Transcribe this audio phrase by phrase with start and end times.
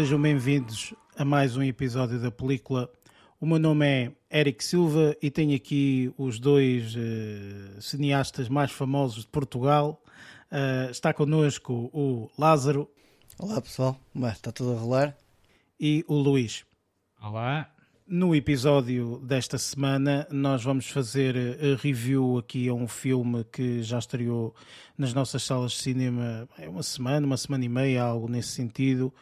[0.00, 2.90] sejam bem-vindos a mais um episódio da película.
[3.38, 9.24] O meu nome é Eric Silva e tenho aqui os dois uh, cineastas mais famosos
[9.24, 10.02] de Portugal.
[10.50, 12.90] Uh, está connosco o Lázaro.
[13.38, 15.18] Olá pessoal, Mas está tudo a rolar?
[15.78, 16.64] E o Luís.
[17.20, 17.70] Olá.
[18.12, 24.00] No episódio desta semana, nós vamos fazer a review aqui a um filme que já
[24.00, 24.52] estreou
[24.98, 29.14] nas nossas salas de cinema há uma semana, uma semana e meia, algo nesse sentido.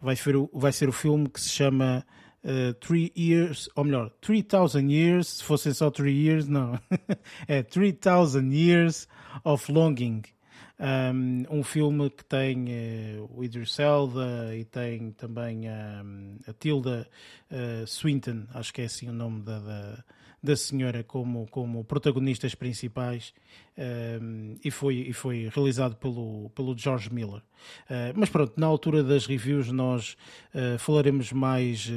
[0.00, 2.06] Vai ser o, vai ser o filme que se chama
[2.44, 6.78] uh, Three Years, ou melhor, 3000 Years, se fossem só Three Years, não.
[7.48, 9.08] é 3000 Years
[9.42, 10.22] of Longing.
[10.78, 17.08] Um, um filme que tem uh, o Idris Elba e tem também um, a Tilda
[17.50, 20.04] uh, Swinton, acho que é assim o nome da, da,
[20.42, 23.32] da senhora, como, como protagonistas principais,
[24.20, 27.40] um, e, foi, e foi realizado pelo, pelo George Miller.
[27.88, 30.14] Uh, mas pronto, na altura das reviews nós
[30.78, 31.90] falaremos mais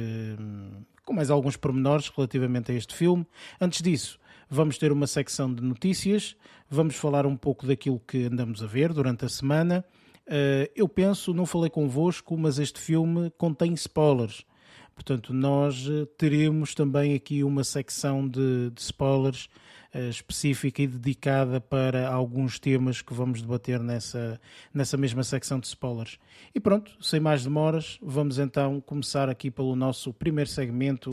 [1.10, 3.26] com mais alguns pormenores relativamente a este filme.
[3.60, 4.19] Antes disso,
[4.52, 6.34] Vamos ter uma secção de notícias,
[6.68, 9.84] vamos falar um pouco daquilo que andamos a ver durante a semana.
[10.26, 14.44] Uh, eu penso, não falei convosco, mas este filme contém spoilers.
[14.92, 19.48] Portanto, nós eh, teremos também aqui uma secção de, de spoilers
[19.94, 24.38] uh, específica e dedicada para alguns temas que vamos debater nessa,
[24.74, 26.18] nessa mesma secção de spoilers.
[26.52, 31.12] E pronto, sem mais demoras, vamos então começar aqui pelo nosso primeiro segmento,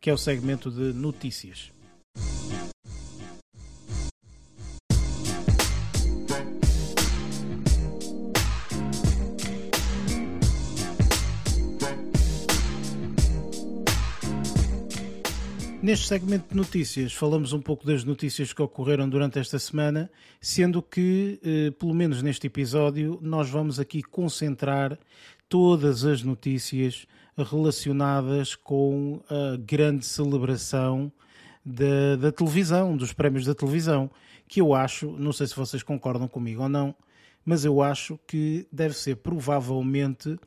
[0.00, 1.76] que é o segmento de notícias.
[15.88, 20.82] Neste segmento de notícias, falamos um pouco das notícias que ocorreram durante esta semana, sendo
[20.82, 24.98] que, eh, pelo menos neste episódio, nós vamos aqui concentrar
[25.48, 27.06] todas as notícias
[27.38, 31.10] relacionadas com a grande celebração
[31.64, 34.10] da, da televisão, dos prémios da televisão,
[34.46, 36.94] que eu acho, não sei se vocês concordam comigo ou não,
[37.42, 40.38] mas eu acho que deve ser provavelmente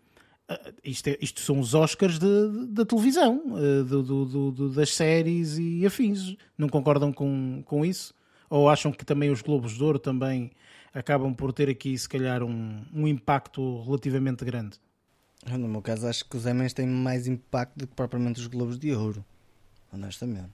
[0.83, 5.85] isto, é, isto, são os Oscars da televisão, uh, do, do, do, das séries e
[5.85, 6.35] afins.
[6.57, 8.13] Não concordam com, com isso?
[8.49, 10.51] Ou acham que também os Globos de Ouro também
[10.93, 14.77] acabam por ter aqui, se calhar, um, um impacto relativamente grande?
[15.49, 18.77] No meu caso, acho que os Emmys têm mais impacto do que propriamente os Globos
[18.77, 19.25] de Ouro,
[19.91, 20.51] honestamente.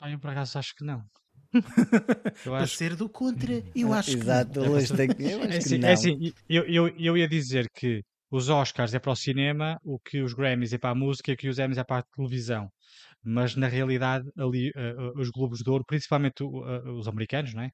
[0.00, 1.04] Ah, eu por acaso acho que não.
[2.44, 2.76] Eu acho...
[2.76, 4.78] ser do contra, eu acho Exato, que não.
[4.78, 5.88] Exato, eu acho é assim, que não.
[5.88, 9.98] É assim, eu, eu, eu ia dizer que os Oscars é para o cinema, o
[9.98, 12.70] que os Grammys é para a música o que os Emmys é para a televisão.
[13.22, 17.62] Mas na realidade, ali, uh, uh, os Globos de Ouro, principalmente uh, os americanos, não
[17.62, 17.70] é?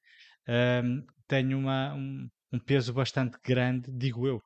[0.47, 4.41] Ehm, têm uma, um, um, peso bastante grande, digo eu,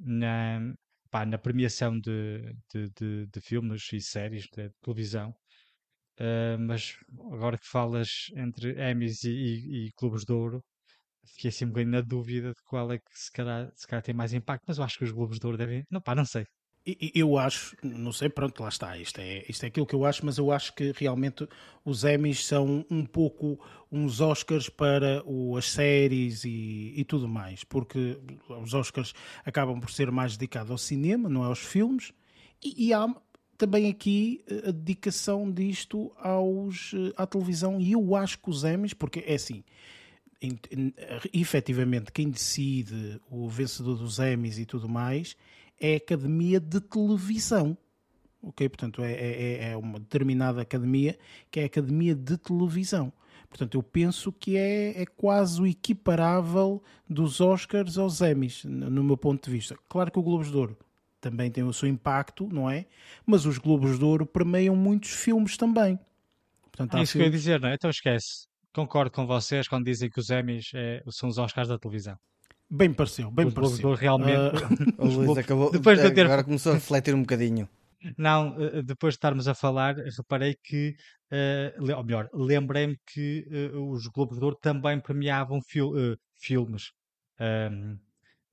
[0.00, 0.74] na,
[1.10, 5.34] pá, na premiação de, de, de, de, filmes e séries de televisão.
[6.60, 6.96] mas
[7.32, 10.62] agora que falas entre Emmys e, e, e Globos de Ouro,
[11.24, 14.14] fiquei assim um bocadinho na dúvida de qual é que se calhar, se calhar tem
[14.14, 15.84] mais impacto, mas eu acho que os Globos de Ouro devem.
[15.90, 16.46] Não, pá, não sei.
[17.14, 18.98] Eu acho, não sei, pronto, lá está.
[18.98, 21.46] Isto é, isto é aquilo que eu acho, mas eu acho que realmente
[21.84, 23.56] os Emmys são um pouco
[23.90, 28.18] uns Oscars para o, as séries e, e tudo mais, porque
[28.48, 32.12] os Oscars acabam por ser mais dedicados ao cinema, não é aos filmes,
[32.60, 33.06] e, e há
[33.56, 38.64] também aqui eh, a dedicação disto aos, eh, à televisão, e eu acho que os
[38.64, 39.62] Emmys, porque é assim
[41.32, 45.36] efetivamente quem decide o vencedor dos Emmys e tudo mais
[45.80, 47.76] é a Academia de Televisão.
[48.42, 48.68] Ok?
[48.68, 51.18] Portanto, é, é, é, é uma determinada academia
[51.50, 53.12] que é a Academia de Televisão.
[53.48, 59.16] Portanto, eu penso que é, é quase o equiparável dos Oscars aos Emmys, no meu
[59.16, 59.76] ponto de vista.
[59.88, 60.76] Claro que o Globos de Ouro
[61.20, 62.86] também tem o seu impacto, não é?
[63.26, 65.98] Mas os Globos de Ouro permeiam muitos filmes também.
[66.62, 67.12] Portanto, é isso filmes...
[67.12, 67.74] que eu ia dizer, não é?
[67.74, 71.78] Então esquece concordo com vocês quando dizem que os Emmys é, são os Oscars da
[71.78, 72.16] televisão.
[72.70, 73.94] Bem pareceu, bem os pareceu.
[73.94, 74.64] realmente.
[74.98, 75.04] Uh...
[75.04, 75.70] o Luís acabou.
[75.70, 76.24] Depois de ter...
[76.24, 77.68] Agora começou a refletir um bocadinho.
[78.16, 80.96] Não, eh, depois de estarmos a falar, reparei que,
[81.30, 86.90] uh, ou melhor, lembrei-me que uh, os Globos de Ouro também premiavam fil uh, filmes.
[87.40, 87.96] Um,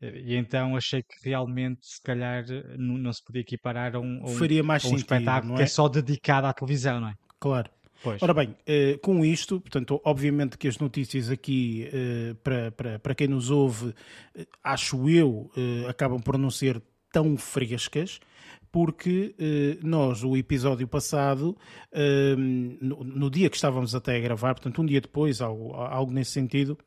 [0.01, 2.45] e então achei que realmente, se calhar,
[2.77, 5.54] não, não se podia equiparar a um, a um, Faria mais a um sentido, espetáculo
[5.54, 5.57] é?
[5.57, 7.13] que é só dedicado à televisão, não é?
[7.39, 7.69] Claro.
[8.01, 8.22] Pois.
[8.24, 13.16] Ora bem, eh, com isto, portanto, obviamente que as notícias aqui, eh, para, para, para
[13.16, 13.94] quem nos ouve,
[14.36, 15.51] eh, acho eu,
[15.88, 16.81] acabam por não ser
[17.12, 18.19] tão frescas,
[18.72, 19.36] porque
[19.84, 21.57] nós, o episódio passado,
[22.80, 26.78] no, dia que estávamos até a gravar, portanto, um dia depois, algo, algo nesse sentido,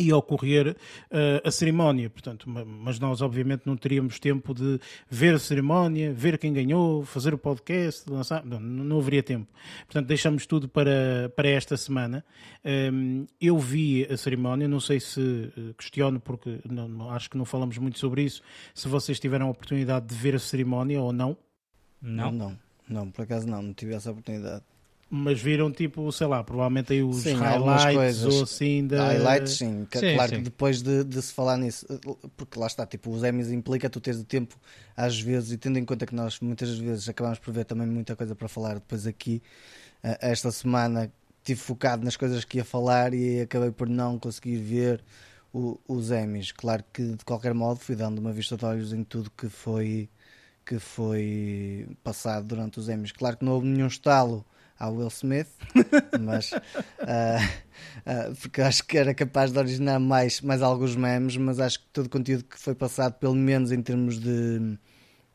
[0.00, 0.76] ia ocorrer
[1.10, 6.38] uh, a cerimónia, portanto, mas nós obviamente não teríamos tempo de ver a cerimónia, ver
[6.38, 9.46] quem ganhou, fazer o podcast, lançar, não, não haveria tempo.
[9.86, 12.24] Portanto, deixamos tudo para, para esta semana.
[12.64, 17.36] Um, ehm, eu vi a cerimónia, não sei se eh, questiono, porque não, acho que
[17.36, 18.42] não falamos muito sobre isso,
[18.74, 21.36] se vocês tiveram a oportunidade de ver a cerimónia ou não.
[22.02, 22.58] Não, não,
[22.88, 24.64] não, por acaso não, não tive essa oportunidade
[25.12, 29.08] mas viram tipo, sei lá, provavelmente aí os sim, highlights ou assim da...
[29.08, 29.86] Highlights, sim.
[29.92, 30.36] sim claro sim.
[30.36, 31.84] que depois de, de, se falar nisso,
[32.36, 34.56] porque lá está, tipo, os Emmys implica tu teres o tempo
[34.96, 38.14] às vezes, e tendo em conta que nós muitas vezes acabamos por ver também muita
[38.14, 39.42] coisa para falar depois aqui,
[40.04, 44.58] eh, esta semana estive focado nas coisas que ia falar e acabei por não conseguir
[44.58, 45.02] ver
[45.52, 46.52] o, os Emmys.
[46.52, 50.08] Claro que de qualquer modo fui dando uma vista de olhos em tudo que foi
[50.64, 53.10] que foi passado durante os Emmys.
[53.10, 54.44] Claro que não houve nenhum estalo
[54.80, 55.48] ao Will Smith,
[56.18, 61.60] mas uh, uh, porque acho que era capaz de originar mais, mais alguns memes, mas
[61.60, 64.78] acho que todo o conteúdo que foi passado, pelo menos em termos de,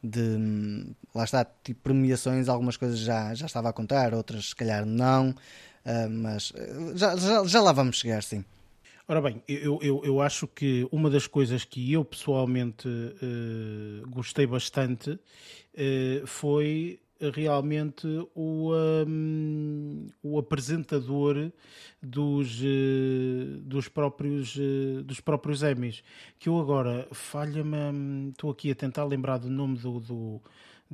[0.04, 4.84] de lá está, tipo premiações, algumas coisas já, já estava a contar, outras se calhar
[4.84, 6.52] não, uh, mas
[6.96, 8.44] já, já, já lá vamos chegar, sim.
[9.08, 14.48] Ora bem, eu, eu, eu acho que uma das coisas que eu pessoalmente uh, gostei
[14.48, 17.00] bastante uh, foi
[17.34, 18.74] realmente o,
[19.08, 21.52] um, o apresentador
[22.02, 26.04] dos, uh, dos próprios uh, dos próprios Emmys.
[26.38, 30.42] Que eu agora falha-me hum, estou aqui a tentar lembrar do nome do, do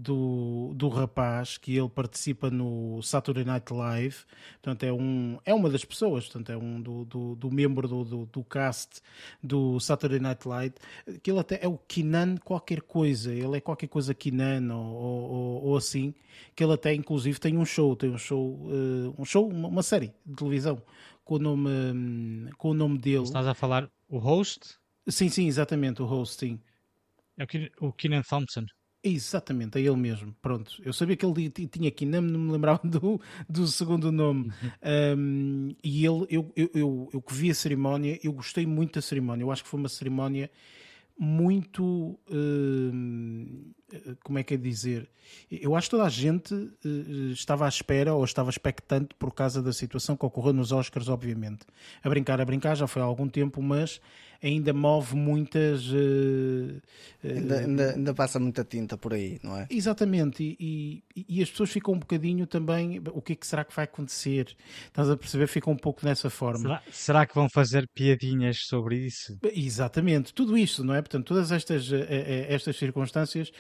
[0.02, 4.18] do, do rapaz que ele participa no Saturday Night Live,
[4.54, 8.04] portanto é, um, é uma das pessoas, portanto é um do, do, do membro do,
[8.04, 9.02] do, do, cast
[9.44, 10.74] do Saturday Night Live,
[11.22, 15.64] que ele até é o Kinan qualquer coisa, ele é qualquer coisa Kinan ou, ou,
[15.66, 16.16] ou assim,
[16.56, 19.84] que ele até inclusive tem um show, tem um show, uh, um show, uma, uma,
[19.84, 20.82] série de televisão
[21.24, 23.24] com o nome, com o nome dele.
[23.24, 24.80] Estás a falar o host?
[25.08, 26.60] Sim, sim, exatamente, o host, sim.
[27.38, 27.46] É
[27.80, 28.66] o Keenan Thompson.
[29.04, 30.36] Exatamente, é ele mesmo.
[30.42, 33.20] Pronto, eu sabia que ele tinha aqui, não me lembrava do,
[33.50, 34.52] do segundo nome.
[35.18, 39.02] Um, e ele, eu, eu, eu, eu que vi a cerimónia, eu gostei muito da
[39.02, 39.44] cerimónia.
[39.44, 40.52] Eu acho que foi uma cerimónia
[41.18, 41.84] muito.
[42.30, 43.74] Uh,
[44.24, 45.10] como é que é dizer?
[45.50, 49.64] Eu acho que toda a gente uh, estava à espera ou estava expectante por causa
[49.64, 51.66] da situação que ocorreu nos Oscars, obviamente.
[52.04, 54.00] A brincar, a brincar, já foi há algum tempo, mas
[54.44, 55.88] ainda move muitas.
[55.92, 56.82] Uh,
[57.24, 59.68] ainda, ainda, ainda, passa muita tinta por aí, não é?
[59.70, 63.02] Exatamente, e, e, e, as pessoas ficam um bocadinho também.
[63.14, 64.56] O que é que será que vai acontecer?
[64.88, 65.48] Estás a perceber?
[65.48, 66.60] Ficam um pouco dessa forma.
[66.60, 69.38] Será, será que vão fazer piadinhas sobre isso?
[69.54, 71.02] Exatamente, tudo isso, não é?
[71.02, 73.52] Portanto, todas estas, eh, estas circunstâncias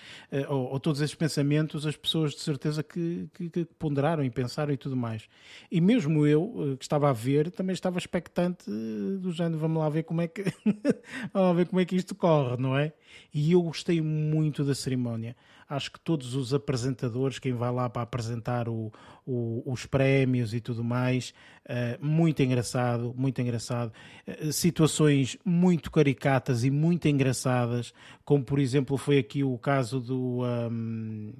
[0.50, 4.74] ou, ou todos esses pensamentos, as pessoas de certeza que, que, que ponderaram e pensaram
[4.74, 5.28] e tudo mais.
[5.72, 10.04] E mesmo eu, que estava a ver, também estava expectante do género, vamos lá ver
[10.04, 10.44] como é que
[11.34, 12.94] Vamos ver como é que isto corre, não é?
[13.34, 15.36] E eu gostei muito da cerimónia.
[15.70, 18.92] Acho que todos os apresentadores, quem vai lá para apresentar o,
[19.26, 21.34] o, os prémios e tudo mais,
[21.66, 23.94] uh, muito engraçado, muito engraçado.
[24.28, 27.94] Uh, situações muito caricatas e muito engraçadas,
[28.26, 30.42] como por exemplo foi aqui o caso do.
[30.44, 31.34] Um,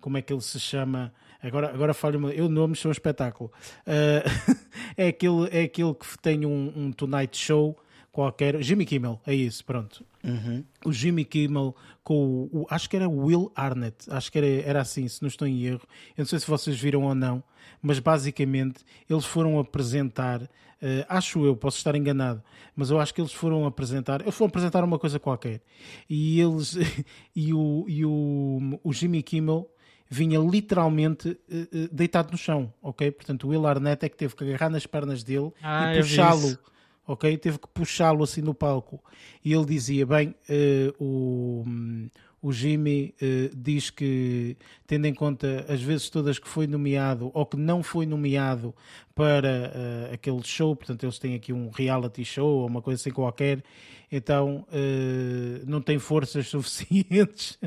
[0.00, 1.12] como é que ele se chama?
[1.42, 3.52] Agora, agora falho-me, eu nomes sou um espetáculo.
[3.86, 4.24] Uh,
[4.96, 7.78] é, aquele, é aquele que tem um, um Tonight Show
[8.14, 8.62] qualquer.
[8.62, 10.06] Jimmy Kimmel, é isso, pronto.
[10.22, 10.64] Uhum.
[10.84, 14.80] O Jimmy Kimmel com o, o, Acho que era Will Arnett, acho que era, era
[14.80, 15.82] assim, se não estou em erro.
[16.16, 17.42] Eu não sei se vocês viram ou não,
[17.82, 20.42] mas basicamente eles foram apresentar.
[20.42, 22.42] Uh, acho eu, posso estar enganado,
[22.76, 24.20] mas eu acho que eles foram apresentar.
[24.20, 25.60] Eles foram apresentar uma coisa qualquer.
[26.08, 26.76] E eles.
[27.34, 29.68] e o, e o, o Jimmy Kimmel
[30.08, 33.10] vinha literalmente uh, deitado no chão, ok?
[33.10, 36.56] Portanto, o Will Arnett é que teve que agarrar nas pernas dele ah, e puxá-lo
[37.06, 37.36] ok?
[37.38, 39.00] Teve que puxá-lo assim no palco.
[39.44, 41.64] E ele dizia: Bem, uh, o,
[42.42, 44.56] o Jimmy uh, diz que,
[44.86, 48.74] tendo em conta as vezes todas que foi nomeado ou que não foi nomeado
[49.14, 53.10] para uh, aquele show, portanto, eles têm aqui um reality show ou uma coisa assim
[53.10, 53.62] qualquer,
[54.10, 57.58] então uh, não tem forças suficientes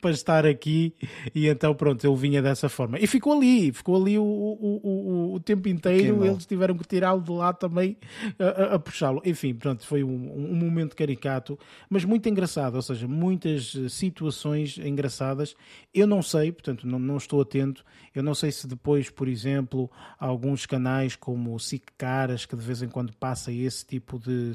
[0.00, 0.94] para estar aqui
[1.34, 2.98] e então pronto, ele vinha dessa forma.
[2.98, 7.20] E ficou ali, ficou ali o, o, o, o tempo inteiro, eles tiveram que tirá-lo
[7.20, 7.96] de lá também
[8.38, 9.20] a, a, a puxá-lo.
[9.24, 11.58] Enfim, pronto, foi um, um, momento caricato,
[11.88, 15.54] mas muito engraçado, ou seja, muitas situações engraçadas.
[15.92, 17.84] Eu não sei, portanto, não, não estou atento,
[18.14, 22.62] eu não sei se depois, por exemplo, alguns canais como o SIC Caras, que de
[22.62, 24.52] vez em quando passa esse tipo de,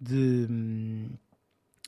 [0.00, 0.46] de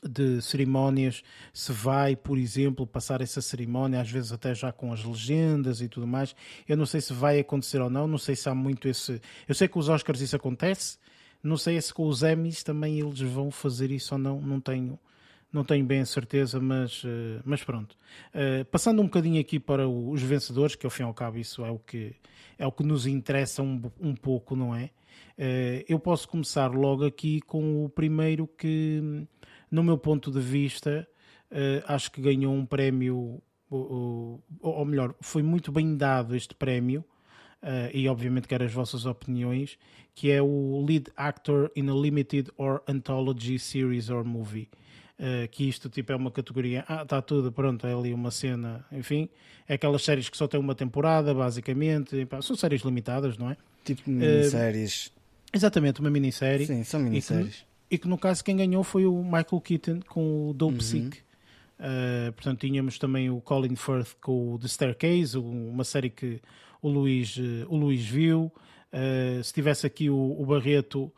[0.02, 5.04] de cerimónias, se vai, por exemplo, passar essa cerimónia, às vezes até já com as
[5.04, 6.35] legendas e tudo mais.
[6.66, 9.21] Eu não sei se vai acontecer ou não, não sei se há muito esse.
[9.47, 10.99] Eu sei que os Oscars isso acontece,
[11.42, 14.99] Não sei se com os Emmys também eles vão fazer isso ou não, não tenho,
[15.52, 17.97] não tenho bem a certeza, mas, uh, mas pronto.
[18.35, 21.64] Uh, passando um bocadinho aqui para os vencedores, que ao fim e ao cabo isso
[21.64, 22.14] é o que,
[22.59, 24.90] é o que nos interessa um, um pouco, não é?
[25.38, 29.26] Uh, eu posso começar logo aqui com o primeiro que,
[29.71, 31.07] no meu ponto de vista,
[31.87, 37.04] acho que ganhou um prémio, ou, ou melhor, foi muito bem dado este prémio
[37.62, 39.78] uh, e obviamente quero as vossas opiniões,
[40.14, 44.69] que é o Lead Actor in a Limited or Anthology Series or Movie.
[45.20, 48.82] Uh, que isto tipo é uma categoria, ah, está tudo, pronto, é ali uma cena,
[48.90, 49.28] enfim,
[49.68, 53.56] é aquelas séries que só têm uma temporada, basicamente, pá, são séries limitadas, não é?
[53.84, 55.08] Tipo minisséries.
[55.08, 55.12] Uh,
[55.52, 56.64] exatamente, uma minissérie.
[56.64, 57.56] Sim, são minisséries.
[57.56, 60.76] E que, e que, no caso quem ganhou foi o Michael Keaton com o Dope
[60.76, 60.80] uhum.
[60.80, 61.18] Sick.
[61.78, 66.40] Uh, portanto, tínhamos também o Colin Firth com o The Staircase, uma série que
[66.80, 68.50] o Luís, eh, o Luís viu.
[69.42, 71.12] Se tivesse aqui o, o Barreto,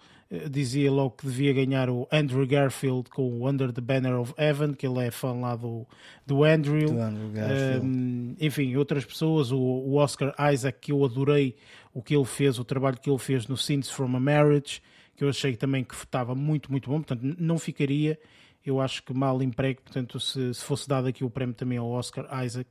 [0.51, 4.73] dizia logo que devia ganhar o Andrew Garfield com o Under the Banner of Heaven,
[4.73, 5.87] que ele é fã lá do,
[6.27, 6.87] do Andrew.
[6.87, 11.55] Do Andrew uh, enfim, outras pessoas, o, o, Oscar Isaac, que eu adorei
[11.93, 14.81] o que ele fez, o trabalho que ele fez no Scenes from a Marriage,
[15.15, 18.19] que eu achei também que estava muito, muito bom, portanto não ficaria,
[18.65, 21.91] eu acho que mal emprego, portanto se, se fosse dado aqui o prémio também ao
[21.91, 22.71] Oscar Isaac,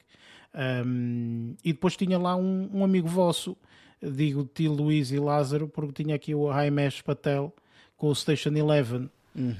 [0.86, 3.56] um, e depois tinha lá um, um amigo vosso,
[4.02, 7.54] digo Tio Luís e Lázaro, porque tinha aqui o Raimesh Patel
[7.98, 9.10] com o Station Eleven.
[9.34, 9.56] Uhum.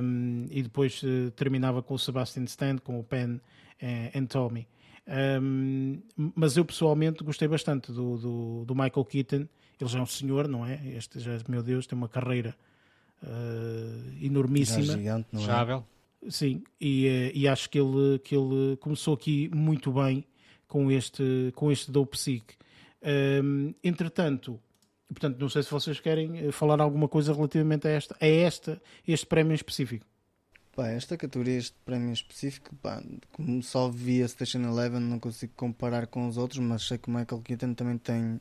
[0.00, 3.40] Um, e depois uh, terminava com o Sebastian Stan, com o Pen uh,
[4.18, 4.66] and Tommy.
[5.40, 6.00] Um,
[6.34, 9.48] mas eu pessoalmente gostei bastante do, do, do, Michael Keaton.
[9.80, 10.80] Ele já é um senhor, não é?
[10.96, 12.54] Este já, meu Deus, tem uma carreira
[13.22, 14.84] uh, enormíssima.
[14.84, 15.44] Já gigante, não é?
[16.28, 20.24] Sim, e, eh, e, acho que ele, que ele começou aqui muito bem
[20.66, 22.57] com este, com este Dope Psych.
[23.02, 24.60] Um, entretanto,
[25.08, 28.82] portanto, não sei se vocês querem eh, falar alguma coisa relativamente a esta, a esta,
[29.06, 30.06] este prémio em específico.
[30.74, 33.02] Pá, esta categoria, este prémio em específico, pá,
[33.32, 37.08] como só vi a Station Eleven, não consigo comparar com os outros, mas sei que
[37.08, 38.40] o Michael Keaton também tem.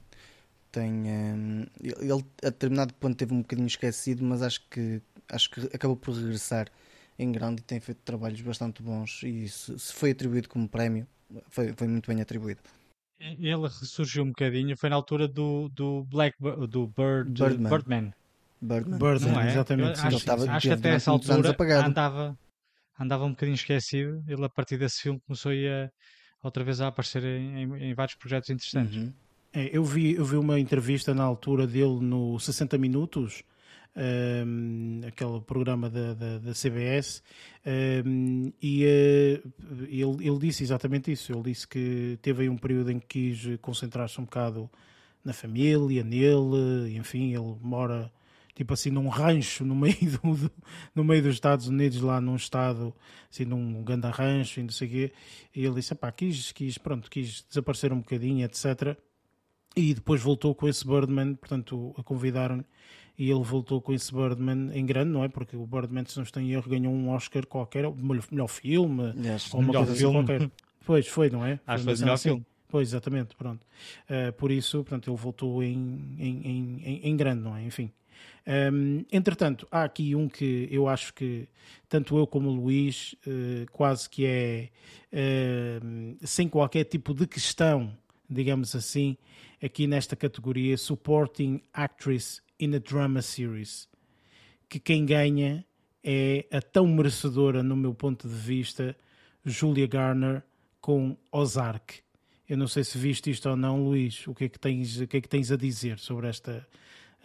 [0.72, 5.62] tem um, ele a determinado ponto teve um bocadinho esquecido, mas acho que, acho que
[5.74, 6.68] acabou por regressar
[7.18, 9.24] em grande e tem feito trabalhos bastante bons.
[9.24, 11.08] E se, se foi atribuído como prémio,
[11.50, 12.62] foi, foi muito bem atribuído.
[13.20, 17.70] Ele ressurgiu um bocadinho, foi na altura do, do Black do Bird, Birdman.
[17.70, 18.14] Birdman.
[18.62, 19.00] Birdman.
[19.00, 19.52] Birdman não é?
[19.52, 20.00] exatamente.
[20.00, 21.56] acho, estava, acho que até essa altura
[21.86, 22.38] andava,
[23.00, 24.24] andava um bocadinho esquecido.
[24.28, 25.92] Ele, a partir desse filme, começou a,
[26.44, 28.96] outra vez a aparecer em, em, em vários projetos interessantes.
[28.96, 29.14] Uhum.
[29.54, 33.44] É, eu, vi, eu vi uma entrevista na altura dele no 60 Minutos
[33.98, 37.24] um, aquele programa da, da, da CBS,
[38.06, 41.34] um, e uh, ele, ele disse exatamente isso.
[41.34, 44.70] Ele disse que teve aí um período em que quis concentrar-se um bocado
[45.26, 48.12] na família, nele, enfim, ele mora
[48.56, 50.52] tipo assim num rancho no meio, do,
[50.96, 52.94] no meio dos Estados Unidos, lá num estado,
[53.32, 55.14] assim, num grande rancho e não sei o quê.
[55.56, 58.98] E ele disse, pá, quis, quis, pronto, quis desaparecer um bocadinho, etc.
[59.76, 62.66] E depois voltou com esse Birdman, portanto, a convidaram
[63.18, 65.28] e ele voltou com esse Birdman em grande, não é?
[65.28, 69.14] Porque o Birdman, se não estou em erro, ganhou um Oscar qualquer, melhor, melhor filme,
[69.18, 70.26] yes, ou uma melhor coisa assim filme.
[70.26, 70.52] qualquer.
[70.86, 71.60] Pois, foi, não é?
[71.66, 72.30] Acho que foi melhor assim.
[72.30, 72.46] filme.
[72.70, 73.66] Pois, exatamente, pronto.
[74.10, 77.64] Uh, por isso, portanto, ele voltou em, em, em, em grande, não é?
[77.64, 77.92] Enfim.
[78.48, 81.50] Um, entretanto, há aqui um que eu acho que
[81.90, 84.70] tanto eu como o Luís uh, quase que é
[85.12, 87.92] uh, sem qualquer tipo de questão,
[88.30, 89.18] digamos assim,
[89.62, 93.88] aqui nesta categoria Supporting Actress in a Drama Series,
[94.70, 95.66] que quem ganha
[96.04, 98.96] é a tão merecedora, no meu ponto de vista,
[99.44, 100.44] Julia Garner
[100.80, 102.00] com Ozark.
[102.48, 104.26] Eu não sei se viste isto ou não, Luís.
[104.26, 106.66] O que é que tens, o que é que tens a dizer sobre esta?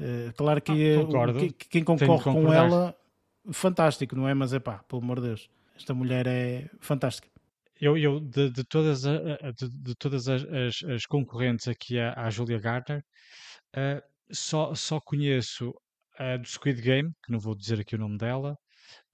[0.00, 2.96] Uh, claro que, ah, que, quem concorre com ela,
[3.52, 4.34] fantástico, não é?
[4.34, 7.28] Mas é pá, pelo amor de Deus, esta mulher é fantástica.
[7.80, 9.12] Eu, eu de, de todas, a,
[9.56, 13.04] de, de, todas as, as, as, concorrentes aqui à, à Julia Garner,
[13.76, 15.72] uh, só, só conheço
[16.18, 18.56] a do Squid Game, que não vou dizer aqui o nome dela,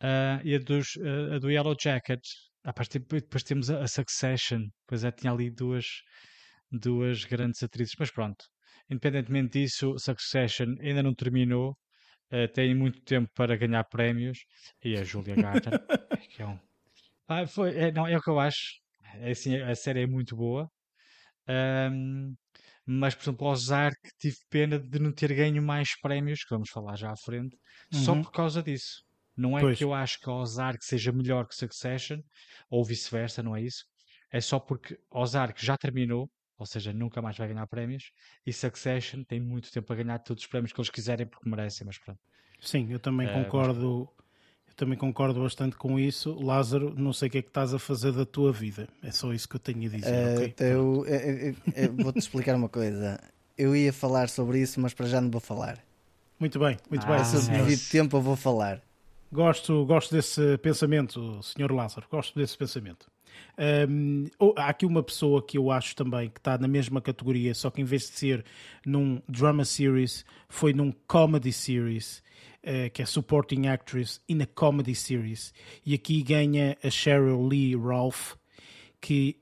[0.02, 2.20] uh, e a, dos, uh, a do Yellow Jacket.
[2.64, 5.86] Ah, depois temos a, a Succession, pois é, tinha ali duas,
[6.70, 8.44] duas grandes atrizes, mas pronto.
[8.90, 11.76] Independentemente disso, Succession ainda não terminou,
[12.32, 14.38] uh, tem muito tempo para ganhar prémios,
[14.84, 15.62] e a Julia Garner,
[16.30, 16.58] que é um...
[17.28, 18.80] Ah, foi, é, não, é o que eu acho.
[19.20, 20.70] É, assim, a série é muito boa.
[22.90, 26.96] Mas por exemplo Ozark tive pena de não ter ganho mais prémios, que vamos falar
[26.96, 27.54] já à frente,
[27.92, 28.00] uhum.
[28.00, 29.02] só por causa disso.
[29.36, 29.76] Não é pois.
[29.76, 32.20] que eu acho que Ozark seja melhor que Succession,
[32.70, 33.84] ou vice-versa, não é isso.
[34.32, 38.04] É só porque Ozark já terminou, ou seja, nunca mais vai ganhar prémios,
[38.46, 41.86] e Succession tem muito tempo a ganhar todos os prémios que eles quiserem porque merecem,
[41.86, 42.18] mas pronto.
[42.58, 44.08] Sim, eu também concordo.
[44.10, 44.18] Eu
[44.78, 46.32] também concordo bastante com isso.
[46.40, 48.88] Lázaro, não sei o que é que estás a fazer da tua vida.
[49.02, 50.06] É só isso que eu tenho a dizer.
[50.06, 50.54] Uh, okay?
[50.60, 53.20] eu, eu, eu vou-te explicar uma coisa.
[53.58, 55.78] Eu ia falar sobre isso, mas para já não vou falar.
[56.38, 57.24] Muito bem, muito ah, bem.
[57.24, 58.80] Se eu devido tempo, eu vou falar.
[59.32, 61.72] Gosto, gosto desse pensamento, Sr.
[61.72, 62.06] Lázaro.
[62.08, 63.10] Gosto desse pensamento.
[63.88, 67.68] Um, há aqui uma pessoa que eu acho também que está na mesma categoria, só
[67.68, 68.44] que em vez de ser
[68.86, 72.22] num drama series, foi num comedy series,
[72.68, 75.52] uh, que é Supporting Actress in a Comedy Series.
[75.84, 78.34] E aqui ganha a Cheryl Lee Ralph,
[79.00, 79.38] que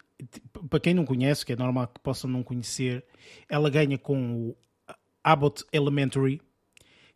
[0.70, 3.04] para quem não conhece, que é normal que possam não conhecer,
[3.48, 4.56] ela ganha com o
[5.22, 6.40] Abbott Elementary,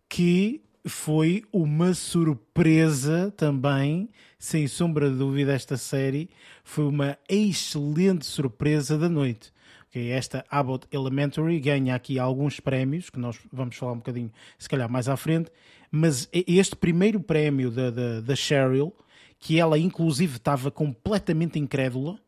[0.08, 6.30] que foi uma surpresa também, sem sombra de dúvida, esta série
[6.64, 9.52] foi uma excelente surpresa da noite.
[9.88, 14.68] Okay, esta Abbott Elementary ganha aqui alguns prémios, que nós vamos falar um bocadinho, se
[14.68, 15.50] calhar, mais à frente,
[15.90, 18.94] mas este primeiro prémio da, da, da Cheryl,
[19.38, 22.18] que ela inclusive estava completamente incrédula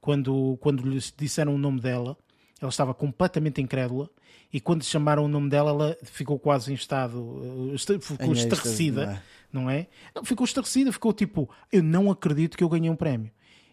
[0.00, 2.16] quando, quando lhe disseram o nome dela,
[2.60, 4.08] ela estava completamente incrédula
[4.52, 9.22] e quando chamaram o nome dela, ela ficou quase em estado, eh, ficou estarrecida,
[9.52, 9.88] não é?
[10.14, 13.30] Não, ficou estarrecida, ficou tipo, eu não acredito que eu ganhei um prémio.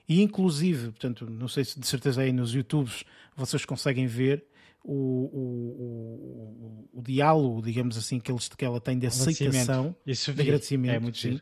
[0.08, 4.46] E inclusive, portanto, não sei se de certeza aí nos YouTubes vocês conseguem ver
[4.88, 10.34] o, o, o, o diálogo, digamos assim, que, eles, que ela tem de aceitação, Isso
[10.34, 10.96] de agradecimento.
[10.96, 11.42] É muito giro.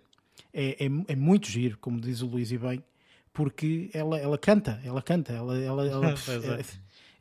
[0.54, 2.84] É, é, é, muito giro, como diz o Luís e bem,
[3.34, 6.62] porque ela, ela canta, ela canta, ela, ela, ela é.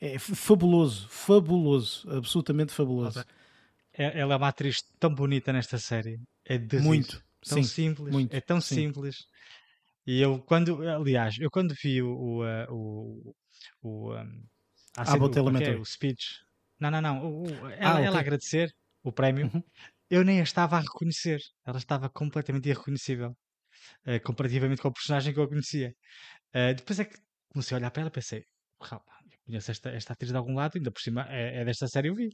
[0.01, 3.25] É, é, fabuloso, fabuloso, absolutamente fabuloso.
[3.93, 6.21] É, ela é uma atriz tão bonita nesta série.
[6.45, 7.23] É de muito.
[7.47, 8.13] Tão sim, simples.
[8.13, 8.77] Muito, é tão sim.
[8.77, 9.27] simples.
[10.07, 13.35] E eu quando, aliás, eu quando vi o o, uh, o,
[13.83, 14.43] o um,
[14.97, 16.43] ah, o, é, o speech,
[16.79, 18.07] não, não, não, o, ela, ah, okay.
[18.07, 19.63] ela agradecer o prémio, uhum.
[20.11, 21.41] eu nem a estava a reconhecer.
[21.65, 23.31] Ela estava completamente irreconhecível,
[24.07, 25.95] uh, comparativamente com o personagem que eu conhecia.
[26.55, 27.17] Uh, depois é que
[27.53, 28.45] comecei a olhar para ela e pensei,
[29.47, 32.15] conheço esta, esta atriz de algum lado, ainda por cima é, é, desta série eu
[32.15, 32.31] vi.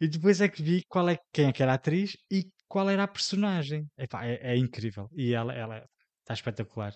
[0.00, 2.90] E depois é que vi qual é, quem é que era a atriz e qual
[2.90, 3.86] era a personagem.
[3.96, 5.08] Epá, é, é incrível.
[5.16, 5.84] E ela, ela
[6.20, 6.92] está espetacular.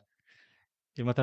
[0.96, 1.14] E uma,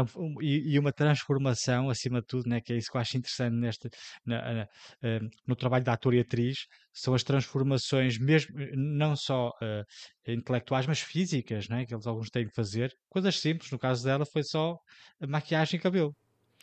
[0.41, 3.55] e, e uma transformação, acima de tudo, né, que é isso que eu acho interessante
[3.55, 3.89] neste,
[4.25, 9.49] na, na, uh, no trabalho da ator e atriz, são as transformações, mesmo não só
[9.49, 9.83] uh,
[10.27, 12.91] intelectuais, mas físicas, né, que eles alguns têm que fazer.
[13.09, 14.77] Coisas simples, no caso dela foi só
[15.27, 16.15] maquiagem e cabelo.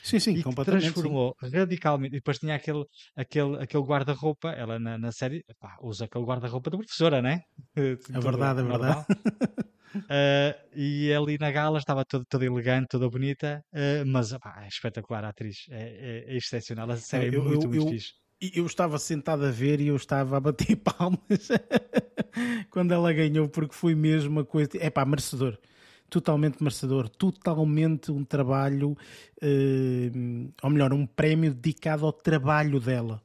[0.03, 0.93] Sim, sim, e completamente.
[0.93, 1.51] transformou sim.
[1.51, 2.15] radicalmente.
[2.15, 2.85] E depois tinha aquele,
[3.17, 7.41] aquele, aquele guarda-roupa, ela na, na série pá, usa aquele guarda-roupa da professora, né?
[7.77, 9.07] É verdade, é verdade.
[9.95, 15.25] Uh, e ali na gala estava toda, toda elegante, toda bonita, uh, mas é espetacular
[15.25, 16.91] a atriz, é, é, é excepcional.
[16.91, 18.13] A série é, eu, muito, eu, muito eu, fixe.
[18.55, 21.21] Eu estava sentado a ver e eu estava a bater palmas
[22.71, 24.71] quando ela ganhou, porque foi mesmo uma coisa.
[24.75, 25.59] É pá, merecedor
[26.09, 28.97] totalmente merecedor, totalmente um trabalho,
[29.41, 30.11] eh,
[30.63, 33.23] ou melhor, um prémio dedicado ao trabalho dela,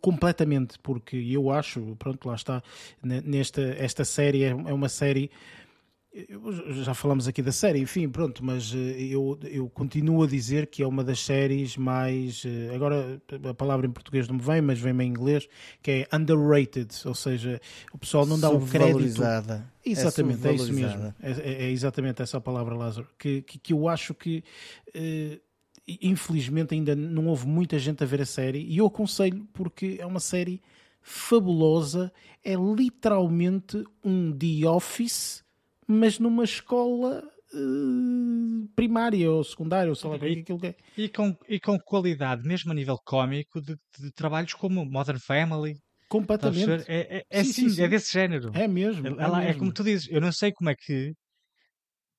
[0.00, 2.62] completamente, porque eu acho, pronto, lá está,
[3.02, 5.30] nesta esta série é, é uma série
[6.82, 10.82] já falamos aqui da série, enfim, pronto, mas eh, eu, eu continuo a dizer que
[10.82, 12.44] é uma das séries mais.
[12.44, 15.48] Eh, agora a palavra em português não me vem, mas vem-me em inglês,
[15.82, 17.60] que é underrated, ou seja,
[17.92, 19.22] o pessoal não dá o crédito.
[19.84, 21.14] Exatamente, é, é isso mesmo.
[21.22, 23.08] É, é, é, exatamente essa a palavra, Lázaro.
[23.18, 24.42] Que, que, que eu acho que.
[24.94, 25.40] Uh,
[26.02, 30.04] infelizmente ainda não houve muita gente a ver a série e eu aconselho porque é
[30.04, 30.60] uma série
[31.00, 32.12] fabulosa,
[32.44, 35.42] é literalmente um The Office
[35.88, 37.24] mas numa escola
[37.54, 40.74] uh, primária ou secundária, ou sei lá que é aquilo que é.
[40.96, 45.76] E com, e com qualidade, mesmo a nível cómico, de, de trabalhos como Modern Family.
[46.08, 46.84] Completamente.
[46.86, 48.50] É, é, é, sim, sim, sim, é desse género.
[48.54, 49.06] É mesmo.
[49.20, 51.12] Ela, é, é como tu dizes, eu não sei como é que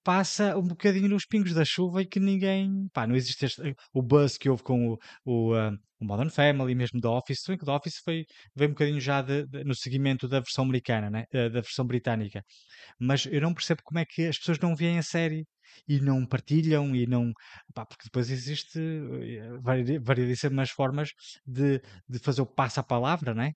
[0.03, 2.87] passa um bocadinho nos pingos da chuva e que ninguém.
[2.93, 6.75] Pá, não existe este, o buzz que houve com o, o, uh, o Modern Family,
[6.75, 7.41] mesmo da Office.
[7.41, 10.63] Se que The Office foi, veio um bocadinho já de, de, no seguimento da versão
[10.63, 11.25] americana, né?
[11.33, 12.43] Uh, da versão britânica.
[12.99, 15.45] Mas eu não percebo como é que as pessoas não veem a série
[15.87, 17.31] e não partilham e não.
[17.73, 19.61] Pá, porque depois existe uh,
[20.01, 21.09] variedíssimas formas
[21.45, 23.53] de, de fazer o passo à palavra, né?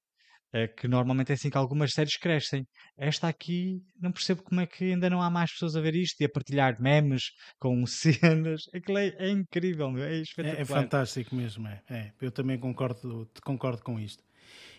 [0.54, 2.66] É que normalmente é assim que algumas séries crescem.
[2.96, 6.22] Esta aqui, não percebo como é que ainda não há mais pessoas a ver isto
[6.22, 8.62] e a partilhar memes com cenas.
[8.74, 10.60] Aquilo é, é incrível, é espetacular.
[10.60, 11.82] É, é fantástico mesmo, é.
[11.90, 12.12] é.
[12.22, 14.24] Eu também concordo, concordo com isto.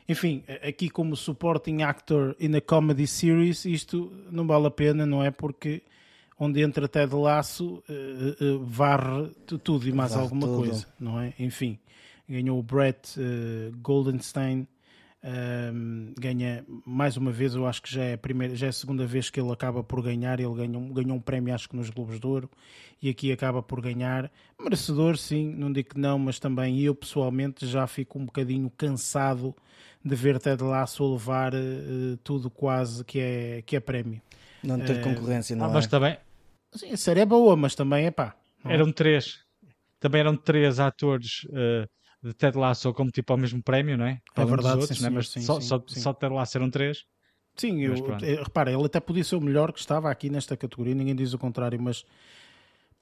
[0.09, 5.25] Enfim, aqui como supporting actor in a comedy series, isto não vale a pena, não
[5.25, 5.31] é?
[5.31, 5.83] Porque
[6.39, 9.31] onde entra Ted Laço, uh, uh, varre
[9.63, 10.59] tudo e mais varre alguma tudo.
[10.59, 11.33] coisa, não é?
[11.39, 11.79] Enfim,
[12.29, 14.69] ganhou o Brett uh, Goldenstein
[15.27, 18.73] Um, ganha mais uma vez, eu acho que já é a primeira, já é a
[18.73, 20.39] segunda vez que ele acaba por ganhar.
[20.39, 22.51] Ele ganhou, ganhou um prémio, acho que nos Globos de Ouro,
[23.01, 24.31] e aqui acaba por ganhar.
[24.61, 29.57] Merecedor, sim, não digo que não, mas também eu pessoalmente já fico um bocadinho cansado
[30.05, 34.21] de ver Ted Lasso levar uh, tudo quase que é, que é prémio.
[34.63, 35.73] Não ter uh, concorrência, não ah, é?
[35.73, 36.19] Mas também.
[36.75, 38.37] Sim, a série é boa, mas também é pá.
[38.63, 39.39] Eram três.
[39.99, 41.45] Também eram três atores.
[41.45, 41.89] Uh
[42.25, 44.23] de Ted Lasso como tipo ao mesmo prémio, não é?
[44.35, 45.11] É verdade, outros, sim, né?
[45.11, 46.01] mas sim, só, sim, só, sim.
[46.01, 47.05] só Ted Lasso eram três.
[47.55, 50.95] Sim, eu, eu, repara, ele até podia ser o melhor que estava aqui nesta categoria,
[50.95, 52.05] ninguém diz o contrário, mas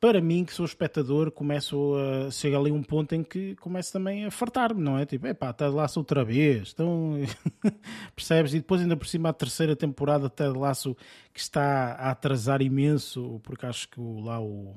[0.00, 4.26] para mim, que sou espectador, começo a chega ali um ponto em que começo também
[4.26, 5.06] a fartar-me, não é?
[5.06, 7.14] Tipo, epá, Ted Lasso outra vez, então
[8.16, 8.52] percebes?
[8.52, 10.96] E depois, ainda por cima, a terceira temporada de Ted Lasso
[11.32, 14.74] que está a atrasar imenso, porque acho que o, lá o.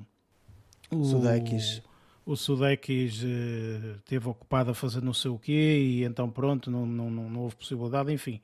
[0.91, 1.81] O Sudeikis
[2.25, 6.85] o Sudekis uh, esteve ocupado a fazer não sei o quê e então pronto, não,
[6.85, 8.41] não, não, houve possibilidade, enfim.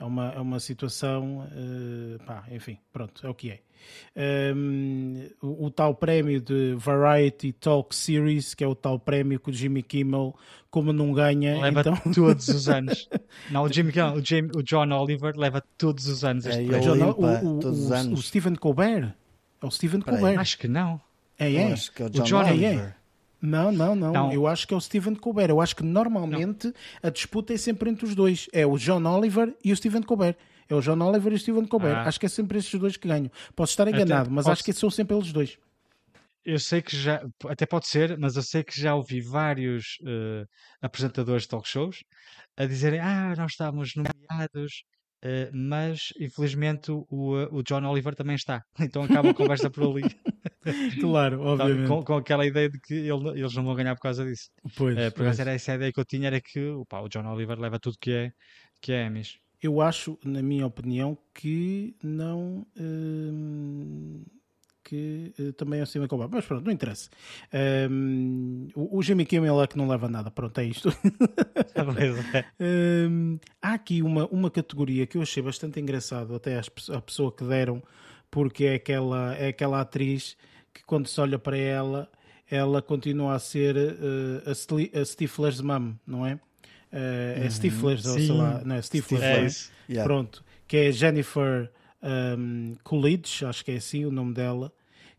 [0.00, 3.60] É uma, é uma situação, uh, pá, enfim, pronto, é o que é.
[4.16, 9.38] Um, ehm, o, o, tal prémio de Variety Talk Series, que é o tal prémio
[9.38, 10.34] que o Jimmy Kimmel,
[10.70, 11.96] como não ganha, leva então...
[12.12, 13.08] todos os anos.
[13.50, 16.46] não, o Jimmy Kimmel, o, Jamie, o John Oliver leva todos os anos.
[16.46, 18.18] É, este é, John, limpa, o, o, todos os anos.
[18.18, 19.14] o Stephen Colbert.
[19.60, 20.38] É o Stephen Colbert.
[20.38, 21.00] Acho que não.
[21.38, 21.72] É, é.
[21.72, 22.78] acho que é o John, o John Oliver.
[22.78, 22.97] É, é.
[23.40, 25.50] Não, não, não, não, Eu acho que é o Steven Colbert.
[25.50, 26.74] Eu acho que normalmente não.
[27.02, 28.48] a disputa é sempre entre os dois.
[28.52, 30.36] É o John Oliver e o Steven Colbert.
[30.68, 31.96] É o John Oliver e o Steven Colbert.
[31.96, 32.08] Ah.
[32.08, 33.30] Acho que é sempre esses dois que ganham.
[33.54, 34.52] Posso estar enganado, até mas posso...
[34.52, 35.58] acho que são sempre eles dois.
[36.44, 40.46] Eu sei que já, até pode ser, mas eu sei que já ouvi vários uh,
[40.80, 42.02] apresentadores de talk shows
[42.56, 44.84] a dizerem: Ah, nós estávamos nomeados
[45.18, 47.04] Uh, mas infelizmente o,
[47.50, 48.62] o John Oliver também está.
[48.80, 50.02] Então acaba a conversa por ali.
[51.00, 51.88] claro, obviamente.
[51.88, 54.50] Com, com, aquela ideia de que ele, eles não vão ganhar por causa disso.
[54.76, 57.26] Pois, uh, por causa era essa ideia que eu tinha, era que opa, o John
[57.26, 58.32] Oliver leva tudo que é,
[58.80, 59.38] que é Emmys.
[59.60, 62.66] Eu acho, na minha opinião, que não.
[62.78, 64.24] Uh
[64.88, 67.10] que uh, também é acima de Mas pronto, não interessa.
[67.90, 70.30] Um, o, o Jimmy Kimmel é que não leva nada.
[70.30, 70.88] Pronto, é isto.
[72.58, 77.44] um, há aqui uma, uma categoria que eu achei bastante engraçado, até a pessoa que
[77.44, 77.82] deram,
[78.30, 80.38] porque é aquela, é aquela atriz
[80.78, 82.08] que quando se olha para ela,
[82.48, 86.34] ela continua a ser uh, a, a Stifler's mum, não é?
[86.92, 90.08] Uh, é Stifler's, ou sei lá, não é Stifler's, é, yeah.
[90.08, 91.70] pronto, que é Jennifer
[92.02, 94.72] um, Coolidge, acho que é assim o nome dela,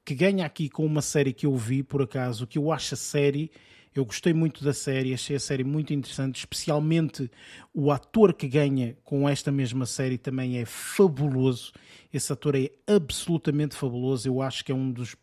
[0.04, 2.98] que ganha aqui com uma série que eu vi, por acaso, que eu acho a
[2.98, 3.52] série.
[3.94, 7.30] Eu gostei muito da série, achei a série muito interessante, especialmente
[7.74, 11.74] o ator que ganha com esta mesma série também é fabuloso.
[12.12, 14.28] Esse ator é absolutamente fabuloso.
[14.28, 15.16] Eu acho que é um dos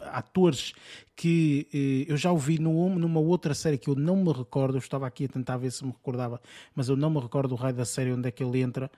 [0.00, 0.72] atores
[1.16, 5.06] que eh, eu já ouvi numa outra série que eu não me recordo, eu estava
[5.06, 6.40] aqui a tentar ver se me recordava,
[6.74, 8.90] mas eu não me recordo o raio da série onde é que ele entra,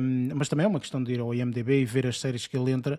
[0.00, 2.56] um, mas também é uma questão de ir ao IMDB e ver as séries que
[2.56, 2.98] ele entra.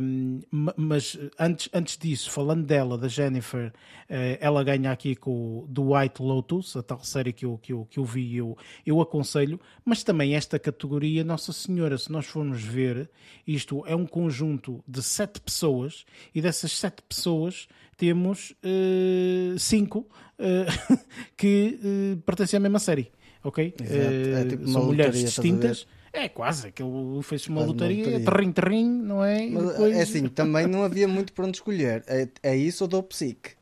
[0.00, 0.40] Um,
[0.76, 5.80] mas antes, antes disso, falando dela, da Jennifer, uh, ela ganha aqui com o The
[5.80, 9.58] White Lotus, a tal série que eu, que eu, que eu vi, eu, eu aconselho,
[9.84, 13.10] mas também esta categoria, Nossa Senhora, se nós formos ver,
[13.44, 16.04] isto é um conjunto de sete pessoas
[16.34, 20.00] e dessas sete pessoas temos uh, cinco
[20.38, 20.98] uh,
[21.36, 23.12] que uh, pertencem à mesma série,
[23.44, 23.74] ok?
[23.80, 25.86] É tipo são mulheres lotaria, distintas.
[26.12, 29.46] É quase, aquilo fez uma lotaria, terrim, terrim, não é?
[29.46, 29.96] Depois...
[29.96, 32.04] É assim, também não havia muito para onde escolher.
[32.06, 33.52] É, é isso ou do Psique?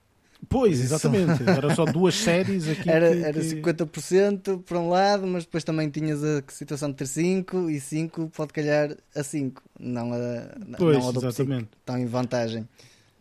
[0.50, 1.48] Pois, exatamente.
[1.48, 2.90] Era só duas séries aqui.
[2.90, 7.06] Era, que, era 50% para um lado, mas depois também tinhas a situação de ter
[7.06, 11.68] 5 e 5 pode calhar a 5, não a, pois, não a do exatamente.
[11.78, 12.68] Estão em vantagem.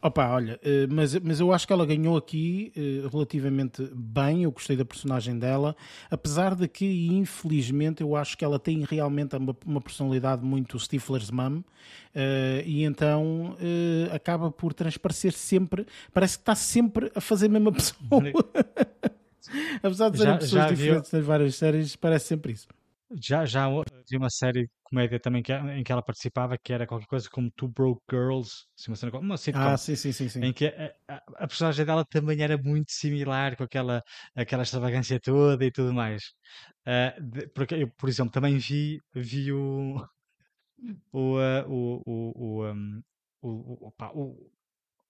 [0.02, 4.52] Opa, olha, eh, mas, mas eu acho que ela ganhou aqui eh, relativamente bem, eu
[4.52, 5.76] gostei da personagem dela,
[6.10, 11.30] apesar de que, infelizmente, eu acho que ela tem realmente uma, uma personalidade muito Stifler's
[11.30, 11.62] mum,
[12.16, 13.58] eh, e então
[14.14, 18.00] acaba por transparecer sempre, parece que está sempre a fazer a mesma pessoa.
[19.84, 21.20] apesar de serem pessoas diferentes viu?
[21.20, 22.68] nas várias séries, parece sempre isso.
[23.12, 23.68] Já, já
[24.08, 27.28] vi uma série de comédia também que, em que ela participava, que era qualquer coisa
[27.30, 30.44] como Two Broke Girls, assim, uma, cena, uma sitcom, ah, sim, sim, sim, sim.
[30.44, 34.04] em que a, a, a, personagem dela também era muito similar, com aquela,
[34.36, 36.22] aquela extravagância toda e tudo mais.
[36.86, 40.06] Uh, de, porque eu, por exemplo, também vi, vi o,
[41.12, 43.02] o, uh, o, o, o, um,
[43.42, 44.52] o, opa, o,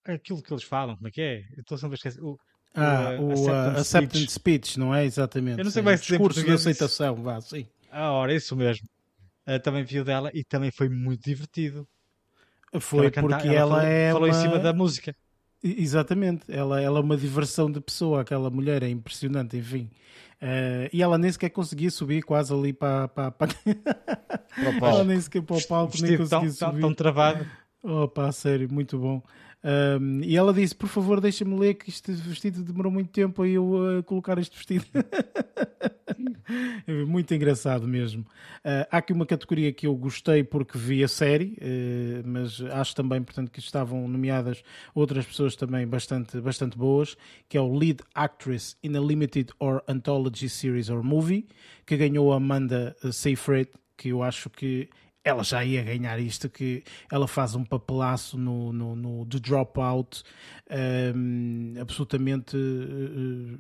[0.06, 1.42] aquilo que eles falam, como é que é?
[1.58, 2.24] estou sempre a esquecer.
[2.24, 2.38] O,
[2.76, 4.32] ah, o, o uh, acceptance, speech.
[4.32, 4.80] speech.
[4.80, 5.04] não é?
[5.04, 5.58] Exatamente.
[5.58, 7.68] Eu não sei mais discurso de aceitação, vá, sim.
[7.92, 8.88] Ah, ora, isso mesmo.
[9.48, 11.88] Uh, também viu dela e também foi muito divertido.
[12.80, 14.12] Foi ela porque ela, ela falou, é.
[14.12, 14.38] Falou uma...
[14.38, 15.16] em cima da música.
[15.62, 19.90] Exatamente, ela, ela é uma diversão de pessoa, aquela mulher é impressionante, enfim.
[20.42, 23.54] Uh, e ela nem sequer conseguia subir quase ali para, para, para...
[23.54, 24.86] para o palco.
[24.86, 26.80] Ela nem sequer para o palco, nem conseguia tão, subir.
[26.80, 27.46] Tão travado.
[27.84, 29.22] Opa, sério, muito bom.
[29.64, 33.48] Um, e ela disse: Por favor, deixa-me ler que este vestido demorou muito tempo a
[33.48, 34.86] eu uh, colocar este vestido.
[37.08, 38.22] muito engraçado mesmo.
[38.60, 42.96] Uh, há aqui uma categoria que eu gostei porque vi a série, uh, mas acho
[42.96, 47.16] também, portanto, que estavam nomeadas outras pessoas também bastante, bastante boas,
[47.48, 51.48] que é o Lead Actress in a Limited or Anthology Series or Movie,
[51.86, 54.90] que ganhou a Amanda Seyfried, que eu acho que
[55.30, 60.24] ela já ia ganhar isto, que ela faz um papelaço no, no, no The Dropout
[61.16, 63.60] um, absolutamente uh,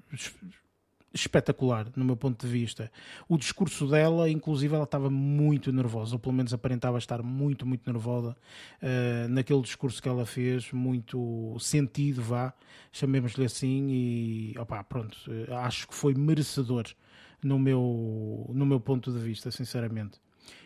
[1.13, 2.91] espetacular, no meu ponto de vista.
[3.27, 7.91] O discurso dela, inclusive, ela estava muito nervosa, ou pelo menos aparentava estar muito, muito
[7.91, 8.35] nervosa
[8.81, 12.53] uh, naquele discurso que ela fez, muito sentido, vá,
[12.91, 15.17] chamemos-lhe assim, e opá, pronto,
[15.63, 16.85] acho que foi merecedor
[17.43, 20.19] no meu, no meu ponto de vista, sinceramente.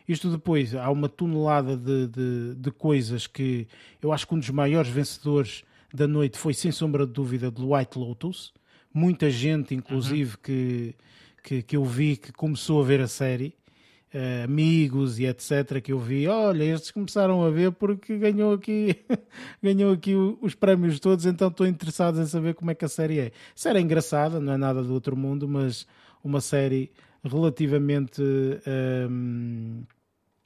[0.07, 3.67] Isto depois, há uma tonelada de, de, de, coisas que
[4.01, 7.61] eu acho que um dos maiores vencedores da noite foi, sem sombra de dúvida, de
[7.61, 8.53] White Lotus.
[8.93, 10.41] Muita gente, inclusive, uhum.
[10.43, 10.95] que,
[11.43, 13.55] que, que eu vi que começou a ver a série.
[14.13, 18.95] Uh, amigos e etc que eu vi, olha, estes começaram a ver porque ganhou aqui
[19.59, 23.17] ganhou aqui os prémios todos, então estou interessado em saber como é que a série
[23.17, 23.25] é.
[23.25, 25.87] A série é engraçada, não é nada do outro mundo, mas
[26.23, 26.91] uma série
[27.23, 28.21] relativamente
[29.09, 29.83] um,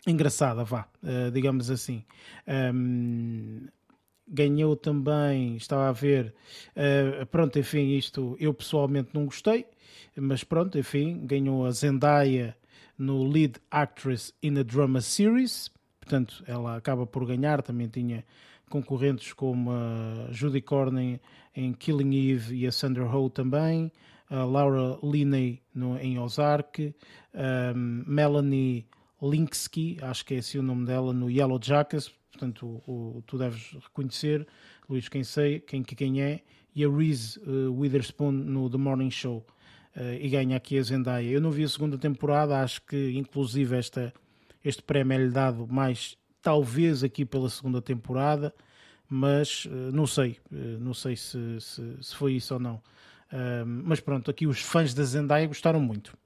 [0.06, 2.04] engraçada, vá, uh, digamos assim.
[2.48, 3.68] Um,
[4.28, 6.34] ganhou também, estava a ver,
[6.76, 9.66] uh, pronto, enfim, isto eu pessoalmente não gostei,
[10.16, 12.56] mas pronto, enfim, ganhou a Zendaya
[12.98, 18.26] no Lead Actress in a Drama Series, portanto, ela acaba por ganhar, também tinha
[18.70, 21.20] concorrentes como a Judy Cornyn
[21.56, 23.92] em Killing Eve e a Sandra Oh também,
[24.30, 26.94] Laura Linney no, em Ozark,
[27.34, 28.86] um, Melanie
[29.22, 33.38] Linsky, acho que é esse o nome dela, no Yellow Jackets, portanto o, o, tu
[33.38, 34.46] deves reconhecer,
[34.90, 36.42] Luís, quem sei, quem, quem é,
[36.76, 39.46] e a Reese uh, Witherspoon no The Morning Show.
[39.96, 41.28] Uh, e ganha aqui a Zendaya.
[41.28, 44.14] Eu não vi a segunda temporada, acho que inclusive esta,
[44.64, 48.54] este prémio é-lhe dado mais, talvez aqui pela segunda temporada,
[49.10, 52.82] mas uh, não sei, não sei se, se, se, foi isso ou não
[53.66, 56.18] mas pronto, aqui os fãs da Zendaya gostaram muito.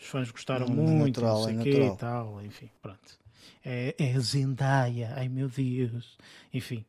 [0.00, 3.18] Os fãs gostaram é muito, natural, não sei é quê e tal, enfim, pronto.
[3.64, 6.16] É, é a Zendaya, ai meu Deus.
[6.54, 6.84] Enfim,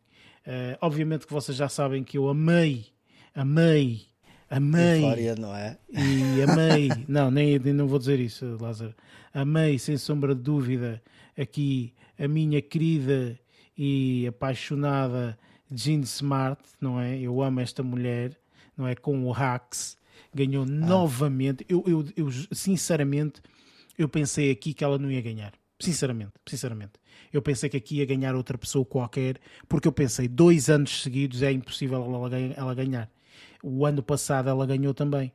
[0.46, 2.86] uh, obviamente que vocês já sabem que eu amei,
[3.34, 4.06] amei,
[4.50, 5.04] amei.
[5.04, 5.78] Eufória, não é?
[5.90, 8.94] E amei, não, nem, nem não vou dizer isso, Lázaro.
[9.34, 11.02] Amei, sem sombra de dúvida,
[11.38, 13.40] aqui a minha querida
[13.78, 15.38] e apaixonada
[15.72, 17.18] Jean Smart, não é?
[17.18, 18.38] Eu amo esta mulher
[18.80, 18.96] não é?
[18.96, 19.98] Com o Hacks,
[20.34, 20.68] ganhou ah.
[20.68, 21.66] novamente.
[21.68, 23.42] Eu, eu, eu, sinceramente,
[23.98, 25.54] eu pensei aqui que ela não ia ganhar.
[25.80, 26.94] Sinceramente, sinceramente.
[27.32, 31.42] Eu pensei que aqui ia ganhar outra pessoa qualquer, porque eu pensei, dois anos seguidos
[31.44, 33.10] é impossível ela, ela ganhar.
[33.64, 35.32] O ano passado ela ganhou também.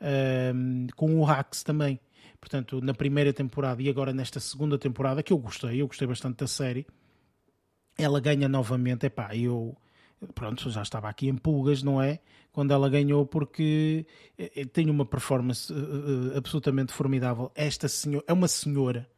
[0.00, 2.00] Um, com o Hacks também.
[2.40, 6.36] Portanto, na primeira temporada e agora nesta segunda temporada, que eu gostei, eu gostei bastante
[6.36, 6.86] da série,
[7.98, 9.06] ela ganha novamente.
[9.06, 9.76] Epá, eu
[10.34, 12.20] pronto, já estava aqui em pulgas, não é?
[12.52, 14.06] Quando ela ganhou, porque
[14.38, 17.52] eh, eh, tem uma performance uh, absolutamente formidável.
[17.54, 19.08] Esta senhora é uma senhora,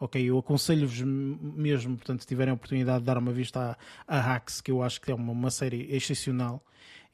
[0.00, 0.22] ok?
[0.22, 4.60] Eu aconselho-vos mesmo, portanto, se tiverem a oportunidade de dar uma vista a, a Hacks,
[4.60, 6.64] que eu acho que é uma, uma série excepcional.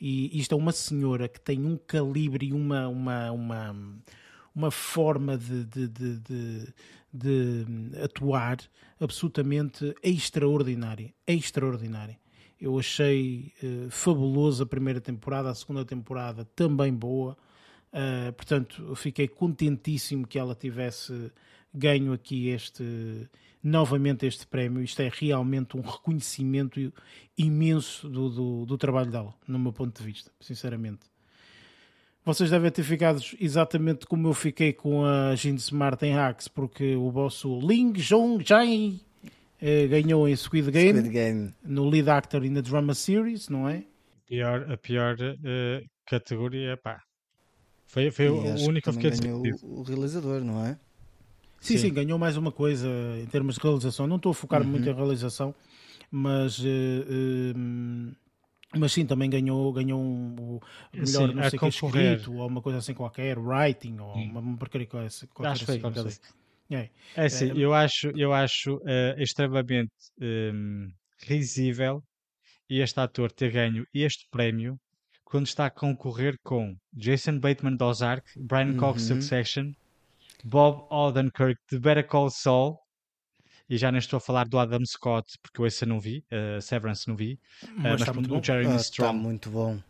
[0.00, 3.76] E isto é uma senhora que tem um calibre e uma, uma, uma,
[4.54, 6.74] uma forma de, de, de, de
[7.12, 7.66] de
[8.02, 8.58] atuar
[8.98, 11.12] absolutamente extraordinária.
[11.26, 12.18] Extraordinária.
[12.62, 17.36] Eu achei uh, fabuloso a primeira temporada, a segunda temporada também boa.
[17.92, 21.32] Uh, portanto, fiquei contentíssimo que ela tivesse
[21.74, 23.28] ganho aqui este
[23.60, 24.80] novamente este prémio.
[24.80, 26.92] Isto é realmente um reconhecimento
[27.36, 31.00] imenso do, do, do, trabalho dela, no meu ponto de vista, sinceramente.
[32.24, 36.94] Vocês devem ter ficado exatamente como eu fiquei com a Jean Smart em Hacks, porque
[36.94, 39.00] o vosso Ling Jong Jai
[39.62, 43.68] eh, ganhou em Squid Game, Squid Game, no Lead Actor in the Drama Series, não
[43.68, 43.84] é?
[44.26, 47.00] Pior, a pior uh, categoria, pá.
[47.86, 50.72] Foi, foi o único que fiquei ganhou o realizador, não é?
[51.60, 52.88] Sim, sim, sim, ganhou mais uma coisa
[53.22, 54.08] em termos de realização.
[54.08, 54.68] Não estou a focar uhum.
[54.68, 55.54] muito em realização,
[56.10, 56.58] mas.
[56.58, 58.12] Uh,
[58.74, 60.58] mas sim, também ganhou, ganhou um,
[60.92, 64.56] melhor, sim, não sei que, escrito, ou uma coisa assim qualquer, writing, ou uma, uma
[64.56, 65.70] porcaria qualquer, qualquer Acho
[66.08, 66.18] assim.
[66.74, 72.02] É, é assim, é, eu acho, eu acho uh, extremamente um, risível
[72.68, 74.78] e este ator ter ganho este prémio
[75.24, 79.20] quando está a concorrer com Jason Bateman de Ozark, Brian Cox de uhum.
[79.22, 79.72] Succession,
[80.44, 82.78] Bob Odenkirk de Better Call Saul,
[83.68, 86.60] e já nem estou a falar do Adam Scott, porque eu esse não vi, uh,
[86.60, 89.10] Severance não vi, uh, mas, mas o Jeremy ah, Strong.
[89.10, 89.80] Está muito bom.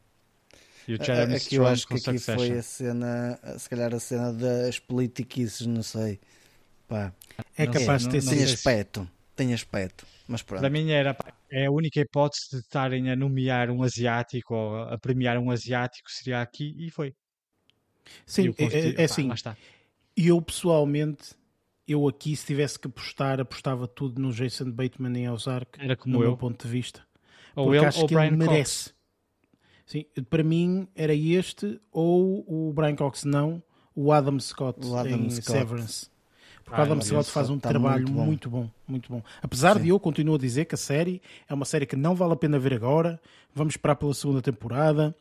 [0.87, 2.39] E o Jeremy aqui Strong eu acho que aqui Succession.
[2.39, 6.21] foi a cena, se calhar a cena das politiquices, não sei.
[6.89, 7.13] Pá.
[7.57, 8.37] É capaz de ter sido.
[8.37, 10.07] Tem aspecto, tem aspecto.
[10.29, 10.61] Mas pronto.
[10.61, 11.17] Para mim era
[11.51, 16.11] é a única hipótese de estarem a nomear um asiático ou a premiar um asiático
[16.11, 17.15] seria aqui e foi.
[18.27, 19.31] Sim, é, é, é assim.
[20.17, 21.35] E eu pessoalmente,
[21.87, 26.15] eu aqui se tivesse que apostar, apostava tudo no Jason Bateman em Ozark, era como
[26.15, 26.29] no eu.
[26.29, 27.07] meu ponto de vista.
[27.55, 28.91] Ou porque ele, acho ou que Brian ele merece.
[28.91, 29.03] Cox.
[29.85, 33.63] Sim, para mim era este ou o Brian Cox, não
[33.95, 35.59] o Adam Scott o Adam em Scott.
[35.59, 36.11] Severance.
[36.65, 38.25] Porque o Adam Scott faz um trabalho muito bom.
[38.25, 39.23] muito bom, muito bom.
[39.43, 39.83] Apesar Sim.
[39.83, 42.37] de eu continuo a dizer que a série é uma série que não vale a
[42.37, 43.21] pena ver agora,
[43.55, 45.15] vamos esperar pela segunda temporada,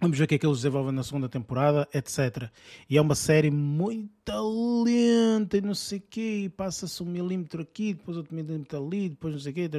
[0.00, 2.48] vamos ver o que é que eles desenvolvem na segunda temporada, etc.
[2.88, 4.10] E é uma série muito
[4.84, 9.34] lenta e não sei o quê, passa-se um milímetro aqui, depois outro milímetro ali, depois
[9.34, 9.70] não sei o quê,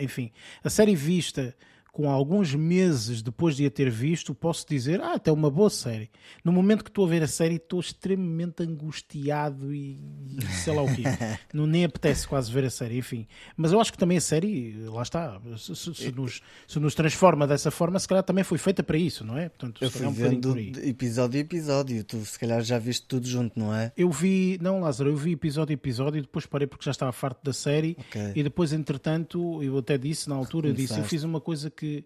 [0.00, 0.30] enfim.
[0.62, 1.54] A série vista
[1.92, 6.10] com alguns meses depois de a ter visto, posso dizer, ah, até uma boa série.
[6.44, 9.98] No momento que estou a ver a série, estou extremamente angustiado e,
[10.38, 11.02] e sei lá o quê.
[11.52, 13.26] Não nem apetece quase ver a série, enfim.
[13.56, 16.94] Mas eu acho que também a série, lá está, se, se, se, nos, se nos,
[16.94, 19.48] transforma dessa forma, se calhar também foi feita para isso, não é?
[19.48, 23.58] Portanto, eu fui um vendo episódio a episódio, tu se calhar já viste tudo junto,
[23.58, 23.92] não é?
[23.96, 27.12] Eu vi, não Lázaro, eu vi episódio a episódio e depois parei porque já estava
[27.12, 28.32] farto da série okay.
[28.34, 32.04] e depois, entretanto, eu até disse na altura, eu disse, eu fiz uma coisa que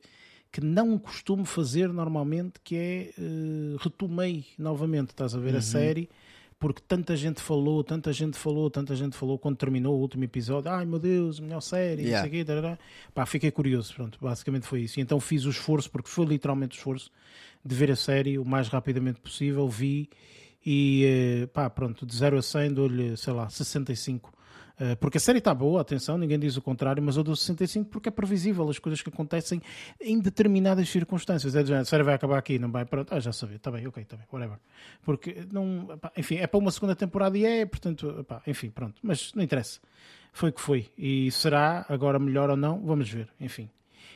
[0.52, 5.58] que, não costumo fazer normalmente, que é uh, retomei novamente, estás a ver uhum.
[5.58, 6.10] a série,
[6.58, 10.70] porque tanta gente falou, tanta gente falou, tanta gente falou quando terminou o último episódio,
[10.70, 12.18] ai meu Deus, melhor série, yeah.
[12.22, 12.78] não sei o quê,
[13.14, 15.00] pá, fiquei curioso, pronto, basicamente foi isso.
[15.00, 17.10] E então fiz o esforço, porque foi literalmente o esforço
[17.64, 20.08] de ver a série o mais rapidamente possível, vi
[20.64, 24.41] e eh, pá, pronto, de 0 a 100 dou-lhe, sei lá, 65 eh,
[25.00, 28.08] porque a série está boa, atenção, ninguém diz o contrário, mas eu dou 65 porque
[28.08, 29.60] é previsível as coisas que acontecem
[30.00, 31.54] em determinadas circunstâncias.
[31.54, 32.84] É, a série vai acabar aqui, não vai?
[32.84, 34.58] Pronto, ah, já sabia, está bem, ok, está bem, whatever.
[35.02, 39.42] Porque, não, enfim, é para uma segunda temporada e é, portanto, enfim, pronto, mas não
[39.42, 39.80] interessa.
[40.32, 40.86] Foi o que foi.
[40.96, 42.80] E será agora melhor ou não?
[42.80, 43.68] Vamos ver, enfim.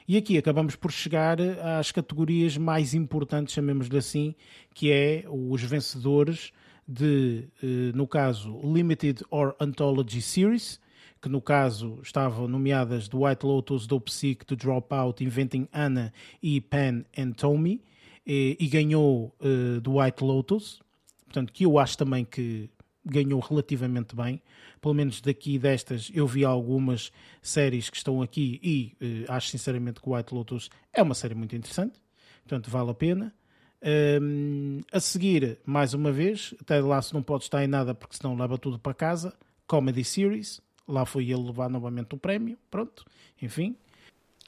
[0.08, 4.34] E aqui acabamos por chegar às categorias mais importantes, chamemos-lhe assim,
[4.72, 6.52] que é os vencedores
[6.86, 10.80] de, eh, no caso, Limited or Anthology Series,
[11.20, 16.60] que no caso estavam nomeadas The White Lotus, Dope Sick, The Dropout, Inventing Anna e
[16.60, 17.82] Pen and Tommy,
[18.26, 20.80] e, e ganhou uh, The White Lotus,
[21.24, 22.70] portanto, que eu acho também que
[23.04, 24.42] ganhou relativamente bem.
[24.80, 30.00] Pelo menos daqui destas eu vi algumas séries que estão aqui e uh, acho sinceramente
[30.00, 32.00] que White Lotus é uma série muito interessante,
[32.42, 33.34] portanto vale a pena.
[33.82, 38.16] Um, a seguir, mais uma vez, até lá se não pode estar em nada porque
[38.16, 39.34] senão leva tudo para casa.
[39.66, 43.04] Comedy Series, lá foi ele levar novamente o prémio, pronto,
[43.40, 43.76] enfim.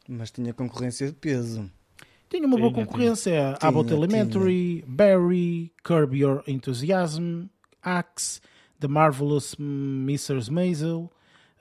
[0.09, 1.71] Mas tinha concorrência de peso.
[2.31, 3.57] Tinha uma boa concorrência.
[3.59, 4.95] Tinha, Abbott Elementary, tinha.
[4.95, 7.45] Barry, Curb Your Enthusiasm,
[7.83, 8.41] Axe,
[8.81, 10.51] The Marvelous Mrs.
[10.51, 11.11] Maisel,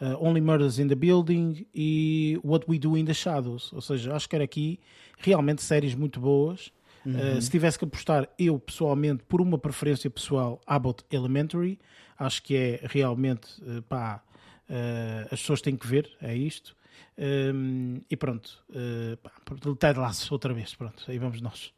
[0.01, 3.73] uh, Only Murders in the Building e What We Do in the Shadows.
[3.73, 4.79] Ou seja, acho que era aqui
[5.17, 6.71] realmente séries muito boas
[7.05, 7.37] Uhum.
[7.37, 11.79] Uh, se tivesse que apostar, eu pessoalmente, por uma preferência pessoal, Abbott Elementary,
[12.17, 14.23] acho que é realmente, uh, pá,
[14.69, 16.75] uh, as pessoas têm que ver, é isto.
[17.17, 21.73] Um, ehm, e pronto, uh, Ted Lasso outra vez, pronto, aí vamos nós.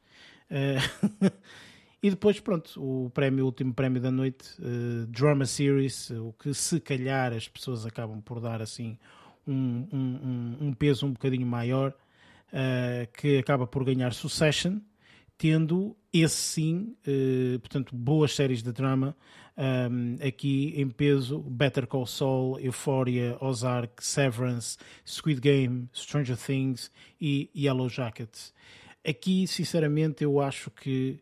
[2.01, 4.55] e depois, pronto, o prémio, o último prémio da noite,
[5.09, 8.97] Drama Series, o que se calhar as pessoas acabam por dar assim
[9.45, 11.93] um, um, um peso um bocadinho maior,
[13.13, 14.79] que acaba por ganhar Succession,
[15.39, 19.15] tendo esse sim, uh, portanto, boas séries de drama
[19.57, 24.77] um, aqui em peso: Better Call Saul, Euphoria, Ozark, Severance,
[25.07, 28.53] Squid Game, Stranger Things e Yellow Jackets.
[29.07, 31.21] Aqui, sinceramente, eu acho que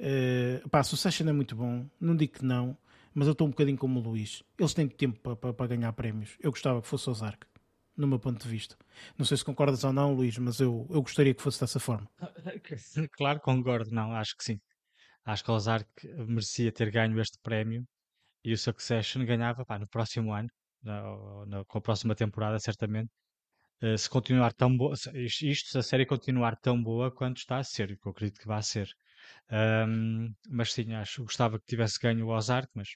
[0.00, 2.76] uh, pá, Succession é muito bom, não digo que não,
[3.14, 4.42] mas eu estou um bocadinho como o Luís.
[4.58, 6.36] Eles têm tempo para ganhar prémios.
[6.40, 7.46] Eu gostava que fosse Ozark
[7.96, 8.76] no meu ponto de vista.
[9.18, 12.08] Não sei se concordas ou não, Luís, mas eu, eu gostaria que fosse dessa forma.
[13.12, 14.60] Claro, concordo, não, acho que sim.
[15.24, 15.88] Acho que o Ozark
[16.26, 17.86] merecia ter ganho este prémio
[18.44, 20.48] e o Succession ganhava pá, no próximo ano,
[20.82, 21.02] na,
[21.46, 23.10] na, com a próxima temporada, certamente.
[23.82, 27.64] Uh, se continuar tão boa, isto, se a série continuar tão boa quanto está a
[27.64, 28.88] ser, que eu acredito que vai ser.
[29.50, 32.90] Um, mas sim, acho gostava que tivesse ganho o Ozark, mas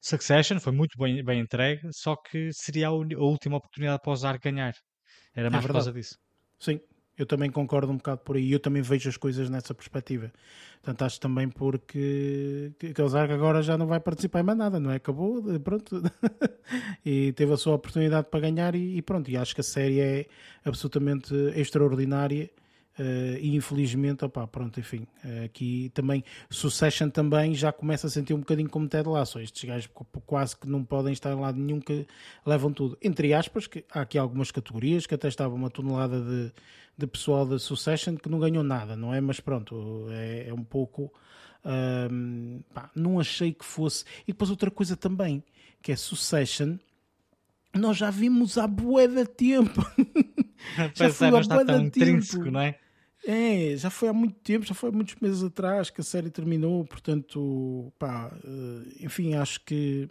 [0.00, 4.12] Succession foi muito bem, bem entregue, só que seria a, a última oportunidade para o
[4.12, 4.74] Ozark ganhar.
[5.34, 6.16] Era é mais é por causa disso.
[6.58, 6.80] Sim,
[7.18, 8.52] eu também concordo um bocado por aí.
[8.52, 10.32] Eu também vejo as coisas nessa perspectiva.
[10.80, 14.96] Portanto, acho também porque que agora já não vai participar em mais nada, não é?
[14.96, 16.00] Acabou, pronto.
[17.04, 19.28] e teve a sua oportunidade para ganhar e, e, pronto.
[19.28, 20.26] E acho que a série é
[20.64, 22.48] absolutamente extraordinária.
[22.98, 28.34] Uh, e infelizmente, opá, pronto, enfim, uh, aqui também Succession também já começa a sentir
[28.34, 29.38] um bocadinho como Ted Lasso.
[29.38, 29.88] Estes gajos
[30.26, 32.08] quase que não podem estar em lado nenhum que
[32.44, 32.98] levam tudo.
[33.00, 36.52] Entre aspas, que há aqui algumas categorias que até estava uma tonelada de,
[36.96, 39.20] de pessoal da Succession que não ganhou nada, não é?
[39.20, 41.12] Mas pronto, é, é um pouco.
[41.64, 44.04] Um, pá, não achei que fosse.
[44.24, 45.44] E depois outra coisa também,
[45.80, 46.78] que é Succession.
[47.72, 49.86] Nós já vimos há bué de tempo.
[50.94, 52.50] já foi há bué de tempo.
[52.50, 52.76] não é?
[53.26, 56.30] É, já foi há muito tempo, já foi há muitos meses atrás que a série
[56.30, 60.08] terminou, portanto, pá, eh, enfim, acho que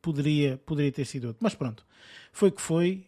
[0.00, 1.38] poderia, poderia ter sido outro.
[1.42, 1.86] Mas pronto,
[2.32, 3.06] foi o que foi.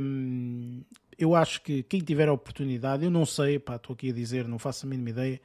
[0.00, 0.82] Um,
[1.16, 4.48] eu acho que quem tiver a oportunidade, eu não sei, pá, estou aqui a dizer,
[4.48, 5.40] não faço a mínima ideia,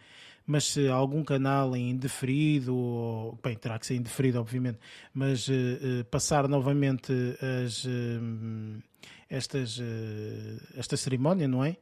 [0.45, 4.79] mas se algum canal em indeferido, ou, bem, terá que ser indeferido, obviamente,
[5.13, 7.13] mas uh, uh, passar novamente
[7.63, 8.81] as, uh,
[9.29, 9.79] estas,
[10.75, 11.77] esta cerimónia, não é?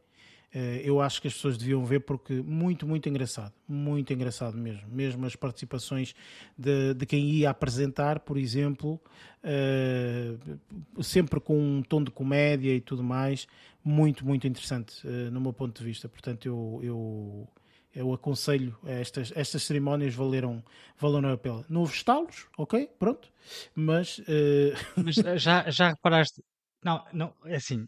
[0.54, 4.88] Eh, eu acho que as pessoas deviam ver porque muito, muito engraçado, muito engraçado mesmo.
[4.90, 6.16] Mesmo as participações
[6.58, 9.00] de, de quem ia apresentar, por exemplo,
[9.44, 13.48] uh, sempre com um tom de comédia e tudo mais,
[13.84, 16.08] muito, muito interessante uh, no meu ponto de vista.
[16.08, 17.48] Portanto, eu, eu,
[17.94, 20.64] eu aconselho estas, estas cerimónias valeram,
[20.98, 21.66] valeram a pena.
[21.70, 23.30] Não houve estalos, ok, pronto,
[23.76, 24.20] mas...
[24.20, 24.74] Uh...
[25.04, 26.42] Mas já, já reparaste,
[26.84, 27.88] não, não, é assim,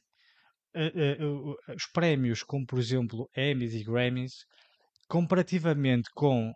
[0.76, 4.46] uh, uh, os prémios, como por exemplo Emmys e Grammys,
[5.08, 6.54] comparativamente com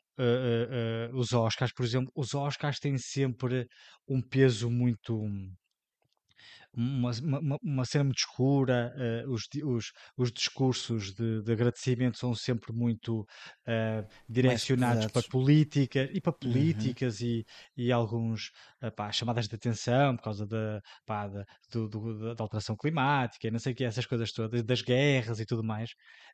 [1.15, 3.67] os Oscars, por exemplo, os Oscars têm sempre
[4.07, 5.19] um peso muito
[6.75, 8.93] uma, uma, uma cena muito escura,
[9.25, 16.09] uh, os, os, os discursos de, de, agradecimento são sempre muito uh, direcionados para política
[16.11, 16.39] e para uhum.
[16.39, 17.27] políticas uhum.
[17.27, 17.45] e,
[17.77, 18.51] e alguns
[18.81, 23.47] uh, pá, chamadas de atenção por causa da, pá, da, do, do, da alteração climática
[23.47, 25.91] e não sei o que, essas coisas todas, das guerras e tudo mais.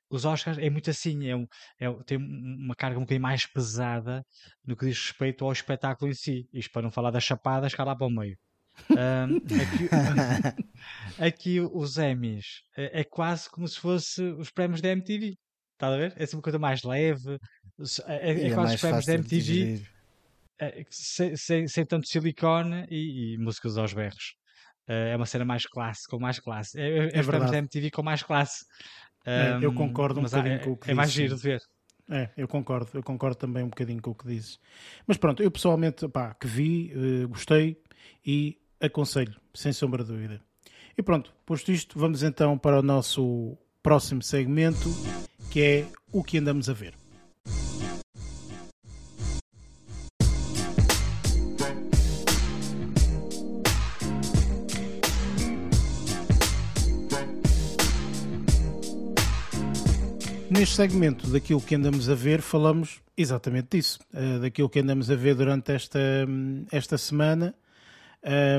[0.10, 1.46] Os Oscars é muito assim, é, um,
[1.80, 4.26] é tem uma carga um bocadinho mais pesada
[4.66, 6.48] no que diz respeito ao espetáculo em si.
[6.54, 8.38] Isto para não falar das chapadas cá lá para o meio.
[8.90, 10.64] Um, aqui,
[11.20, 15.38] aqui, os Emmys é, é, quase como se fosse os prémios da MTV.
[15.74, 16.14] Está a ver?
[16.18, 17.40] É uma coisa mais leve.
[18.08, 19.86] É, é, é quase os prémios da MTV
[20.60, 24.36] é, sem, sem, sem, tanto silicone e, e, músicas aos berros.
[24.88, 26.80] Uh, é uma cena mais classe, com mais classe.
[26.80, 28.66] É, é, é os prémios da MTV com mais classe.
[29.26, 31.62] Um, eu concordo um bocadinho é, com o que É mais giro de ver.
[32.10, 34.60] É, eu concordo, eu concordo também um bocadinho com o que dizes.
[35.06, 37.82] Mas pronto, eu pessoalmente, pá, que vi, uh, gostei
[38.26, 40.42] e aconselho, sem sombra de dúvida.
[40.98, 44.90] E pronto, posto isto, vamos então para o nosso próximo segmento,
[45.52, 46.94] que é o que andamos a ver.
[60.50, 65.16] Neste segmento daquilo que andamos a ver, falamos exatamente disso, eh, daquilo que andamos a
[65.16, 66.00] ver durante esta,
[66.72, 67.56] esta semana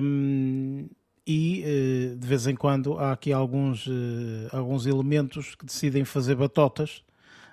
[0.02, 0.88] um,
[1.26, 6.34] e uh, de vez em quando há aqui alguns, uh, alguns elementos que decidem fazer
[6.34, 7.02] batotas,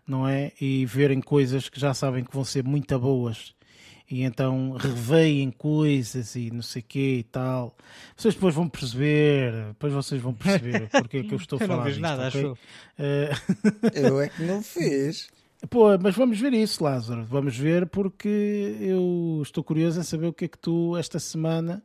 [0.05, 0.51] não é?
[0.60, 3.55] E verem coisas que já sabem que vão ser muito boas
[4.10, 7.76] e então reveem coisas e não sei o quê e tal.
[8.16, 11.74] Vocês depois vão perceber, depois vocês vão perceber porque é que eu estou a falar.
[11.74, 12.41] Eu não fiz nada, okay?
[12.41, 12.51] acho.
[12.53, 13.93] Uh...
[13.93, 15.30] eu é que não fiz.
[15.70, 17.26] Pô, mas vamos ver isso, Lázaro.
[17.26, 21.84] Vamos ver porque eu estou curioso em saber o que é que tu esta semana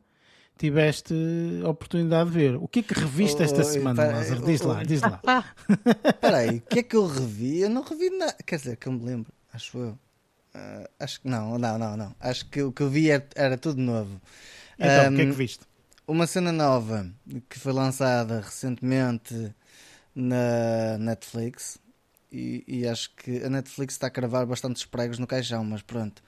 [0.57, 1.13] tiveste
[1.63, 2.55] a oportunidade de ver.
[2.55, 4.45] O que é que reviste esta oh, semana, pera, Lázaro?
[4.45, 5.21] Diz oh, lá, diz lá.
[6.05, 7.59] Espera aí, o que é que eu revi?
[7.59, 8.35] Eu não revi nada.
[8.45, 9.99] Quer dizer, que eu me lembro, acho eu.
[10.55, 12.15] Uh, acho que não, não, não, não.
[12.19, 14.21] Acho que o que eu vi era, era tudo novo.
[14.77, 15.65] Então, um, o que é que viste?
[16.07, 17.09] Uma cena nova
[17.49, 19.53] que foi lançada recentemente
[20.15, 21.79] na Netflix.
[22.31, 26.23] E, e acho que a Netflix está a cravar bastantes pregos no caixão, mas pronto.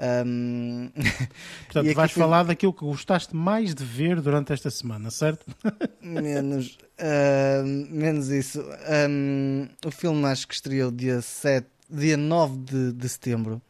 [0.00, 0.90] Um...
[1.68, 2.22] Portanto, vais foi...
[2.22, 5.44] falar daquilo que gostaste mais de ver durante esta semana, certo?
[6.00, 8.64] menos, uh, menos isso.
[9.08, 13.60] Um, o filme acho que estreou dia, 7, dia 9 de, de setembro,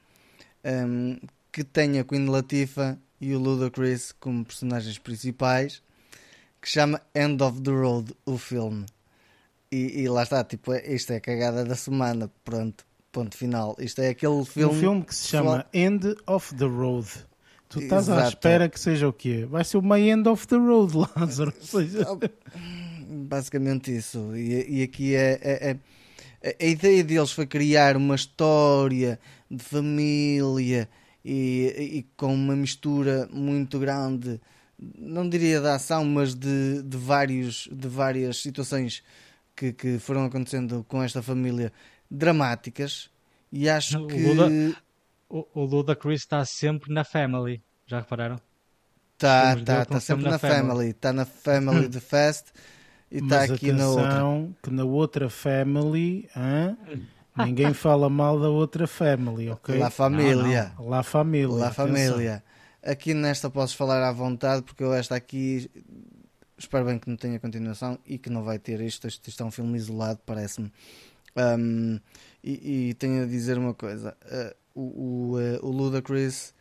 [0.65, 1.19] um,
[1.51, 5.83] que tem a Queen Latifah e o Ludacris como personagens principais,
[6.63, 8.87] que chama End of the Road, o filme.
[9.73, 12.85] E, e lá está, tipo, é, isto é a cagada da semana, pronto.
[13.13, 13.77] Ponto final.
[13.79, 14.75] Isto é aquele filme.
[14.75, 17.09] Um filme que se chama End of the Road.
[17.69, 18.25] Tu estás Exato.
[18.25, 19.47] à espera que seja o quê?
[19.49, 21.53] Vai ser My End of the Road, Lázaro.
[23.09, 24.35] basicamente isso.
[24.37, 25.77] E, e aqui é, é,
[26.43, 29.19] é, a ideia deles foi criar uma história
[29.51, 30.89] de família
[31.25, 34.41] e, e com uma mistura muito grande,
[34.99, 39.03] não diria de ação, mas de, de, vários, de várias situações
[39.55, 41.73] que, que foram acontecendo com esta família
[42.11, 43.11] dramáticas.
[43.53, 44.15] E acho que.
[44.15, 44.77] O Luda,
[45.29, 47.63] o, o Luda Chris está sempre na Family.
[47.87, 48.41] Já repararam?
[49.17, 50.91] Tá, tá, tá sempre na, na Family.
[50.91, 52.53] Está na Family de Fast
[53.11, 54.25] e está aqui na outra.
[54.63, 56.77] que na outra Family, hein?
[57.37, 59.79] ninguém fala mal da outra Family, ok?
[59.79, 60.73] La Família.
[60.77, 60.91] Não, não.
[60.91, 61.57] La Família.
[61.57, 62.43] La Família.
[62.83, 65.71] Aqui nesta posso falar à vontade porque eu esta aqui
[66.57, 69.07] espero bem que não tenha continuação e que não vai ter isto.
[69.07, 70.73] Isto, isto é um filme isolado, parece-me.
[71.59, 72.01] Um,
[72.43, 76.55] e, e, tenho a dizer uma coisa: uh, o, o, uh, o Ludacris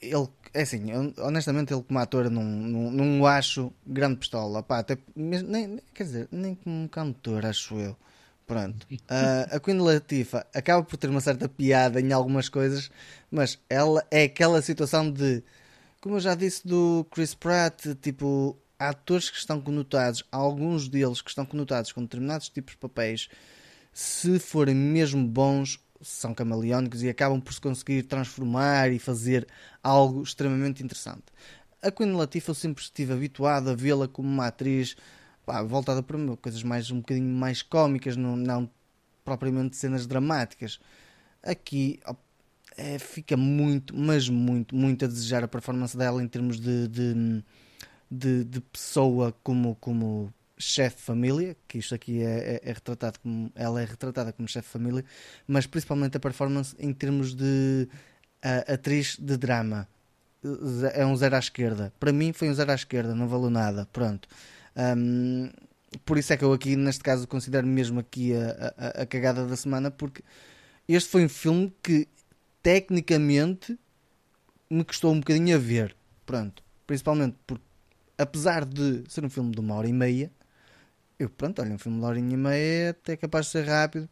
[0.00, 0.84] ele, é assim,
[1.18, 4.62] honestamente, ele como ator não, não, não acho grande pistola.
[4.62, 7.96] Pá, até, nem, quer dizer, nem como cantor, acho eu.
[8.46, 8.86] Pronto.
[8.92, 12.90] Uh, a Queen Latifah acaba por ter uma certa piada em algumas coisas,
[13.30, 15.42] mas ela é aquela situação de,
[16.00, 18.56] como eu já disse do Chris Pratt, tipo,
[18.88, 23.28] atores que estão conotados, alguns deles que estão conotados com determinados tipos de papéis,
[23.92, 29.46] se forem mesmo bons, são camaleónicos e acabam por se conseguir transformar e fazer
[29.82, 31.24] algo extremamente interessante.
[31.80, 34.96] A Queen Latifah eu sempre estive habituado a vê-la como uma atriz
[35.44, 38.70] pá, voltada para coisas mais um bocadinho mais cómicas, não, não
[39.24, 40.80] propriamente cenas dramáticas.
[41.42, 42.00] Aqui
[42.76, 47.44] é, fica muito, mas muito, muito a desejar a performance dela em termos de, de,
[48.12, 53.18] de, de pessoa como, como chefe de família, que isto aqui é, é, é, retratado
[53.20, 55.04] como ela é retratada como chefe de família,
[55.46, 57.88] mas principalmente a performance em termos de
[58.44, 59.88] uh, atriz de drama.
[60.94, 61.92] É um zero à esquerda.
[62.00, 63.86] Para mim foi um zero à esquerda, não valeu nada.
[63.92, 64.28] Pronto.
[64.76, 65.48] Um,
[66.04, 69.46] por isso é que eu aqui, neste caso, considero mesmo aqui a, a, a cagada
[69.46, 70.22] da semana, porque
[70.88, 72.08] este foi um filme que
[72.60, 73.78] tecnicamente
[74.68, 75.94] me custou um bocadinho a ver.
[76.26, 76.62] Pronto.
[76.86, 77.64] Principalmente porque,
[78.18, 80.30] apesar de ser um filme de uma hora e meia,
[81.18, 84.08] eu, pronto, olha, um filme de hora e meia até capaz de ser rápido,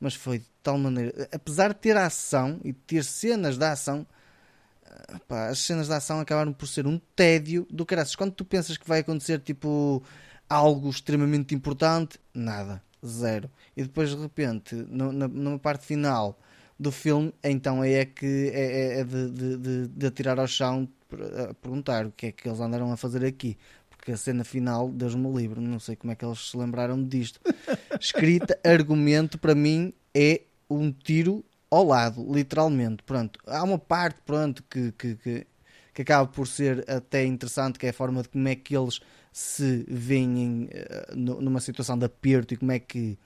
[0.00, 1.28] mas foi de tal maneira.
[1.32, 4.06] Apesar de ter ação e ter cenas de ação,
[5.28, 8.16] ah, as cenas de ação acabaram por ser um tédio do caraças.
[8.16, 10.02] Quando tu pensas que vai acontecer tipo
[10.48, 13.50] algo extremamente importante, nada, zero.
[13.76, 16.38] E depois de repente, no, na, numa parte final
[16.78, 20.46] do filme, então aí é que é, é, é de, de, de, de atirar ao
[20.46, 20.88] chão
[21.22, 23.56] a perguntar o que é que eles andaram a fazer aqui
[24.04, 27.02] porque a cena final, Deus me livre, não sei como é que eles se lembraram
[27.02, 27.40] disto.
[27.98, 33.02] Escrita, argumento, para mim é um tiro ao lado, literalmente.
[33.02, 35.46] Pronto, há uma parte, pronto, que, que, que,
[35.94, 39.00] que acaba por ser até interessante, que é a forma de como é que eles
[39.32, 43.18] se veem uh, numa situação de aperto e como é que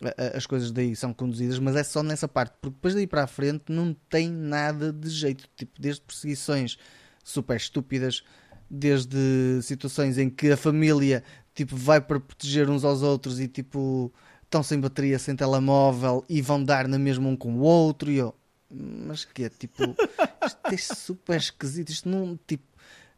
[0.00, 3.24] uh, as coisas daí são conduzidas, mas é só nessa parte, porque depois daí para
[3.24, 6.78] a frente não tem nada de jeito, tipo, desde perseguições
[7.24, 8.22] super estúpidas
[8.70, 14.12] desde situações em que a família tipo vai para proteger uns aos outros e tipo
[14.44, 18.18] estão sem bateria, sem telemóvel e vão dar na mesma um com o outro e
[18.18, 18.34] eu,
[18.70, 19.82] mas que é tipo,
[20.46, 22.64] isto é super esquisito, isto não tipo,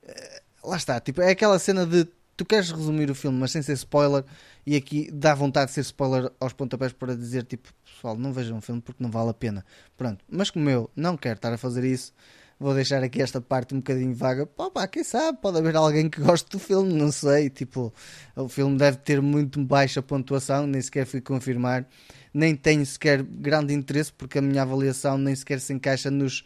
[0.03, 3.63] eh, lá está, tipo, é aquela cena de tu queres resumir o filme, mas sem
[3.63, 4.25] ser spoiler,
[4.67, 8.59] e aqui dá vontade de ser spoiler aos pontapés para dizer tipo, pessoal, não vejam
[8.59, 9.65] o filme porque não vale a pena.
[9.97, 12.13] Pronto, mas como eu não quero estar a fazer isso,
[12.59, 14.47] vou deixar aqui esta parte um bocadinho vaga.
[14.47, 17.51] Pá, quem sabe, pode haver alguém que goste do filme, não sei.
[17.51, 17.93] Tipo,
[18.35, 21.87] o filme deve ter muito baixa pontuação, nem sequer fui confirmar.
[22.33, 26.41] Nem tenho sequer grande interesse, porque a minha avaliação nem sequer se encaixa nos.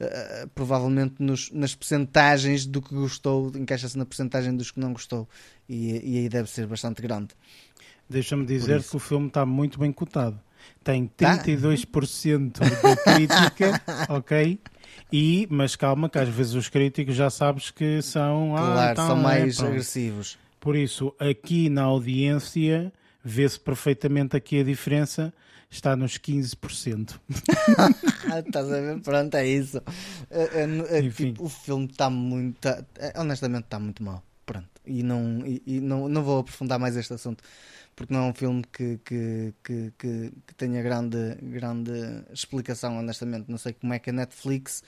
[0.00, 5.28] Uh, provavelmente nos, nas percentagens do que gostou, encaixa-se na percentagem dos que não gostou.
[5.68, 7.34] E, e aí deve ser bastante grande.
[8.08, 10.38] Deixa-me dizer que o filme está muito bem cotado.
[10.84, 12.64] Tem 32% tá.
[12.64, 14.60] de crítica, ok?
[15.12, 18.92] E, mas calma, que às vezes os críticos já sabes que são, ah, claro, ah,
[18.92, 20.38] então, são mais é, agressivos.
[20.58, 25.32] Por isso, aqui na audiência, vê-se perfeitamente aqui a diferença
[25.72, 27.18] está nos 15%.
[28.46, 29.00] Estás a ver?
[29.00, 29.82] Pronto, é isso.
[30.30, 32.68] É, é, é, tipo, o filme está muito.
[33.16, 34.22] Honestamente, está muito mal.
[34.86, 37.42] E, não, e, e, não, não vou aprofundar mais este assunto
[37.94, 41.92] porque não é um filme que, que, que, que, que tenha grande, grande
[42.32, 43.50] explicação, honestamente.
[43.50, 44.82] Não sei como é que a Netflix.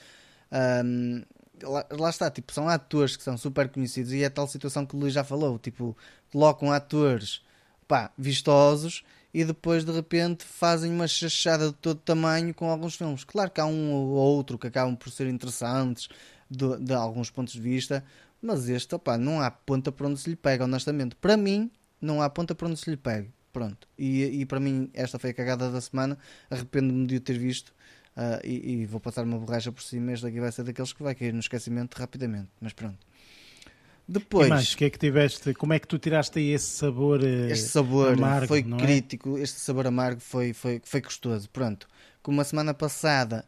[0.84, 1.22] Um,
[1.62, 4.96] lá, lá, está, tipo, são atores que são super conhecidos e é tal situação que
[4.96, 5.96] o Luís já falou, tipo,
[6.32, 7.42] colocam atores
[7.86, 13.24] pá, vistosos e depois de repente fazem uma chachada de todo tamanho com alguns filmes.
[13.24, 16.08] Claro que há um ou outro que acabam por ser interessantes
[16.50, 18.04] de, de alguns pontos de vista,
[18.44, 21.16] Mas este, opá, não há ponta para onde se lhe pega, honestamente.
[21.16, 23.26] Para mim, não há ponta para onde se lhe pega.
[23.50, 23.88] Pronto.
[23.98, 26.18] E, e para mim, esta foi a cagada da semana.
[26.50, 27.72] Arrependo-me de o ter visto.
[28.14, 30.12] Uh, e, e, vou passar uma borracha por cima.
[30.12, 32.50] Este aqui vai ser daqueles que vai cair no esquecimento rapidamente.
[32.60, 32.98] Mas pronto.
[34.06, 35.54] Depois, e mais, que é que tiveste?
[35.54, 37.22] Como é que tu tiraste aí esse sabor?
[37.22, 38.76] Uh, este sabor amargo, foi é?
[38.76, 39.38] crítico.
[39.38, 39.40] É?
[39.40, 41.48] Este sabor amargo foi, foi, foi gostoso.
[41.48, 41.88] Pronto.
[42.22, 43.46] Como a semana passada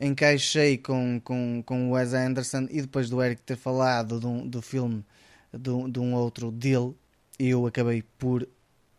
[0.00, 4.62] encaixei com, com, com o Wes Anderson e depois do Eric ter falado do, do
[4.62, 5.04] filme
[5.52, 6.94] de, de um outro deal,
[7.38, 8.46] eu acabei por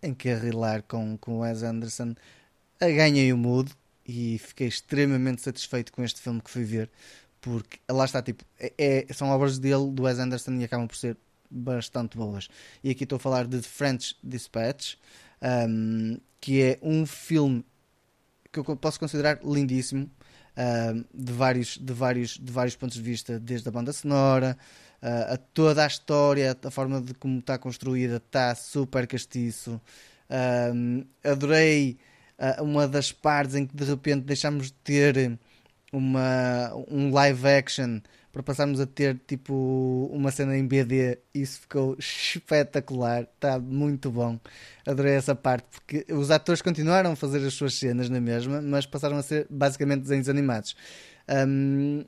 [0.02, 2.16] encarrilar com, com o Wes Anderson.
[2.80, 3.72] Ganhei o mood
[4.08, 6.90] e fiquei extremamente satisfeito com este filme que fui ver,
[7.42, 10.96] porque lá está, tipo, é, é, são obras dele, do Wes Anderson, e acabam por
[10.96, 11.18] ser
[11.50, 12.48] bastante boas.
[12.84, 14.96] E aqui estou a falar de The French Dispatch,
[15.42, 17.66] um, que é um filme
[18.52, 20.10] que eu posso considerar lindíssimo,
[20.58, 24.58] um, de, vários, de, vários, de vários pontos de vista, desde a banda sonora,
[25.02, 29.80] uh, a toda a história, a forma de como está construída, está super castiço.
[30.74, 31.98] Um, adorei
[32.40, 35.40] uh, uma das partes em que de repente deixámos de ter
[35.94, 38.00] uma, um live action
[38.38, 41.18] para passarmos a ter tipo uma cena em BD.
[41.34, 44.40] Isso ficou espetacular, está muito bom.
[44.86, 48.86] Adorei essa parte porque os atores continuaram a fazer as suas cenas na mesma, mas
[48.86, 50.76] passaram a ser basicamente desenhos animados.
[51.28, 52.06] Um,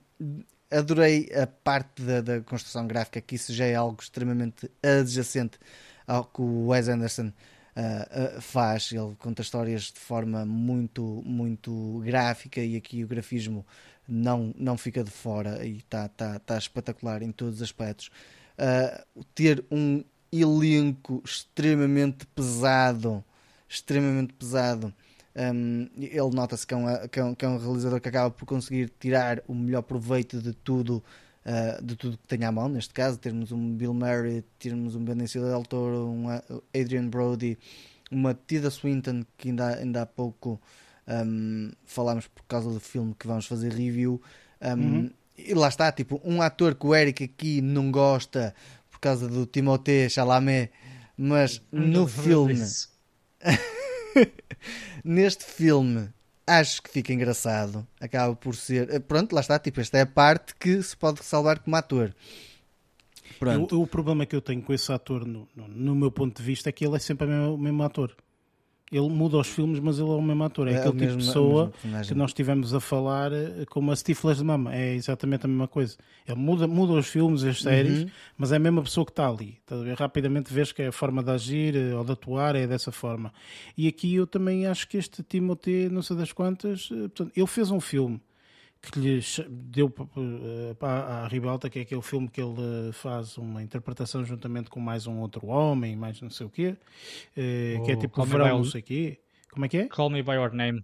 [0.70, 5.58] adorei a parte da, da, construção gráfica, que isso já é algo extremamente adjacente
[6.06, 7.32] ao que o Wes Anderson
[7.76, 8.92] uh, uh, faz.
[8.92, 13.66] Ele conta histórias de forma muito, muito gráfica e aqui o grafismo
[14.10, 18.10] não, não fica de fora e está tá, tá espetacular em todos os aspectos.
[18.58, 23.24] Uh, ter um elenco extremamente pesado,
[23.68, 24.94] extremamente pesado.
[25.36, 28.32] Um, ele nota-se que, é um, que, é um, que é um realizador que acaba
[28.32, 31.04] por conseguir tirar o melhor proveito de tudo
[31.46, 35.04] uh, de tudo que tem à mão, neste caso, termos um Bill Murray, termos um
[35.04, 36.28] Benicio del Toro, um
[36.76, 37.58] Adrian Brody,
[38.12, 40.60] uma Tida Swinton, que ainda, ainda há pouco
[41.10, 44.22] um, falámos por causa do filme que vamos fazer review.
[44.62, 45.12] Um, uhum.
[45.38, 48.54] E lá está, tipo, um ator que o Eric aqui não gosta
[48.92, 50.72] por causa do Timothée Chalamet,
[51.18, 52.62] mas no filme.
[55.04, 56.10] neste filme
[56.46, 57.88] acho que fica engraçado.
[58.00, 58.90] Acaba por ser.
[58.94, 59.58] Eh, pronto, lá está.
[59.60, 62.14] Tipo, esta é a parte que se pode salvar como ator.
[63.38, 63.76] Pronto.
[63.76, 66.44] Eu, o problema que eu tenho com esse ator, no, no, no meu ponto de
[66.44, 68.16] vista, é que ele é sempre o mesmo ator.
[68.92, 70.68] Ele muda os filmes, mas ele é o mesmo ator.
[70.68, 71.72] É, é aquele tipo de pessoa
[72.08, 74.74] que nós estivemos a falar eh, como a Stiflas de Mama.
[74.76, 75.96] É exatamente a mesma coisa.
[76.28, 78.10] Ele muda, muda os filmes, as séries, uhum.
[78.38, 79.60] mas é a mesma pessoa que está ali.
[79.98, 83.32] Rapidamente vês que é a forma de agir eh, ou de atuar é dessa forma.
[83.78, 87.48] E aqui eu também acho que este Timothy, não sei das quantas, eh, portanto, ele
[87.48, 88.20] fez um filme
[88.82, 89.20] que lhe
[89.50, 89.90] deu
[90.80, 95.06] para a Ribalta, que é aquele filme que ele faz uma interpretação juntamente com mais
[95.06, 96.78] um outro homem, mais não sei o quê,
[97.78, 99.20] oh, que é tipo verão, não sei o quê.
[99.52, 99.88] Como é que é?
[99.88, 100.82] Call Me By Your Name.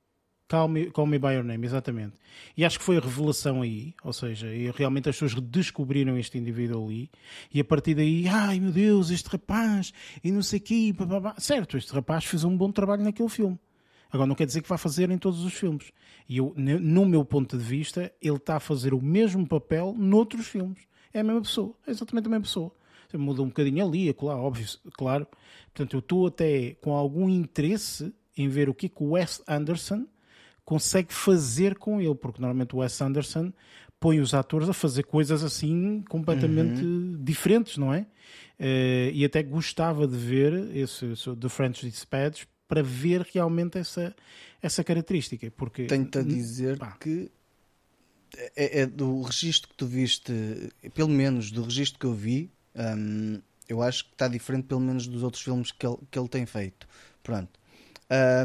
[0.48, 2.18] Call me, Call me By Your Name, exatamente.
[2.56, 6.86] E acho que foi a revelação aí, ou seja, realmente as pessoas descobriram este indivíduo
[6.86, 7.10] ali,
[7.52, 9.92] e a partir daí, ai meu Deus, este rapaz,
[10.24, 10.94] e não sei o quê,
[11.38, 13.58] certo, este rapaz fez um bom trabalho naquele filme.
[14.16, 15.92] Agora, não quer dizer que vai fazer em todos os filmes.
[16.28, 20.48] E eu, no meu ponto de vista, ele está a fazer o mesmo papel noutros
[20.48, 20.80] filmes.
[21.14, 22.72] É a mesma pessoa, é exatamente a mesma pessoa.
[23.14, 25.26] Muda um bocadinho ali, acolá, óbvio, claro.
[25.74, 29.42] Portanto, eu estou até com algum interesse em ver o que, é que o Wes
[29.48, 30.06] Anderson
[30.66, 33.54] consegue fazer com ele, porque normalmente o Wes Anderson
[34.00, 37.18] põe os atores a fazer coisas assim completamente uhum.
[37.22, 38.02] diferentes, não é?
[38.60, 44.16] Uh, e até gostava de ver esse, esse The French Dispatch para ver realmente essa,
[44.62, 45.52] essa característica.
[45.52, 46.98] Porque, Tenho-te a dizer pá.
[47.00, 47.32] que
[48.56, 50.34] é, é, do registro que tu viste,
[50.94, 55.08] pelo menos do registro que eu vi, hum, eu acho que está diferente pelo menos
[55.08, 56.88] dos outros filmes que ele, que ele tem feito.
[57.24, 57.60] Pronto.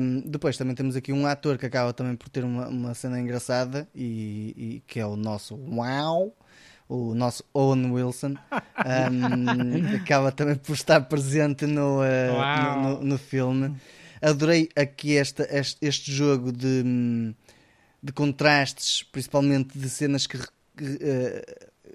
[0.01, 3.21] Um, depois também temos aqui um ator que acaba também por ter uma, uma cena
[3.21, 6.35] engraçada e, e, que é o nosso Wow,
[6.89, 8.37] o nosso Owen Wilson,
[9.13, 13.77] um, acaba também por estar presente no, uh, no, no, no, filme.
[14.21, 17.35] Adorei aqui esta, este, este jogo de,
[18.03, 20.47] de contrastes, principalmente de cenas que uh,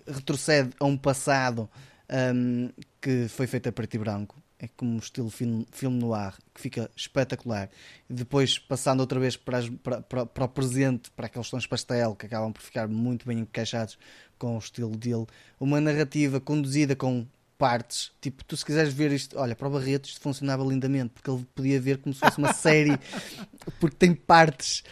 [0.07, 1.69] retrocede a um passado
[2.09, 2.69] um,
[3.01, 4.41] que foi feito a preto e branco.
[4.57, 7.69] É como um estilo filme, filme no ar, que fica espetacular.
[8.09, 11.67] E depois, passando outra vez para, as, para, para, para, o presente, para aqueles tons
[11.67, 13.99] pastel, que acabam por ficar muito bem encaixados
[14.39, 15.28] com o estilo dele.
[15.59, 18.11] Uma narrativa conduzida com partes.
[18.21, 21.45] Tipo, tu se quiseres ver isto, olha, para o Barreto isto funcionava lindamente, porque ele
[21.55, 22.97] podia ver como se fosse uma série,
[23.79, 24.83] porque tem partes,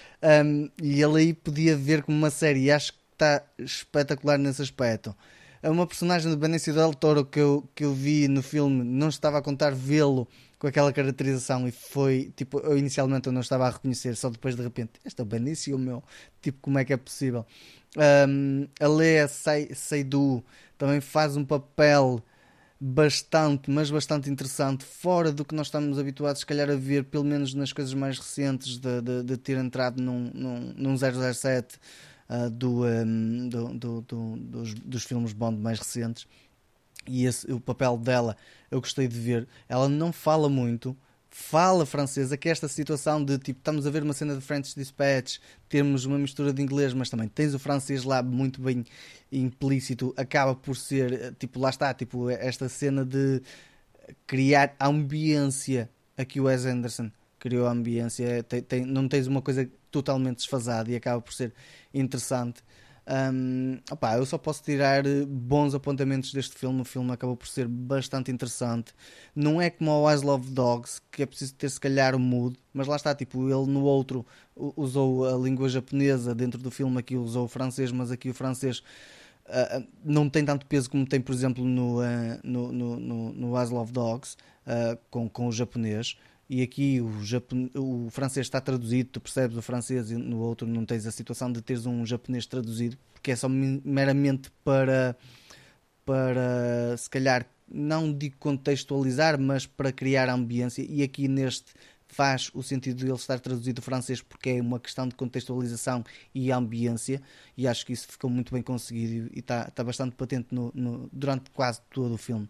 [0.46, 4.62] um, e ele aí podia ver como uma série, e acho que está espetacular nesse
[4.62, 5.16] aspecto.
[5.64, 9.38] uma personagem do Benicio del Toro que eu, que eu vi no filme, não estava
[9.38, 13.70] a contar vê-lo com aquela caracterização e foi, tipo, eu inicialmente eu não estava a
[13.70, 16.02] reconhecer, só depois de repente, este é o Benicio, meu,
[16.42, 17.46] tipo, como é que é possível?
[17.98, 20.44] Um, a Lea Seydoux
[20.78, 22.24] também faz um papel
[22.86, 27.24] bastante, mas bastante interessante, fora do que nós estamos habituados, se calhar, a ver, pelo
[27.24, 31.80] menos nas coisas mais recentes, de, de, de ter entrado num, num, num 007
[32.30, 36.28] uh, do, um, do, do, do, dos, dos filmes Bond mais recentes.
[37.08, 38.36] E esse, o papel dela
[38.70, 39.48] eu gostei de ver.
[39.70, 40.94] Ela não fala muito,
[41.36, 44.76] fala francesa, que é esta situação de tipo, estamos a ver uma cena de French
[44.76, 48.86] Dispatch, temos uma mistura de inglês, mas também tens o francês lá muito bem
[49.32, 53.42] implícito, acaba por ser, tipo, lá está, tipo, esta cena de
[54.28, 57.10] criar ambiência aqui o Wes Anderson
[57.40, 61.54] criou a ambiência, tem, tem, não tens uma coisa totalmente desfasada e acaba por ser
[61.94, 62.64] interessante.
[63.06, 66.82] Um, opa, eu só posso tirar bons apontamentos deste filme.
[66.82, 68.94] O filme acabou por ser bastante interessante.
[69.36, 72.58] Não é como o Eyes Love Dogs, que é preciso ter se calhar o mood,
[72.74, 74.26] mas lá está, tipo, ele no outro
[74.56, 78.80] usou a língua japonesa, dentro do filme aqui usou o francês, mas aqui o francês
[79.48, 82.04] uh, não tem tanto peso como tem, por exemplo, no, uh,
[82.44, 86.18] no, no, no, no Eyes Love Dogs, uh, com, com o japonês
[86.54, 90.86] e aqui o, o francês está traduzido, tu percebes o francês e no outro não
[90.86, 95.18] tens a situação de teres um japonês traduzido, porque é só meramente para,
[96.06, 100.86] para se calhar, não digo contextualizar, mas para criar ambiência.
[100.88, 101.74] E aqui neste
[102.08, 106.04] faz o sentido de ele estar traduzido francês porque é uma questão de contextualização
[106.36, 107.20] e ambiência
[107.58, 111.10] e acho que isso ficou muito bem conseguido e está, está bastante patente no, no,
[111.12, 112.48] durante quase todo o filme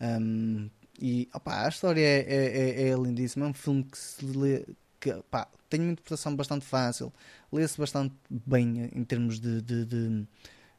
[0.00, 0.68] um,
[1.00, 3.46] e opa, a história é, é, é, é, lindíssima.
[3.46, 4.64] É um filme que se lê.
[5.00, 7.12] Que, opa, tem uma interpretação bastante fácil,
[7.52, 10.26] lê-se bastante bem em termos de, de, de,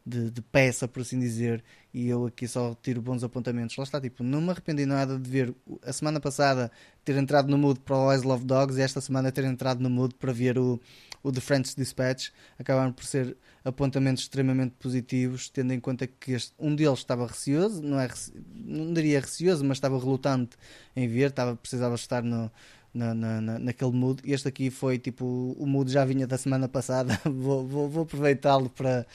[0.06, 1.64] de, de peça, por assim dizer.
[1.94, 3.76] E eu aqui só tiro bons apontamentos.
[3.78, 5.54] Lá está, tipo, não me arrependi nada de ver
[5.84, 6.72] a semana passada
[7.04, 9.90] ter entrado no mood para o Eyes Love Dogs e esta semana ter entrado no
[9.90, 10.80] mood para ver o,
[11.26, 12.30] o The French Dispatch.
[12.60, 17.82] Acabaram por ser apontamentos extremamente positivos, tendo em conta que este, um deles estava receoso,
[17.82, 18.08] não, é,
[18.54, 20.56] não diria receoso, mas estava relutante
[20.96, 22.52] em ver, estava, precisava estar no,
[22.94, 24.22] na, na, naquele mood.
[24.24, 25.26] Este aqui foi tipo:
[25.58, 29.08] o mood já vinha da semana passada, vou, vou, vou aproveitá-lo para,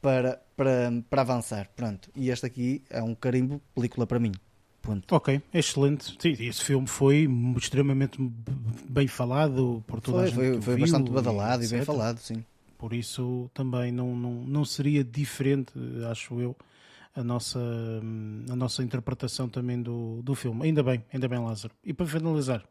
[0.00, 1.68] para, para, para avançar.
[1.74, 4.32] Pronto, e este aqui é um carimbo película para mim.
[4.88, 5.14] Ponto.
[5.14, 6.16] Ok, excelente.
[6.18, 7.28] Sim, esse filme foi
[7.58, 8.16] extremamente
[8.88, 10.36] bem falado por toda foi, a gente.
[10.36, 12.42] Foi, foi viu, bastante badalado e, e bem falado, sim.
[12.78, 15.72] Por isso também não, não, não seria diferente,
[16.10, 16.56] acho eu,
[17.14, 17.58] a nossa,
[18.50, 20.64] a nossa interpretação também do, do filme.
[20.64, 21.74] Ainda bem, ainda bem, Lázaro.
[21.84, 22.64] E para finalizar?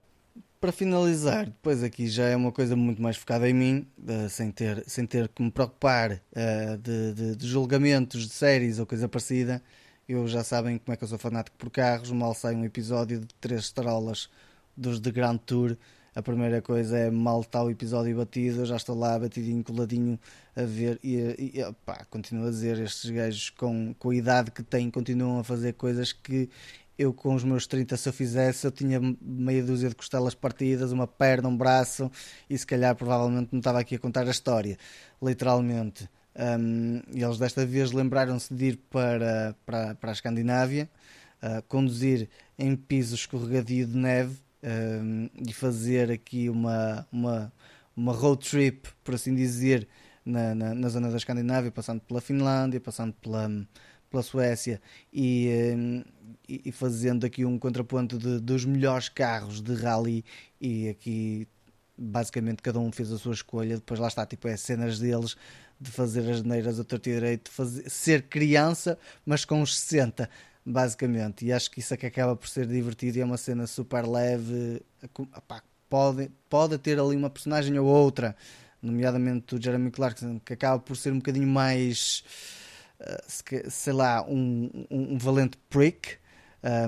[0.60, 4.50] Para finalizar, depois aqui já é uma coisa muito mais focada em mim, uh, sem,
[4.50, 9.08] ter, sem ter que me preocupar uh, de, de, de, julgamentos de séries ou coisa
[9.08, 9.62] parecida.
[10.08, 12.12] Eu já sabem como é que eu sou fanático por carros.
[12.12, 14.30] Mal sai um episódio de três estrelas
[14.76, 15.78] dos de Grand Tour
[16.18, 20.20] a primeira coisa é mal está o episódio batido, eu já estou lá batidinho, coladinho
[20.56, 21.76] a ver e, e
[22.10, 26.12] continuo a dizer, estes gajos com, com a idade que têm continuam a fazer coisas
[26.12, 26.50] que
[26.98, 30.92] eu com os meus 30 se eu fizesse eu tinha meia dúzia de costelas partidas,
[30.92, 32.10] uma perna, um braço
[32.50, 34.76] e se calhar provavelmente não estava aqui a contar a história,
[35.22, 36.10] literalmente.
[36.38, 40.88] Um, e eles desta vez lembraram-se de ir para, para, para a Escandinávia,
[41.42, 42.30] uh, conduzir
[42.60, 47.52] em piso escorregadio de neve um, e fazer aqui uma, uma,
[47.96, 49.88] uma road trip, por assim dizer,
[50.24, 53.50] na, na, na, zona da Escandinávia, passando pela Finlândia, passando pela,
[54.10, 54.80] pela Suécia
[55.12, 55.50] e,
[56.48, 60.24] e, fazendo aqui um contraponto de, dos melhores carros de rally
[60.60, 61.48] e aqui
[61.98, 65.36] basicamente cada um fez a sua escolha, depois lá está, tipo, é cenas deles
[65.80, 70.30] de fazer as neiras a torto e direito, fazer, ser criança, mas com os 60
[70.68, 71.46] basicamente.
[71.46, 74.06] E acho que isso é que acaba por ser divertido e é uma cena super
[74.06, 74.82] leve.
[75.90, 78.36] pode, pode ter ali uma personagem ou outra,
[78.82, 82.24] nomeadamente o Jeremy Clarkson, que acaba por ser um bocadinho mais,
[83.00, 86.18] uh, sei lá, um, um, um valente prick.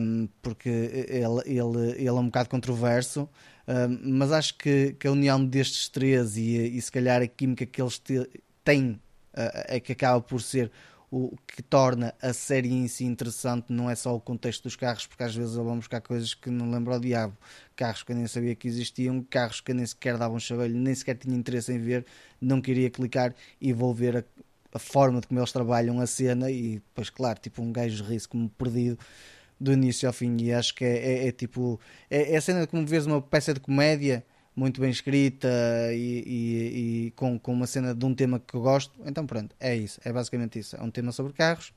[0.02, 3.30] Um, porque ele, ele, ele é um bocado controverso,
[3.68, 7.68] um, mas acho que, que, a união destes três e, e se calhar a química
[7.68, 8.28] que eles te,
[8.70, 10.72] têm uh, é que acaba por ser
[11.12, 15.08] o que torna a série em si interessante não é só o contexto dos carros,
[15.08, 17.36] porque às vezes vão buscar coisas que não lembro ao diabo.
[17.76, 20.76] Carros que eu nem sabia que existiam, carros que eu nem sequer davam um chaveiro,
[20.76, 22.06] nem sequer tinha interesse em ver,
[22.40, 24.24] não queria clicar e vou ver a,
[24.72, 28.20] a forma de como eles trabalham a cena e depois, claro, tipo um gajo ri
[28.28, 29.00] como perdido
[29.60, 30.38] do início ao fim.
[30.40, 33.20] E acho que é, é, é tipo, é, é a cena de como vês uma
[33.20, 34.24] peça de comédia
[34.60, 35.48] muito bem escrita
[35.94, 39.56] e, e, e, com, com uma cena de um tema que eu gosto, então pronto,
[39.58, 40.76] é isso, é basicamente isso.
[40.76, 41.74] É um tema sobre carros,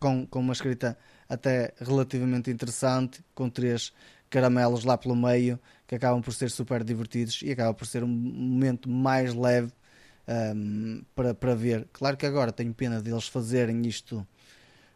[0.00, 3.92] com, com uma escrita até relativamente interessante, com três
[4.28, 8.08] caramelos lá pelo meio que acabam por ser super divertidos e acaba por ser um
[8.08, 9.72] momento mais leve
[10.56, 11.86] um, para, para ver.
[11.92, 14.26] Claro que agora tenho pena deles fazerem isto,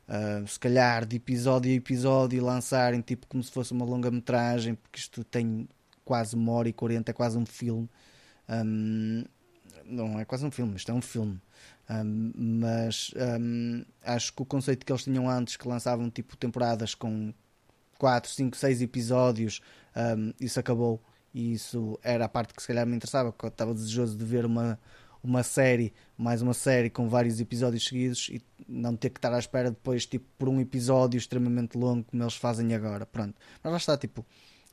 [0.08, 4.74] uh, se calhar de episódio a episódio e lançarem tipo como se fosse uma longa-metragem,
[4.74, 5.68] porque isto tem
[6.08, 7.86] quase uma hora e quarenta, é quase um filme.
[8.48, 9.24] Um,
[9.84, 11.38] não é quase um filme, isto é um filme.
[11.90, 16.94] Um, mas um, acho que o conceito que eles tinham antes, que lançavam tipo temporadas
[16.94, 17.34] com
[17.98, 19.60] 4, 5, 6 episódios,
[19.94, 20.98] um, isso acabou.
[21.34, 24.24] E isso era a parte que se calhar me interessava, porque eu estava desejoso de
[24.24, 24.80] ver uma,
[25.22, 29.38] uma série, mais uma série com vários episódios seguidos e não ter que estar à
[29.38, 33.04] espera depois, tipo, por um episódio extremamente longo, como eles fazem agora.
[33.04, 33.34] Pronto.
[33.62, 34.24] Mas lá está, tipo,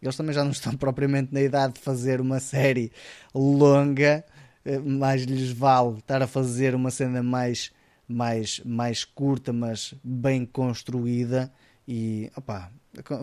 [0.01, 2.91] eles também já não estão propriamente na idade de fazer uma série
[3.33, 4.23] longa,
[4.63, 7.71] eh, mais lhes vale estar a fazer uma cena mais,
[8.07, 11.51] mais, mais curta, mas bem construída.
[11.87, 12.71] E opá,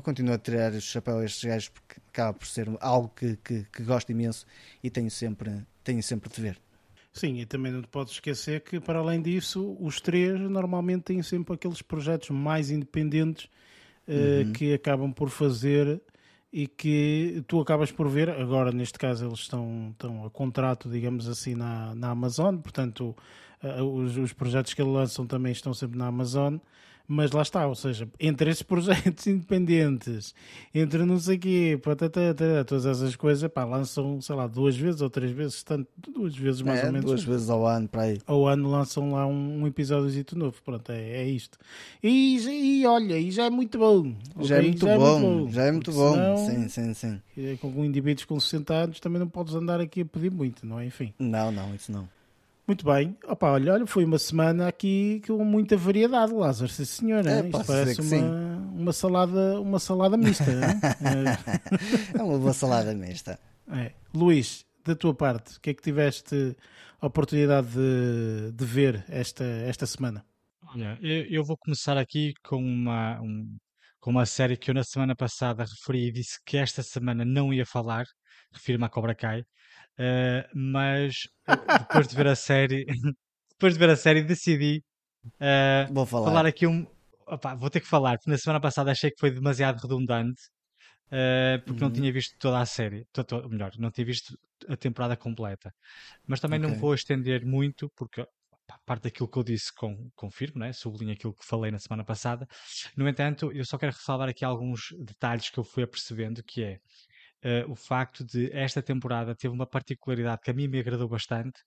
[0.03, 3.65] continuo a tirar o chapéu a estes gajos porque acaba por ser algo que, que,
[3.65, 4.47] que gosto imenso
[4.83, 6.61] e tenho sempre, tenho sempre de ver.
[7.13, 11.23] Sim, e também não te podes esquecer que, para além disso, os três normalmente têm
[11.23, 13.51] sempre aqueles projetos mais independentes
[14.09, 14.53] uh, uhum.
[14.53, 16.01] que acabam por fazer
[16.53, 18.29] e que tu acabas por ver.
[18.29, 23.17] Agora, neste caso, eles estão, estão a contrato, digamos assim, na, na Amazon, portanto,
[23.63, 26.59] uh, os, os projetos que eles lançam também estão sempre na Amazon
[27.13, 30.35] mas lá está, ou seja, entre esses projetos independentes,
[30.75, 35.03] entre não sei o quê, patatata, todas essas coisas, pá, lançam, sei lá, duas vezes
[35.03, 37.07] ou três vezes, tanto, duas vezes mais é, ou menos.
[37.07, 38.19] Duas vezes ao ano, para aí.
[38.27, 41.59] Ao ano lançam lá um, um episódio novo, pronto, é, é isto.
[42.03, 42.39] E,
[42.81, 44.15] e olha, e já é muito bom.
[44.41, 44.57] Já, okay?
[44.57, 47.21] é, muito já bom, é muito bom, já é muito bom, senão, sim, sim, sim.
[47.37, 50.81] É, com indivíduos com 60 anos também não podes andar aqui a pedir muito, não
[50.81, 50.87] é?
[50.87, 51.13] Enfim.
[51.19, 52.09] Não, não, isso não.
[52.73, 53.15] Muito bem.
[53.25, 57.27] Opa, olha, olha, foi uma semana aqui com muita variedade, Lázaro, sim senhor.
[57.27, 60.51] É, Isto parece uma, uma, salada, uma salada mista.
[60.51, 62.17] é?
[62.19, 63.39] é uma boa salada mista.
[63.71, 63.93] É.
[64.15, 66.57] Luís, da tua parte, o que é que tiveste
[66.99, 70.25] a oportunidade de, de ver esta, esta semana?
[70.75, 73.55] Olha, eu, eu vou começar aqui com uma, um,
[74.01, 77.53] com uma série que eu na semana passada referi e disse que esta semana não
[77.53, 78.07] ia falar,
[78.51, 79.45] refiro-me à Cobra Kai.
[79.99, 81.15] Uh, mas
[81.49, 82.87] uh, depois de ver a série,
[83.51, 84.83] depois de ver a série, decidi
[85.27, 86.27] uh, vou falar.
[86.27, 86.87] falar aqui um.
[87.27, 90.43] Opa, vou ter que falar, porque na semana passada achei que foi demasiado redundante.
[91.65, 91.89] porque uhum.
[91.89, 94.37] não tinha visto toda a série, to, melhor, não tinha visto
[94.69, 95.73] a temporada completa.
[96.27, 96.71] Mas também okay.
[96.71, 98.27] não vou estender muito, porque
[98.85, 100.73] parte daquilo que eu disse com, confirmo, né?
[100.73, 102.47] sublinho aquilo que falei na semana passada.
[102.97, 106.79] No entanto, eu só quero ressalvar aqui alguns detalhes que eu fui apercebendo, que é
[107.45, 111.61] uh, o facto de esta temporada teve uma particularidade que a mim me agradou bastante,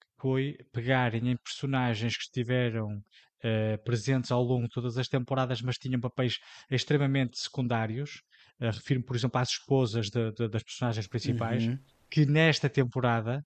[0.00, 5.62] que foi pegarem em personagens que estiveram uh, presentes ao longo de todas as temporadas,
[5.62, 6.38] mas tinham papéis
[6.70, 8.22] extremamente secundários.
[8.60, 11.78] Uh, refiro-me, por exemplo, às esposas de, de, das personagens principais, uhum.
[12.10, 13.44] que nesta temporada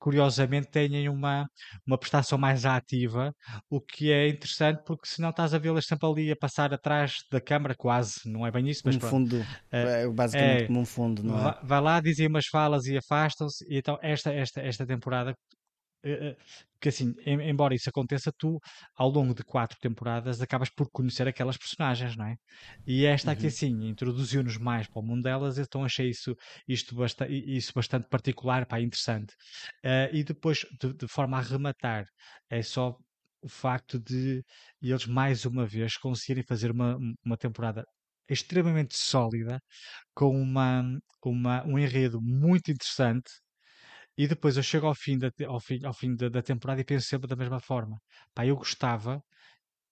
[0.00, 1.46] curiosamente têm uma,
[1.86, 3.32] uma prestação mais ativa,
[3.68, 7.40] o que é interessante porque senão estás a vê-las sempre ali a passar atrás da
[7.40, 11.22] câmara, quase, não é bem isso, mas um fundo, é, basicamente é, como um fundo,
[11.22, 11.58] não é?
[11.62, 15.59] Vai lá, dizem umas falas e afastam-se, e então esta, esta, esta temporada eh, eh,
[16.80, 18.58] que assim, embora isso aconteça, tu
[18.96, 22.36] ao longo de quatro temporadas acabas por conhecer aquelas personagens, não é?
[22.86, 23.48] E esta aqui uhum.
[23.48, 26.34] assim introduziu-nos mais para o mundo delas, então achei isso,
[26.66, 29.34] isto basta, isso bastante particular, pá, interessante.
[29.84, 32.06] Uh, e depois, de, de, forma a rematar,
[32.48, 32.96] é só
[33.42, 34.42] o facto de
[34.82, 37.84] eles mais uma vez conseguirem fazer uma, uma temporada
[38.28, 39.60] extremamente sólida,
[40.14, 40.82] com uma,
[41.24, 43.30] uma, um enredo muito interessante,
[44.20, 46.84] e depois eu chego ao fim da, ao fim, ao fim da, da temporada e
[46.84, 47.98] penso sempre da mesma forma.
[48.34, 49.22] Pá, eu gostava.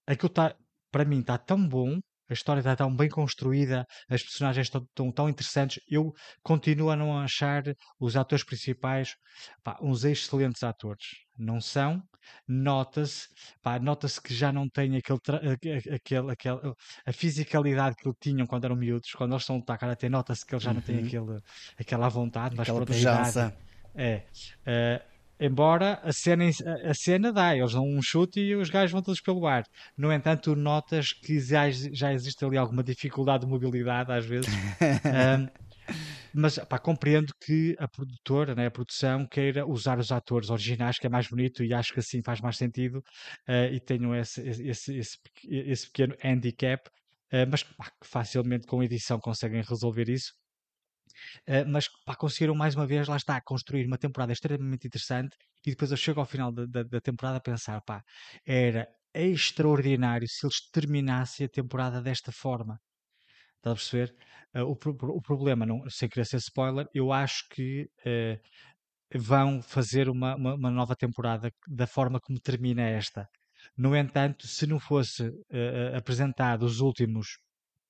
[0.06, 0.54] Aquilo está,
[0.90, 1.98] para mim, está tão bom.
[2.28, 5.82] A história está tão bem construída, as personagens estão tão, tão interessantes.
[5.88, 6.12] Eu
[6.42, 7.62] continuo a não achar
[7.98, 9.16] os atores principais
[9.64, 11.06] pá, uns excelentes atores.
[11.38, 12.02] Não são,
[12.46, 13.28] nota-se,
[13.80, 15.18] nota-se que já não têm aquele,
[15.94, 16.74] aquele, aquele,
[17.06, 19.10] a fisicalidade que tinham quando eram miúdos.
[19.12, 21.06] Quando eles estão a lutar até nota-se que eles já não têm uhum.
[21.06, 21.40] aquele,
[21.80, 23.56] aquela vontade, mas aquela pujança.
[23.94, 24.22] É.
[24.66, 25.02] Uh,
[25.40, 26.44] embora a cena,
[26.84, 29.64] a cena dá, eles dão um chute e os gajos vão todos pelo ar.
[29.96, 34.48] No entanto, notas que já, já existe ali alguma dificuldade de mobilidade às vezes.
[35.04, 35.48] um,
[36.34, 41.06] mas pá, compreendo que a produtora, né, a produção, queira usar os atores originais, que
[41.06, 42.98] é mais bonito e acho que assim faz mais sentido.
[43.48, 46.86] Uh, e tenham esse, esse, esse, esse pequeno handicap,
[47.32, 50.32] uh, mas pá, facilmente com edição conseguem resolver isso.
[51.46, 55.70] Uh, mas pá, conseguiram mais uma vez, lá está, construir uma temporada extremamente interessante e
[55.70, 58.02] depois eu chego ao final da, da, da temporada a pensar, pá,
[58.46, 62.78] era extraordinário se eles terminassem a temporada desta forma.
[63.56, 64.14] Estás a perceber?
[64.54, 64.72] Uh, o,
[65.16, 70.54] o, problema, não, sem querer ser spoiler, eu acho que uh, vão fazer uma, uma,
[70.54, 73.28] uma, nova temporada da forma como termina esta.
[73.76, 77.38] No entanto, se não fosse uh, apresentado os últimos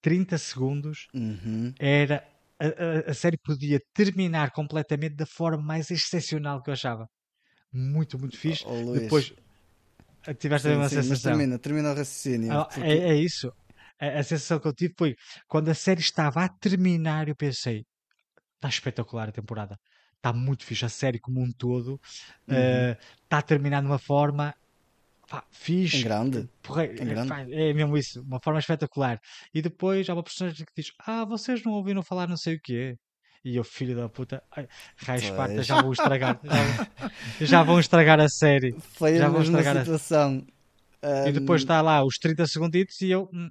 [0.01, 1.73] 30 segundos, uhum.
[1.79, 2.27] era
[2.61, 7.09] a, a, a, série podia terminar completamente da forma mais excepcional que eu achava.
[7.73, 8.65] Muito, muito fixe.
[8.67, 9.33] Oh, Depois
[10.39, 11.33] tiveste sim, uma sim, sensação.
[11.33, 12.53] termina, termina o raciocínio.
[12.53, 12.81] Ah, porque...
[12.81, 13.53] é, é, isso.
[14.01, 15.15] A, a, sensação que eu tive foi
[15.47, 17.85] quando a série estava a terminar, eu pensei:
[18.57, 19.79] está espetacular a temporada.
[20.17, 20.85] Está muito fixe.
[20.85, 21.91] A série como um todo
[22.49, 22.55] uhum.
[22.55, 24.55] uh, está a terminar de uma forma
[25.29, 25.95] Pá, fiz.
[25.95, 26.49] Em grande.
[26.63, 27.55] Porra, em grande.
[27.55, 29.21] É, é mesmo isso, uma forma espetacular.
[29.53, 32.61] E depois há uma personagem que diz: Ah, vocês não ouviram falar não sei o
[32.61, 32.97] quê.
[33.45, 34.43] E eu, filho da puta,
[34.97, 36.41] raio esparta, já vão estragar.
[36.43, 37.07] Já vão,
[37.47, 38.75] já vão estragar a série.
[38.95, 40.45] Foi já a vão mesma estragar situação.
[41.01, 41.29] A...
[41.29, 43.49] E depois está lá os 30 segunditos e eu, hum,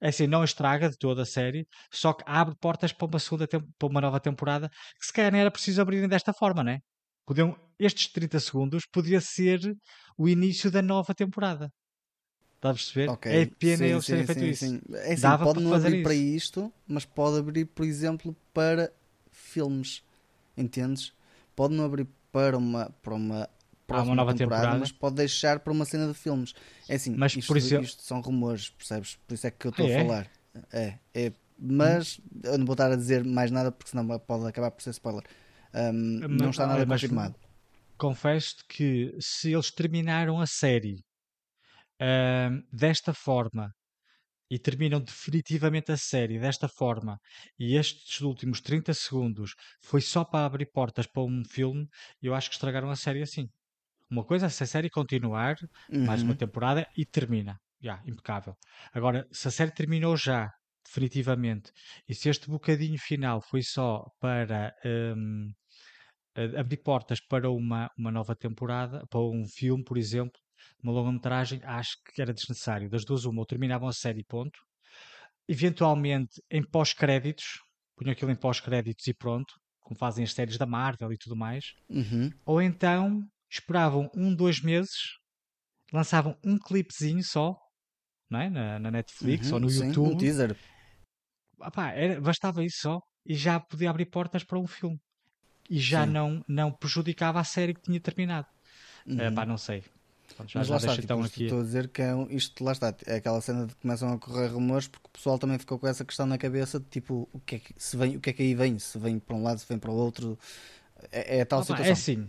[0.00, 3.46] é assim, não estraga de toda a série, só que abre portas para uma segunda
[3.46, 4.68] para uma nova temporada
[4.98, 6.80] que se calhar não era preciso abrirem desta forma, né?
[7.26, 9.76] Podiam, estes 30 segundos podia ser
[10.16, 11.72] o início da nova temporada.
[12.54, 13.10] Está a perceber?
[13.10, 13.42] Okay.
[13.42, 14.66] É pena sim, eles terem feito sim, isso.
[14.66, 14.80] Sim.
[14.94, 16.02] É assim, Dava pode não abrir isso.
[16.04, 18.92] para isto, mas pode abrir, por exemplo, para
[19.30, 20.02] filmes.
[20.56, 21.12] Entendes?
[21.54, 23.48] Pode não abrir para uma, para uma
[23.88, 26.54] uma nova temporada, temporada, mas pode deixar para uma cena de filmes.
[26.88, 27.76] É assim, mas isto, por isso...
[27.76, 29.16] isto são rumores, percebes?
[29.26, 30.04] Por isso é que eu estou ah, a é?
[30.04, 30.30] falar.
[30.72, 31.32] É, é.
[31.58, 32.40] Mas hum.
[32.44, 35.22] eu não vou estar a dizer mais nada porque senão pode acabar por ser spoiler.
[35.76, 37.36] Um, mas, não está nada confirmado.
[37.98, 41.04] Confesso que se eles terminaram a série
[42.00, 43.74] um, desta forma
[44.50, 47.18] e terminam definitivamente a série desta forma
[47.58, 51.88] e estes últimos 30 segundos foi só para abrir portas para um filme,
[52.22, 53.48] eu acho que estragaram a série assim.
[54.08, 55.56] Uma coisa é se a série continuar
[55.90, 56.04] uhum.
[56.04, 56.36] mais uma uhum.
[56.36, 57.58] temporada e termina.
[57.80, 58.56] Já, impecável.
[58.92, 60.50] Agora, se a série terminou já,
[60.84, 61.72] definitivamente,
[62.08, 65.52] e se este bocadinho final foi só para um,
[66.58, 70.38] abrir portas para uma, uma nova temporada, para um filme, por exemplo,
[70.82, 72.90] uma longa-metragem, acho que era desnecessário.
[72.90, 74.58] Das duas, uma, ou terminavam a série, ponto.
[75.48, 77.60] Eventualmente, em pós-créditos,
[77.96, 81.64] punham aquilo em pós-créditos e pronto, como fazem as séries da Marvel e tudo mais.
[81.88, 82.30] Uhum.
[82.44, 85.16] Ou então, esperavam um, dois meses,
[85.92, 87.56] lançavam um clipezinho só,
[88.28, 88.50] não é?
[88.50, 90.14] na, na Netflix uhum, ou no sim, YouTube.
[90.14, 90.56] Um teaser.
[91.62, 94.98] Epá, era, bastava isso só e já podia abrir portas para um filme
[95.68, 98.46] e já não, não prejudicava a série que tinha terminado.
[99.06, 99.28] Uhum.
[99.28, 99.84] Uh, pá, não sei.
[100.34, 101.44] Pronto, já, Mas já lá está, tipo, então aqui...
[101.44, 104.12] estou a dizer que é um, isto lá está, é aquela cena de que começam
[104.12, 107.28] a correr rumores porque o pessoal também ficou com essa questão na cabeça de tipo
[107.32, 109.36] o que é que, se vem, o que, é que aí vem, se vem para
[109.36, 110.36] um lado, se vem para o outro,
[111.12, 111.86] é, é a tal ah, situação.
[111.86, 112.28] É assim,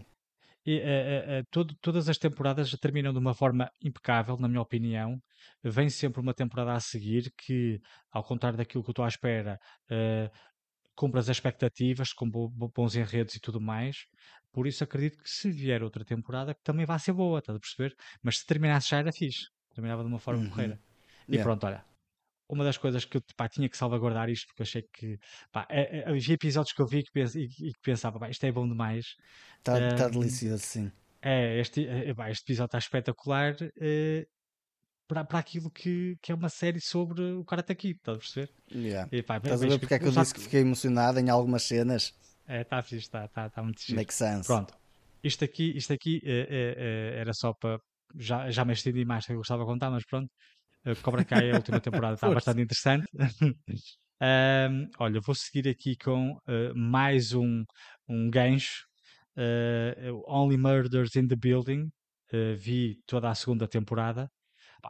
[0.68, 5.18] e, uh, uh, todo, todas as temporadas terminam de uma forma impecável, na minha opinião.
[5.64, 7.80] Vem sempre uma temporada a seguir que,
[8.12, 9.58] ao contrário daquilo que eu estou à espera,
[9.90, 10.30] uh,
[10.98, 14.08] cumpre as expectativas, com bons enredos e tudo mais.
[14.52, 17.60] Por isso acredito que se vier outra temporada que também vai ser boa, estás a
[17.60, 17.96] perceber?
[18.24, 19.46] Mas se terminasse já era fixe.
[19.74, 20.50] Terminava de uma forma uhum.
[20.50, 20.82] correira.
[21.28, 21.44] E yeah.
[21.44, 21.86] pronto, olha.
[22.50, 25.20] Uma das coisas que eu pá, tinha que salvaguardar isto, porque achei que
[25.52, 28.44] pá, é, é, havia episódios que eu vi que e, e, que pensava, pá, isto
[28.46, 29.16] é bom demais.
[29.60, 30.92] Está uh, tá delicioso, sim.
[31.22, 33.54] É, este, é, este episódio está espetacular.
[33.62, 34.26] Uh,
[35.08, 38.50] para, para aquilo que, que é uma série sobre o Karate Kid, estás a perceber?
[38.72, 39.10] Yeah.
[39.12, 41.64] E, pá, estás a ver porque é que eu disse que fiquei emocionado em algumas
[41.64, 42.14] cenas?
[42.48, 44.48] É, está fixe, está, está, está muito Make sense.
[44.48, 44.74] Pronto,
[45.24, 47.80] isto aqui, isto aqui é, é, era só para.
[48.16, 50.30] Já, já me estendi mais que eu gostava de contar, mas pronto.
[51.02, 53.06] Cobra Kai, a última temporada, está bastante interessante.
[54.22, 57.64] um, olha, vou seguir aqui com uh, mais um,
[58.08, 58.86] um gancho.
[59.36, 61.92] Uh, Only Murders in the Building.
[62.32, 64.30] Uh, vi toda a segunda temporada.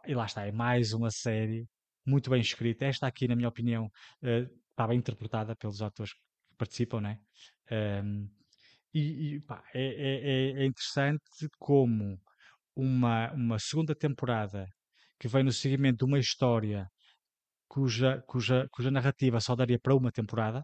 [0.05, 1.67] E lá está, é mais uma série
[2.05, 2.85] muito bem escrita.
[2.85, 7.19] Esta aqui, na minha opinião, uh, está bem interpretada pelos atores que participam, né?
[7.71, 8.29] Um,
[8.93, 12.19] e, e pá, é, é, é, é, interessante como
[12.75, 14.67] uma, uma segunda temporada
[15.19, 16.87] que vem no seguimento de uma história
[17.67, 20.63] cuja, cuja, cuja narrativa só daria para uma temporada,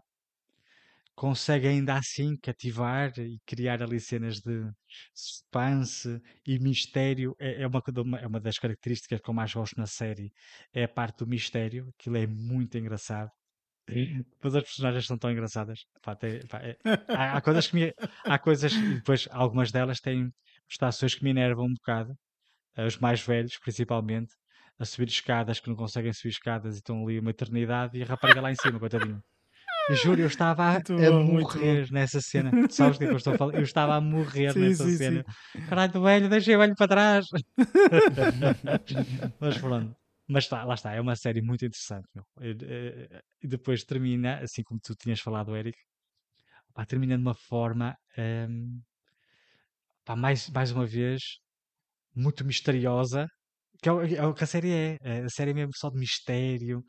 [1.14, 4.70] consegue ainda assim cativar e criar ali cenas de
[5.14, 7.34] suspense e mistério.
[7.38, 7.82] É, é, uma,
[8.20, 10.32] é uma das características que eu mais gosto na série.
[10.72, 11.88] É a parte do mistério.
[11.98, 13.30] Aquilo é muito engraçado.
[13.86, 15.80] Depois as personagens são tão engraçadas.
[16.02, 16.76] Pá, tem, pá, é,
[17.08, 17.94] há, há, coisas que me,
[18.24, 20.32] há coisas, depois algumas delas têm
[20.68, 22.14] estações que me enervam um bocado.
[22.76, 24.32] Os mais velhos, principalmente,
[24.78, 28.06] a subir escadas que não conseguem subir escadas e estão ali uma eternidade e a
[28.06, 29.22] rapariga lá em cima, coitadinho.
[29.90, 32.50] Juro, eu estava a, a morrer nessa cena.
[32.70, 33.54] Sabes o que é que eu estou a falar?
[33.54, 35.24] Eu estava a morrer sim, nessa sim, cena.
[35.52, 35.66] Sim.
[35.66, 37.26] Caralho, do velho, deixei o velho para trás.
[39.38, 39.94] Mas pronto.
[40.26, 42.08] Mas tá, lá está, é uma série muito interessante.
[42.40, 45.76] Eh, e depois termina, assim como tu tinhas falado, Eric,
[46.72, 48.80] pá, termina de uma forma, um,
[50.02, 51.40] pá, mais, mais uma vez,
[52.14, 53.28] muito misteriosa,
[53.84, 54.96] que é o, é o que a série é.
[55.02, 56.82] é a série é mesmo só de mistério,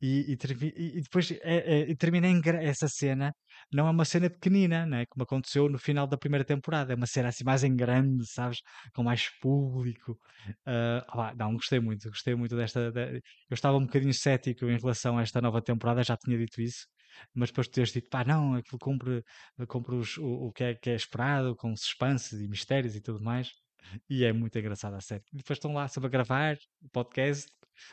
[0.00, 3.34] e, e, e depois é, é, termina em, essa cena,
[3.72, 5.06] não é uma cena pequenina, né?
[5.06, 8.60] como aconteceu no final da primeira temporada, é uma cena assim mais em grande, sabes?
[8.94, 10.12] Com mais público.
[10.68, 12.92] Uh, não, gostei muito, gostei muito desta.
[12.92, 13.16] De...
[13.50, 16.86] Eu estava um bocadinho cético em relação a esta nova temporada, já tinha dito isso,
[17.34, 19.22] mas depois de teres dito, pá, não, aquilo cumpre,
[19.68, 23.20] cumpre os, o, o que, é, que é esperado, com suspense e mistérios e tudo
[23.20, 23.50] mais.
[24.08, 25.22] E é muito engraçado a série.
[25.32, 27.50] E depois estão lá sobre a gravar o podcast,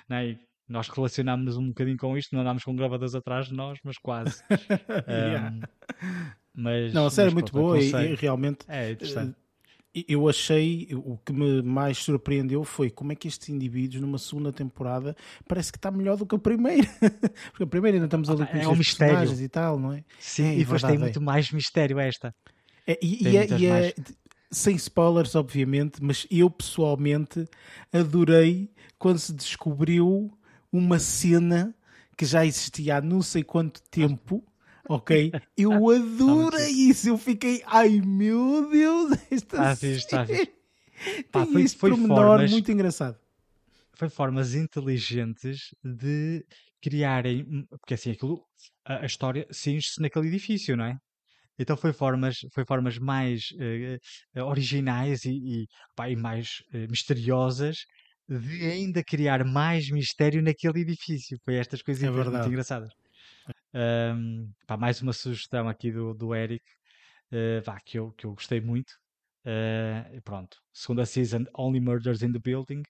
[0.08, 0.28] né?
[0.28, 3.98] E nós relacionámos-nos um bocadinho com isto, não andámos com gravadores atrás de nós, mas
[3.98, 4.42] quase.
[4.52, 5.62] um,
[6.56, 9.36] mas, não, a série é muito boa e, e, realmente é interessante.
[9.96, 14.18] Eh, eu achei, o que me mais surpreendeu foi como é que estes indivíduos, numa
[14.18, 15.16] segunda temporada,
[15.48, 16.88] parece que está melhor do que a primeira.
[17.52, 20.04] Porque a primeira ainda estamos ali com é um mistério e tal, não é?
[20.20, 22.34] Sim, é, e depois tem muito mais mistério esta.
[22.86, 23.94] É, e, e, é, e é,
[24.54, 27.48] sem spoilers, obviamente, mas eu pessoalmente
[27.92, 30.32] adorei quando se descobriu
[30.72, 31.76] uma cena
[32.18, 34.44] que já existia há não sei quanto tempo.
[34.88, 35.32] Ok?
[35.58, 37.08] Eu adorei isso.
[37.08, 39.96] Eu fiquei, ai meu Deus, esta ah, cena.
[39.96, 40.26] Está
[41.32, 43.18] Pá, foi, este foi formas, muito engraçado.
[43.94, 46.46] Foi formas inteligentes de
[46.82, 48.46] criarem, porque assim, aquilo,
[48.86, 50.98] a, a história cinge-se naquele edifício, não é?
[51.58, 53.50] Então foi formas, foi formas mais
[54.36, 57.86] uh, originais e, e, pá, e mais uh, misteriosas
[58.28, 61.38] de ainda criar mais mistério naquele edifício.
[61.44, 62.92] Foi estas coisas é muito engraçadas.
[63.74, 66.64] Um, pá, mais uma sugestão aqui do, do Eric,
[67.32, 68.92] uh, pá, que, eu, que eu gostei muito.
[69.46, 72.82] Uh, pronto, segunda season Only Murders in the Building.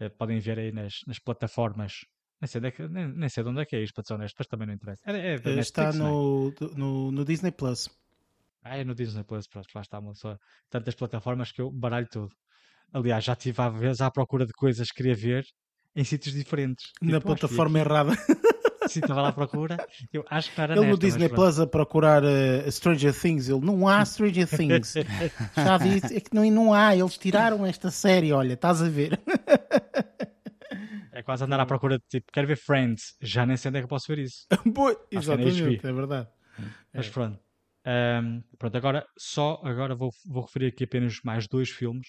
[0.00, 2.04] Uh, podem ver aí nas, nas plataformas.
[2.40, 4.14] Nem sei, é que, nem, nem, sei de onde é que é isto, para ser
[4.14, 5.02] honesto, mas também não interessa.
[5.06, 6.78] É, é Netflix, está no, é?
[6.78, 7.88] no, no, Disney Plus.
[8.64, 10.38] Ah, é no Disney Plus, pronto, lá está, só
[10.70, 12.34] tantas plataformas que eu baralho tudo.
[12.92, 15.44] Aliás, já estive às vezes à procura de coisas que queria ver
[15.94, 16.92] em sítios diferentes.
[17.02, 18.12] Na tipo, plataforma errada.
[18.88, 19.76] Sim, estava lá à procura.
[20.12, 23.48] Eu acho que era Ele nesta, no Disney Plus a procurar uh, Stranger Things.
[23.48, 24.94] Ele não há Stranger Things.
[25.54, 26.96] Já disse, é que não, não há.
[26.96, 28.32] Eles tiraram esta série.
[28.32, 29.20] Olha, estás a ver.
[31.20, 33.16] É quase andar à procura de tipo, quero ver Friends.
[33.20, 34.46] Já nem sei onde é que eu posso ver isso.
[34.66, 36.28] Boa, exatamente, é verdade.
[36.92, 37.10] Mas é.
[37.10, 37.38] pronto.
[37.86, 42.08] Um, pronto, agora só agora vou, vou referir aqui apenas mais dois filmes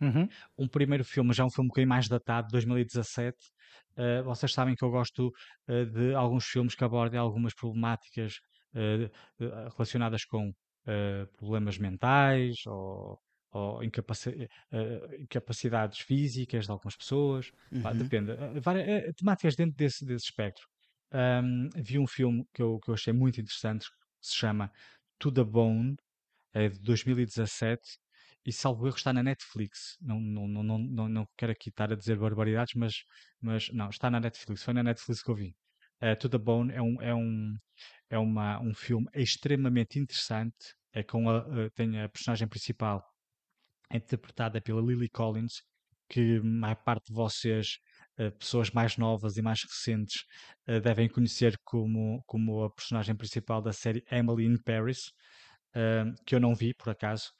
[0.00, 0.28] Uhum.
[0.58, 3.36] Um primeiro filme, já um filme um bocadinho mais datado, 2017.
[3.36, 5.32] Uh, eh, vocês sabem que eu gosto
[5.68, 8.34] uh, de alguns filmes que abordem algumas problemáticas
[8.74, 10.52] uh, relacionadas com
[11.38, 13.18] problemas mentais ou,
[13.54, 14.48] ou incapaci
[15.20, 17.52] incapacidades físicas de algumas pessoas.
[17.70, 17.82] Uhum.
[17.82, 18.32] Pá, depende.
[18.60, 20.66] Várias, temáticas dentro desse, desse espectro.
[21.12, 24.70] Um, vi um filme que eu, que eu achei muito interessante que se chama
[25.20, 25.96] To the Bone,
[26.52, 27.80] é de 2017
[28.44, 29.96] e salvo erro está na Netflix.
[30.00, 33.04] Não, não, não, não, não, não quero aqui estar a dizer barbaridades, mas,
[33.40, 34.64] mas não, está na Netflix.
[34.64, 35.56] Foi na Netflix que eu vi.
[36.02, 37.56] Uh, to the Bone é um, é um,
[38.10, 40.74] é uma, um filme extremamente interessante.
[40.92, 43.13] É com a, uh, tem a personagem principal
[43.90, 45.62] interpretada pela Lily Collins,
[46.08, 47.78] que a parte de vocês,
[48.18, 50.24] uh, pessoas mais novas e mais recentes,
[50.68, 55.12] uh, devem conhecer como, como a personagem principal da série Emily in Paris,
[56.24, 57.32] que eu não vi por acaso.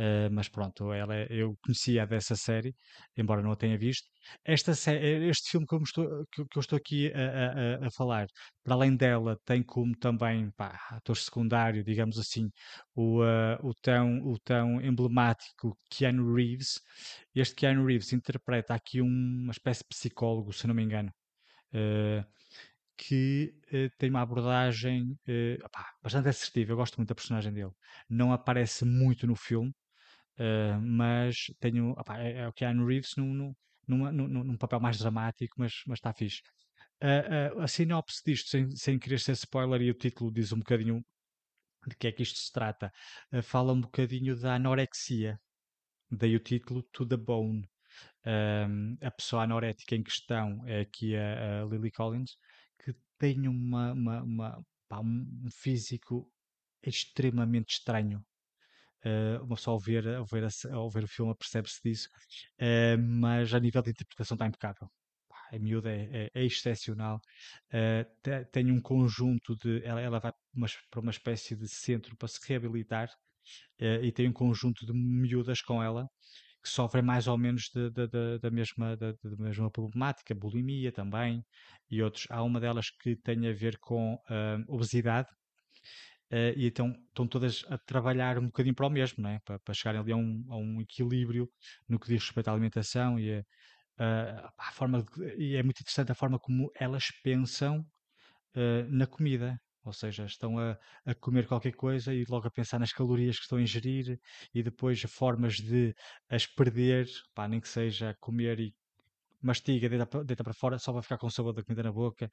[0.00, 2.74] Uh, mas pronto, ela, é, eu conhecia dessa série,
[3.18, 4.08] embora não a tenha visto.
[4.42, 8.26] Esta este filme que eu, estou, que, eu estou aqui a, a, a, falar,
[8.64, 12.50] para além dela, tem como também pá, ator secundário, digamos assim,
[12.94, 16.80] o, uh, o, tão, o tão emblemático Keanu Reeves.
[17.34, 19.06] Este Keanu Reeves interpreta aqui um,
[19.42, 21.12] uma espécie de psicólogo, se não me engano.
[21.74, 22.24] Uh,
[22.96, 23.54] que
[23.98, 25.18] tem uma abordagem
[25.64, 26.72] opá, bastante assertiva.
[26.72, 27.72] Eu gosto muito da personagem dele.
[28.10, 29.72] Não aparece muito no filme,
[30.40, 33.54] uh, mas tenho, opá, é, é o Keanu Reeves num,
[33.86, 36.42] num, num, num, papel mais dramático, mas, está fixe.
[37.58, 41.04] a sinopse disto, sem, sem querer ser spoiler, e o título diz um bocadinho
[41.86, 42.92] de que é que isto se trata.
[43.42, 45.40] fala um bocadinho da anorexia.
[46.10, 47.68] Daí o título To the Bone.
[49.00, 52.36] a pessoa anorética em questão é aqui a, a Lily Collins,
[52.84, 56.30] que tem uma, uma, uma pá, um físico
[56.82, 58.24] extremamente estranho.
[59.04, 62.08] Uh, uma só ao ver, ao, ver a, ao ver o filme percebe-se disso,
[62.60, 64.90] uh, mas a nível de interpretação está impecável.
[65.52, 67.18] a miúda é, é, é excepcional.
[67.72, 69.82] Uh, tem um conjunto de.
[69.84, 70.32] Ela, ela vai
[70.90, 73.08] para uma espécie de centro para se reabilitar
[74.02, 76.06] e tem um conjunto de miúdas com ela
[76.62, 81.42] que sofrem mais ou menos de, de, de, da, mesma, da, mesma problemática, bulimia também,
[81.90, 82.26] e outros.
[82.30, 84.18] Há uma delas que tem a ver com
[84.68, 85.28] obesidade,
[86.32, 89.38] uh, e então estão todas a trabalhar um bocadinho para o mesmo, não é?
[89.44, 91.48] para, para chegarem ali a um, a um equilíbrio
[91.88, 93.44] no que diz respeito à alimentação e a,
[93.98, 97.80] a, a forma de, e é muito interessante a forma como elas pensam
[98.56, 99.60] uh, na comida.
[99.82, 100.76] Ou seja, estão a,
[101.06, 104.20] a, comer qualquer coisa e logo a pensar nas calorias que estão a ingerir
[104.54, 105.94] e depois formas de
[106.28, 108.74] as perder, pá, nem que seja comer e
[109.42, 112.30] mastiga, deita, deita para fora, só vai ficar com o sabor da comida na boca.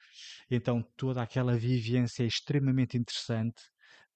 [0.51, 3.61] Então toda aquela vivência é extremamente interessante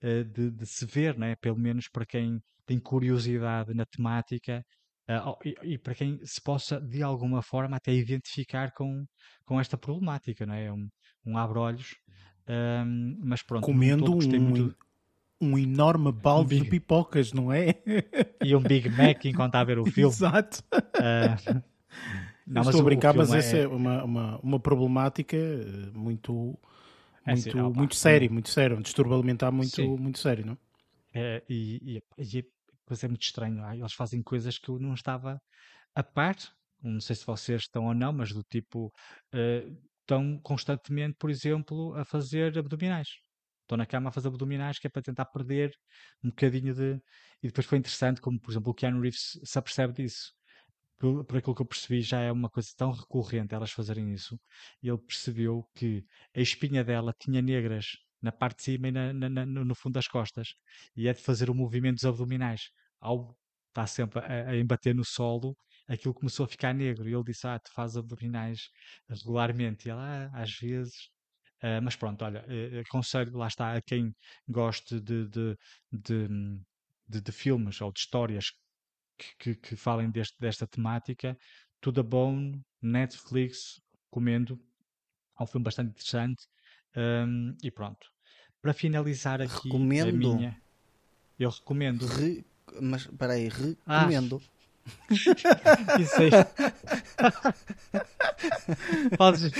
[0.02, 1.36] de, de, se ver, né?
[1.36, 4.64] pelo menos para quem tem curiosidade na temática
[5.10, 9.06] uh, e, e, para quem se possa de alguma forma até identificar com,
[9.46, 10.72] com esta problemática, não é?
[10.72, 10.88] Um,
[11.26, 11.96] um abre-olhos
[12.52, 14.76] um, mas pronto, comendo todo, um, muito...
[15.40, 16.64] um enorme balde um big...
[16.64, 17.76] de pipocas, não é?
[18.44, 20.12] E um Big Mac enquanto a ver o filme.
[20.12, 20.64] Exato.
[20.74, 21.62] Uh,
[22.46, 25.92] não, Estou a brincar, mas essa é, é uma, uma, uma problemática eh,
[27.26, 30.58] muito, é muito, assim, muito séria, muito séria, um distúrbio alimentar muito, muito sério, não?
[31.14, 32.46] É, e, e, e
[33.04, 35.42] é muito estranho, eles fazem coisas que eu não estava
[35.96, 36.36] a par,
[36.82, 38.88] não sei se vocês estão ou não, mas do tipo,
[39.34, 43.10] uh, estão constantemente, por exemplo, a fazer abdominais.
[43.62, 45.72] Estão na cama a fazer abdominais, que é para tentar perder
[46.24, 47.02] um bocadinho de.
[47.42, 50.34] E depois foi interessante, como por exemplo o Keanu Reeves se apercebe disso.
[51.02, 54.40] Por, aquilo que eu percebi, já é uma coisa tão recorrente elas fazerem isso.
[54.84, 56.06] E ele percebeu que
[56.36, 60.08] a espinha dela tinha negras na parte de cima e na, na, no fundo das
[60.08, 60.54] costas.
[60.96, 62.70] E é de fazer o movimento dos abdominais.
[63.00, 63.36] Ao
[63.70, 65.58] estar sempre a, a embater no solo,
[65.88, 67.10] aquilo começou a ficar negro.
[67.10, 68.70] E ele disse: Ah, tu fazes abdominais
[69.10, 69.88] regularmente.
[69.88, 71.10] E ela, ah, às vezes.
[71.64, 74.16] Uh, mas pronto, olha, uh, aconselho, lá está, a quem
[74.48, 75.58] goste de, de,
[75.92, 76.28] de,
[77.08, 78.52] de, de filmes ou de histórias
[79.40, 81.38] que, que, falem deste, desta temática,
[81.82, 84.60] To the Bone, Netflix, comendo.
[85.40, 86.48] É um filme bastante interessante.
[86.96, 88.08] Um, e pronto.
[88.62, 90.32] Para finalizar aqui recomendo.
[90.32, 90.62] a minha.
[91.40, 92.06] Eu recomendo.
[92.06, 92.46] Re...
[92.82, 93.50] Mas, espera aí,
[93.86, 94.42] ah, recomendo.
[94.46, 94.52] Ah.
[96.00, 96.32] isso aí.
[99.18, 99.52] Podes.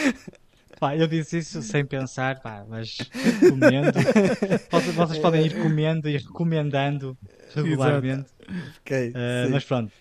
[0.82, 3.94] Pá, eu disse isso sem pensar, pá, mas recomendo.
[4.72, 7.16] Vocês, vocês podem ir comendo e recomendando
[7.54, 8.32] regularmente.
[8.80, 9.92] Okay, uh, mas pronto,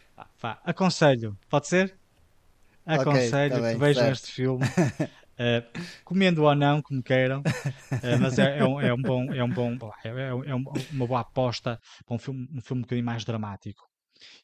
[0.40, 1.94] pá, aconselho, pode ser?
[2.86, 4.15] Aconselho okay, tá que vejam certo.
[4.15, 4.65] este filme.
[4.65, 9.44] Uh, comendo ou não, como queiram, uh, mas é, é, um, é, um, bom, é
[9.44, 13.23] um bom, é, é uma boa aposta para um filme, um filme um bocadinho mais
[13.23, 13.86] dramático.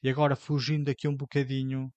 [0.03, 1.91] E agora, fugindo aqui um bocadinho,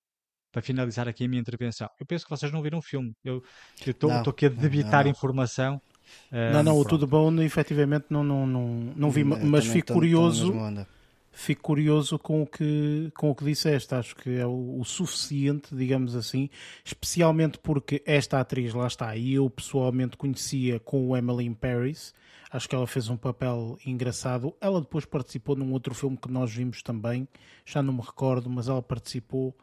[0.51, 3.15] para finalizar aqui a minha intervenção, eu penso que vocês não viram o filme.
[3.23, 3.43] Eu
[3.85, 5.11] estou aqui a debitar não.
[5.11, 5.81] informação.
[6.31, 9.93] Uh, não, não, o Tudo Bom, efetivamente, não, não, não, não vi, eu mas fico
[9.93, 10.53] curioso.
[11.31, 13.93] Fico curioso com o, que, com o que disseste.
[13.93, 16.49] Acho que é o, o suficiente, digamos assim,
[16.83, 22.13] especialmente porque esta atriz lá está, e eu pessoalmente conhecia com o Emily in Paris,
[22.51, 24.55] Acho que ela fez um papel engraçado.
[24.59, 27.27] Ela depois participou num outro filme que nós vimos também,
[27.63, 29.55] já não me recordo, mas ela participou,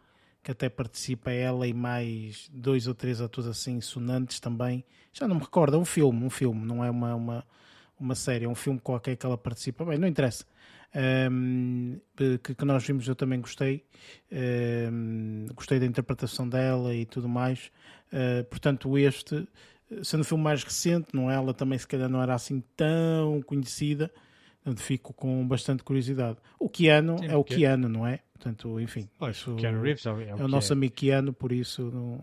[0.47, 4.85] que até participa ela e mais dois ou três atores assim sonantes também.
[5.13, 7.45] Já não me recordo, é um filme, um filme, não é uma, uma,
[7.99, 9.85] uma série, é um filme qualquer que ela participa.
[9.85, 10.45] Bem, não interessa.
[11.33, 13.85] Um, que, que, nós vimos, eu também gostei.
[14.31, 17.73] Um, gostei da interpretação dela e tudo mais.
[18.13, 19.49] Uh, portanto, este
[20.05, 21.35] sendo o filme mais recente, não é?
[21.35, 24.13] Ela também se calhar não era assim tão conhecida,
[24.75, 26.39] fico com bastante curiosidade.
[26.59, 27.57] O Keanu Sim, é o que...
[27.57, 28.21] Keanu, não é?
[28.33, 30.75] Portanto, enfim, pois, isso Keanu Reeves é, o, é o nosso é.
[30.75, 32.23] amigo Keanu, por isso não...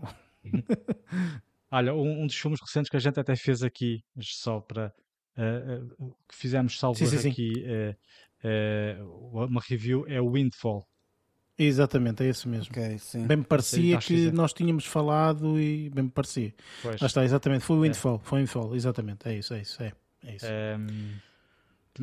[1.70, 4.92] Olha, um, um, dos filmes recentes que a gente até fez aqui, só para
[5.36, 10.86] uh, uh, que fizemos salvo aqui uh, uma review é o Windfall.
[11.58, 12.70] Exatamente, é isso mesmo.
[12.70, 12.96] Okay,
[13.26, 16.52] bem me parecia que nós tínhamos falado e bem me parecia.
[16.82, 17.00] Pois.
[17.00, 17.64] Ah, está, exatamente.
[17.64, 18.26] Foi o Windfall, é.
[18.26, 19.28] foi o Windfall, exatamente.
[19.28, 19.82] É isso, é isso.
[19.82, 19.92] É,
[20.24, 20.46] é isso.
[20.46, 21.20] Um, ehm,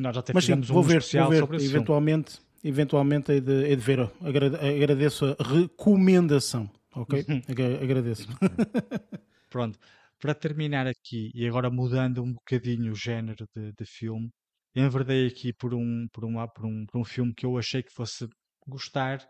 [0.00, 3.82] nós até Mas sim, vou um ver, vou ver eventualmente, eventualmente é de, é de
[3.82, 4.10] ver.
[4.20, 7.24] Agradeço a recomendação, ok?
[7.82, 8.28] Agradeço.
[9.50, 9.78] Pronto,
[10.18, 14.30] para terminar aqui, e agora mudando um bocadinho o género de, de filme,
[14.74, 17.92] enverdei aqui por um, por, um, por, um, por um filme que eu achei que
[17.92, 18.26] fosse
[18.66, 19.20] gostar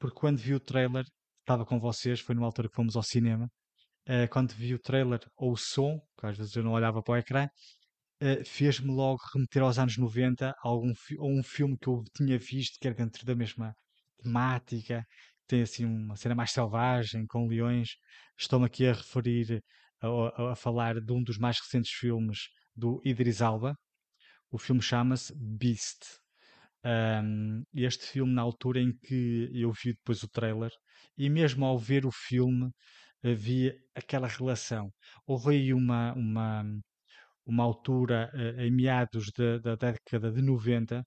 [0.00, 1.04] porque quando vi o trailer,
[1.40, 3.46] estava com vocês, foi numa altura que fomos ao cinema,
[4.08, 7.12] uh, quando vi o trailer ou o som, que às vezes eu não olhava para
[7.12, 7.46] o ecrã,
[8.22, 12.38] uh, fez-me logo remeter aos anos 90 a algum ou um filme que eu tinha
[12.38, 13.74] visto que era dentro da mesma
[14.22, 15.06] temática,
[15.46, 17.96] tem assim uma cena mais selvagem, com leões.
[18.38, 19.62] Estou-me aqui a referir,
[20.00, 23.76] a, a, falar de um dos mais recentes filmes do Idris Alba.
[24.50, 25.98] O filme chama-se Beast.
[26.84, 30.70] Um, este filme, na altura em que eu vi depois o trailer,
[31.18, 32.70] e mesmo ao ver o filme,
[33.22, 34.90] havia aquela relação.
[35.26, 36.64] Houve aí uma, uma,
[37.44, 41.04] uma altura, uh, em meados da, da década de 90,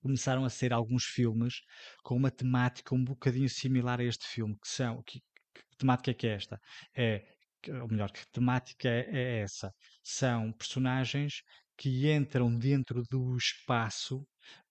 [0.00, 1.54] começaram a ser alguns filmes
[2.02, 6.14] com uma temática um bocadinho similar a este filme, que são, que, que temática é
[6.14, 6.58] que é esta?
[6.96, 7.24] É,
[7.80, 9.72] ou melhor, que temática é, é essa?
[10.02, 11.42] São personagens
[11.76, 14.18] que entram dentro do espaço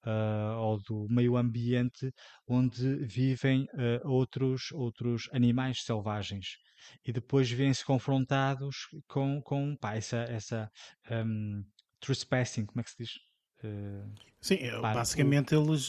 [0.05, 2.11] uh, ou do meio ambiente
[2.47, 6.57] onde vivem uh, outros, outros animais selvagens
[7.05, 10.71] e depois vêm-se confrontados com, com pá, essa, essa
[11.09, 11.63] um,
[11.99, 13.11] trespassing, como é que se diz?
[13.63, 15.63] Uh, Sim, pá, basicamente o...
[15.63, 15.87] eles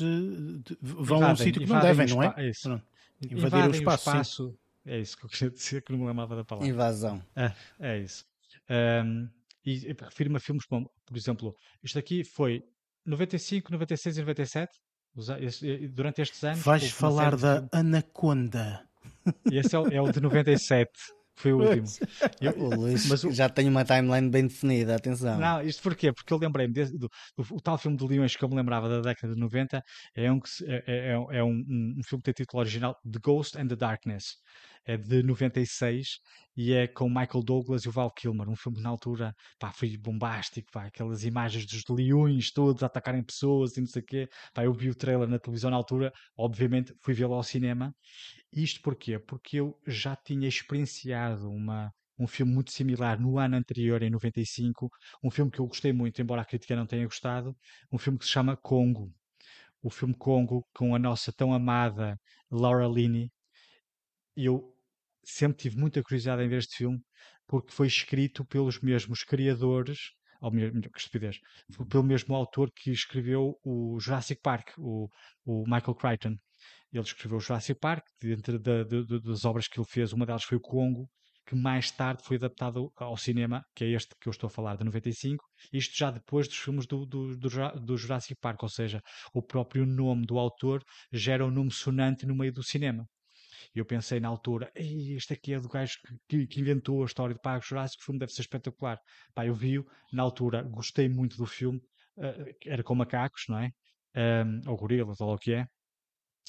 [0.81, 2.35] vão a um sítio que não devem, não é?
[2.37, 2.83] é isso.
[3.31, 4.11] Invadir o espaço.
[4.11, 6.69] O espaço é isso que eu queria dizer, que não me lembrava da palavra.
[6.69, 7.23] Invasão.
[7.37, 8.25] É, é isso.
[8.71, 9.29] Um,
[9.65, 12.65] e refiro-me a filmes como, por exemplo, isto aqui foi
[13.05, 14.81] 95, 96 e 97,
[15.91, 16.61] durante estes anos.
[16.61, 17.69] Vais falar da.
[17.73, 18.88] Anaconda.
[19.51, 20.91] Esse é o, é o de 97.
[21.39, 21.87] Foi o último.
[22.41, 23.31] Eu, o Luís mas o...
[23.31, 25.39] já tem uma timeline bem definida, atenção.
[25.39, 26.13] Não, isto porquê?
[26.13, 29.01] Porque eu lembrei-me do, do, do, tal filme de Leões que eu me lembrava da
[29.01, 29.81] década de 90,
[30.17, 33.69] é um, é, é, é um, um, filme que tem título original The Ghost and
[33.69, 34.37] the Darkness.
[34.85, 36.07] É de 96
[36.57, 38.49] e é com Michael Douglas e o Val Kilmer.
[38.49, 42.87] Um filme que na altura pá, foi bombástico, pá, aquelas imagens dos leões todos a
[42.87, 44.29] atacarem pessoas e não sei o quê.
[44.55, 47.95] Pá, eu vi o trailer na televisão na altura, obviamente fui vê-lo ao cinema
[48.53, 49.19] isto porquê?
[49.19, 54.91] Porque eu já tinha experienciado uma, um filme muito similar no ano anterior, em 95,
[55.23, 57.57] um filme que eu gostei muito, embora a crítica não tenha gostado,
[57.93, 59.13] um filme que se chama Congo.
[59.83, 62.19] O filme Congo, com a nossa tão amada
[62.51, 63.31] Laura Linney.
[64.37, 64.75] Eu
[65.25, 67.01] sempre tive muita curiosidade em ver este filme,
[67.47, 71.39] porque foi escrito pelos mesmos criadores, ou melhor, que estupidez,
[71.89, 75.09] pelo mesmo autor que escreveu o Jurassic Park, o,
[75.45, 76.37] o Michael Crichton.
[76.93, 80.57] Ele escreveu Jurassic Park, dentro de, de, das obras que ele fez, uma delas foi
[80.57, 81.09] o Congo,
[81.49, 84.77] que mais tarde foi adaptado ao cinema, que é este que eu estou a falar,
[84.77, 85.43] de 95,
[85.73, 87.49] isto já depois dos filmes do, do, do,
[87.81, 89.01] do Jurassic Park, ou seja,
[89.33, 93.09] o próprio nome do autor gera um nome sonante no meio do cinema.
[93.75, 95.97] Eu pensei na altura, este aqui é do gajo
[96.29, 98.99] que, que, inventou a história do Parque Jurássico, o filme deve ser espetacular.
[99.35, 101.79] Pá, eu vi-o, na altura gostei muito do filme,
[102.19, 103.71] uh, era com macacos, não é?
[104.17, 105.67] Um, ou gorilas, ou o que é.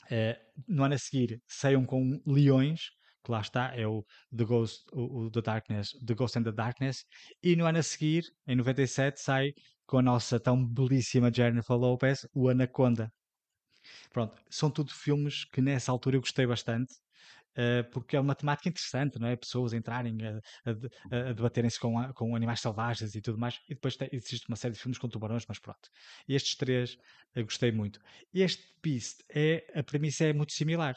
[0.05, 0.35] Uh,
[0.67, 2.89] no ano a seguir saiam com leões,
[3.23, 4.03] que lá está, é o
[4.35, 7.05] The Ghost, o, o The Darkness, The Ghost and the Darkness,
[7.43, 9.51] e no ano a seguir, em 97, sai
[9.85, 13.11] com a nossa tão belíssima Jennifer Lopez, o Anaconda.
[14.11, 16.93] Pronto, são tudo filmes que nessa altura eu gostei bastante,
[17.91, 19.35] porque é uma temática interessante, não é?
[19.35, 20.39] Pessoas entrarem a,
[20.69, 24.55] a, a debaterem-se com, com animais selvagens e tudo mais, e depois tem, existe uma
[24.55, 25.89] série de filmes com tubarões, mas pronto.
[26.27, 26.97] Estes três
[27.35, 27.99] eu gostei muito.
[28.33, 30.95] Este Beast, é, a premissa é muito similar.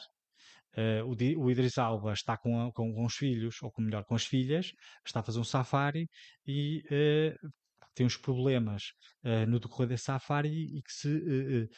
[0.75, 4.05] Uh, o, o, Idris Alba está com, a, com, com, os filhos, ou com, melhor,
[4.05, 4.73] com as filhas,
[5.05, 6.09] está a fazer um safari
[6.47, 7.53] e uh,
[7.95, 11.69] tem uns problemas uh, no decorrer desse safari e que se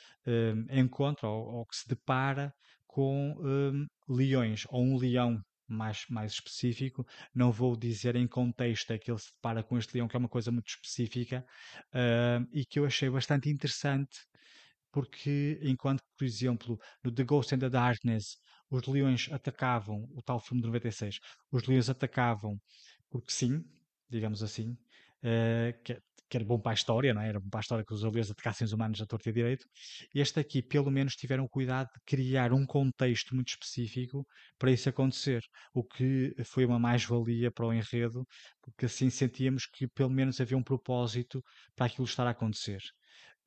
[0.70, 2.54] encontra ou, ou, que se depara
[2.94, 7.04] com um, leões, ou um leão mais, mais específico.
[7.34, 10.18] Não vou dizer em contexto é que ele se depara com este leão, que é
[10.20, 11.44] uma coisa muito específica
[11.92, 14.16] uh, e que eu achei bastante interessante,
[14.92, 18.36] porque enquanto, por exemplo, no The Ghost in the Darkness,
[18.70, 21.18] os leões atacavam, o tal filme de 96,
[21.50, 22.60] os leões atacavam
[23.10, 23.64] porque sim,
[24.08, 26.00] digamos assim, uh, que,
[26.34, 27.28] que era bom para a história, não é?
[27.28, 29.64] Era bom para a história que os aliados atacassem os humanos a torta e direito.
[30.12, 34.26] Este aqui, pelo menos, tiveram cuidado de criar um contexto muito específico
[34.58, 38.26] para isso acontecer, o que foi uma mais-valia para o enredo,
[38.60, 41.40] porque assim sentíamos que pelo menos havia um propósito
[41.76, 42.80] para aquilo estar a acontecer.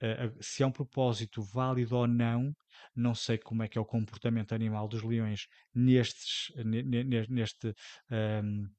[0.01, 2.53] Uh, se é um propósito válido ou não,
[2.95, 7.73] não sei como é que é o comportamento animal dos leões nestes, neste,
[8.11, 8.69] um,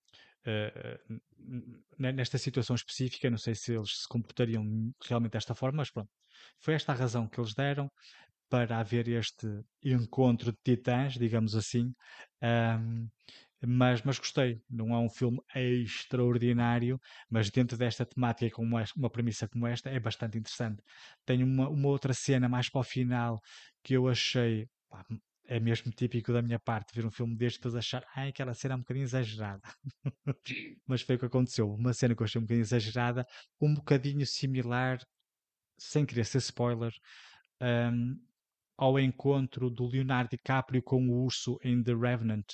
[0.48, 1.20] uh,
[1.98, 4.64] nesta situação específica, não sei se eles se comportariam
[5.04, 6.10] realmente desta forma, mas pronto,
[6.58, 7.90] foi esta a razão que eles deram
[8.48, 9.46] para haver este
[9.84, 11.92] encontro de titãs, digamos assim.
[12.42, 13.08] Um,
[13.66, 19.10] mas, mas gostei, não é um filme extraordinário, mas dentro desta temática, com uma, uma
[19.10, 20.80] premissa como esta, é bastante interessante.
[21.26, 23.40] Tem uma, uma outra cena mais para o final
[23.82, 25.04] que eu achei pá,
[25.48, 28.76] é mesmo típico da minha parte ver um filme destes achar ai, aquela cena é
[28.76, 29.62] um bocadinho exagerada.
[30.86, 31.72] Mas foi o que aconteceu.
[31.72, 33.26] Uma cena que eu achei um bocadinho exagerada,
[33.58, 35.00] um bocadinho similar,
[35.78, 36.92] sem querer ser spoiler,
[37.62, 38.20] um,
[38.76, 42.44] ao encontro do Leonardo DiCaprio com o urso em The Revenant.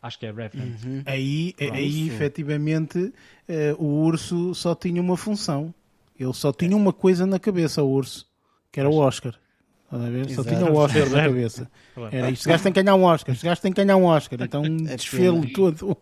[0.00, 0.80] Acho que é Revenant.
[0.84, 1.02] Uhum.
[1.06, 5.74] Aí, aí efetivamente, uh, o urso só tinha uma função.
[6.16, 8.26] Ele só tinha uma coisa na cabeça, o urso,
[8.70, 9.38] que era o Oscar.
[10.34, 11.70] Só tinha o Oscar na cabeça.
[12.12, 12.46] Era isto.
[12.46, 13.34] Gajo tem que ganhar um Oscar.
[13.34, 14.38] Este gajo tem que ganhar um Oscar.
[14.42, 15.96] Então é desfilo todo.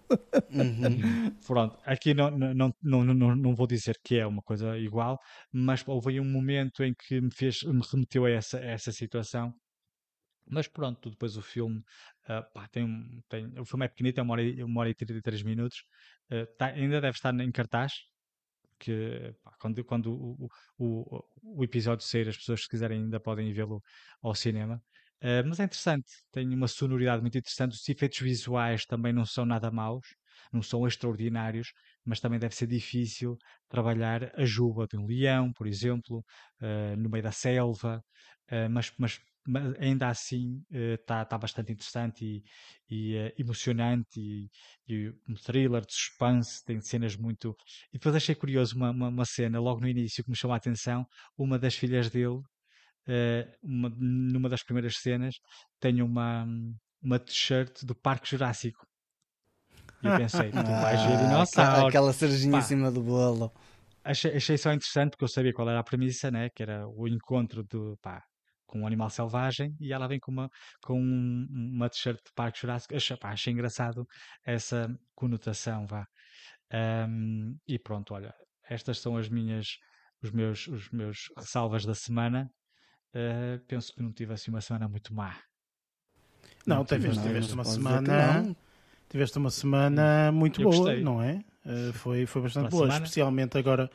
[0.50, 1.30] Uhum.
[1.46, 5.20] Pronto, aqui não, não, não, não, não vou dizer que é uma coisa igual,
[5.52, 9.54] mas houve um momento em que me, fez, me remeteu a essa, a essa situação.
[10.48, 11.78] Mas pronto, depois o filme
[12.28, 12.86] uh, pá, tem,
[13.28, 15.78] tem, o filme é pequenito, é uma hora, uma hora e 33 minutos,
[16.32, 17.92] uh, tá, ainda deve estar em cartaz,
[18.78, 20.48] que pá, quando, quando o,
[20.78, 23.82] o, o, episódio sair, as pessoas, se quiserem, ainda podem vê-lo
[24.22, 24.82] ao cinema.
[25.22, 27.72] Uh, mas é interessante, tem uma sonoridade muito interessante.
[27.72, 30.06] Os efeitos visuais também não são nada maus,
[30.52, 31.72] não são extraordinários,
[32.04, 33.38] mas também deve ser difícil
[33.68, 36.24] trabalhar a juba de um leão, por exemplo,
[36.60, 38.04] uh, no meio da selva.
[38.50, 42.44] Uh, mas, mas mas ainda assim está uh, tá bastante interessante e,
[42.88, 44.50] e uh, emocionante e,
[44.88, 47.56] e, um thriller de suspense, tem cenas muito...
[47.92, 50.58] E depois achei curioso uma, uma, uma, cena logo no início que me chamou a
[50.58, 51.06] atenção,
[51.36, 55.36] uma das filhas dele, uh, uma, numa das primeiras cenas,
[55.80, 56.46] tem uma,
[57.02, 58.86] uma t-shirt do Parque Jurássico.
[60.02, 61.86] E eu pensei, tu vais ver ah, dinossauro.
[61.86, 63.52] Aquela cerejinha em cima do bolo.
[64.04, 66.48] Achei, achei, só interessante porque eu sabia qual era a premissa, né?
[66.54, 68.22] que era o encontro do, pá,
[68.66, 70.50] com um animal selvagem e ela vem com uma,
[70.82, 72.94] com uma t-shirt de Parque Jurássico.
[72.94, 74.06] Achei, pá, achei engraçado
[74.44, 76.06] essa conotação, vá.
[77.08, 78.34] Um, e pronto, olha,
[78.68, 79.78] estas são as minhas,
[80.22, 82.50] os meus, os meus ressalvas da semana.
[83.14, 85.36] Uh, penso que não tive assim uma semana muito má.
[86.66, 88.56] Não, não tiveste, tiveste uma semana.
[89.08, 91.02] Tiveste uma semana muito boa, gostei.
[91.02, 91.40] não é?
[91.64, 93.04] Uh, foi, foi bastante boa, semana.
[93.04, 93.88] especialmente agora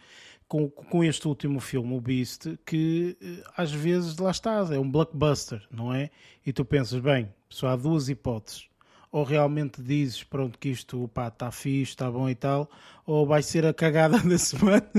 [0.51, 4.91] com, com este último filme, o Beast, que eh, às vezes lá está, é um
[4.91, 6.09] blockbuster, não é?
[6.45, 8.67] E tu pensas, bem, só há duas hipóteses.
[9.13, 12.69] Ou realmente dizes, pronto, que isto está fixe, está bom e tal,
[13.05, 14.91] ou vai ser a cagada da semana.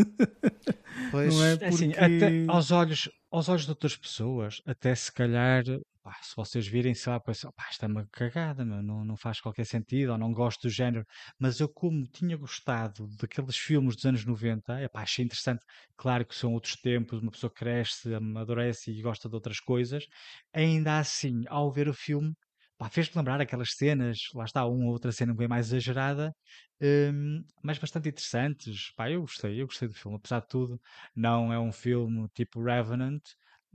[1.11, 1.57] Pois, não é?
[1.59, 1.65] Porque...
[1.67, 5.65] assim, até aos olhos, aos olhos de outras pessoas, até se calhar
[6.03, 9.41] pá, se vocês virem, sei lá, pá, isto é uma cagada, meu, não, não faz
[9.41, 11.05] qualquer sentido, ou não gosto do género,
[11.39, 15.65] mas eu como tinha gostado daqueles filmes dos anos 90, é pá, achei interessante,
[15.97, 20.05] claro que são outros tempos, uma pessoa cresce, amadurece e gosta de outras coisas,
[20.53, 22.35] ainda assim, ao ver o filme,
[22.77, 26.35] pá, fez-me lembrar aquelas cenas, lá está, uma ou outra cena bem mais exagerada,
[26.81, 30.81] um, mas bastante interessantes, pá, eu gostei, eu gostei do filme, apesar de tudo,
[31.15, 33.23] não é um filme tipo Revenant,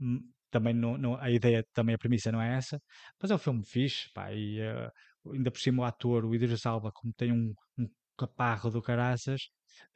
[0.00, 2.80] hum, também não, não, a ideia, também a premissa não é essa,
[3.20, 6.66] mas é um filme fixe, pá, e uh, ainda por cima o ator, o Idris
[6.66, 9.42] Alba, como tem um, um caparro do caraças,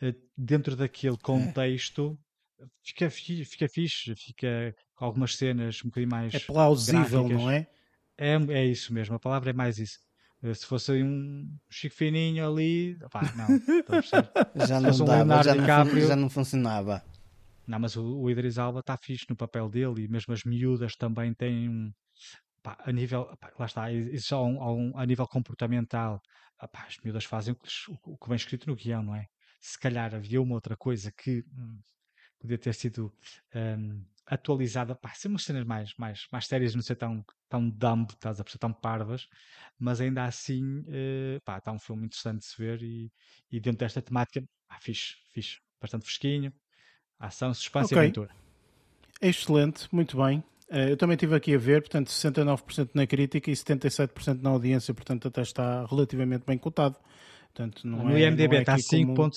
[0.03, 1.23] uh, dentro daquele é.
[1.23, 2.19] contexto,
[2.85, 6.35] fica, fica fixe, fica com algumas ceas um bocadinho mais.
[6.35, 7.43] É plausível, gráficas.
[7.43, 7.66] não é?
[8.19, 8.35] é?
[8.51, 9.99] É isso mesmo, a palavra é mais isso.
[10.43, 13.47] Eh, se fosse um Chico Fininho ali, pá, não.
[14.66, 17.03] já não dava, já, não, já não funcionava.
[17.67, 20.97] Não, mas o, o Idris Alba está fixe no papel dele e mesmo as miúdas
[20.97, 21.93] também têm um.
[22.63, 23.27] Pá, a nível.
[23.41, 26.21] Pá, lá está, isso a, um, a nível comportamental.
[26.59, 29.27] Ah, pá, as miúdas fazem o que, vem escrito no guião, não é?
[29.61, 31.81] Se calhar havia uma outra coisa que hum,
[32.41, 33.13] podia ter sido
[33.55, 38.09] hum, atualizada, pá, ser umas cenas mais, mais, mais sérias, não ser tão, tão dumb,
[38.11, 39.27] estás a perceber, tão parvas,
[39.79, 43.13] mas ainda assim, uh, pá, está um filme interessante de se ver e,
[43.51, 46.53] e dentro desta temática, pá, fixe, fixe, bastante fresquinho,
[47.23, 47.99] Ação, suspense okay.
[47.99, 48.31] e aventura.
[49.20, 50.43] Excelente, muito bem.
[50.69, 54.93] Eh, eu também estive aqui a ver, portanto, 69% na crítica e 77% na audiência,
[54.93, 56.97] portanto, até está relativamente bem cotado.
[57.55, 59.31] Portanto, não no é, IMDB é está 5.6, como...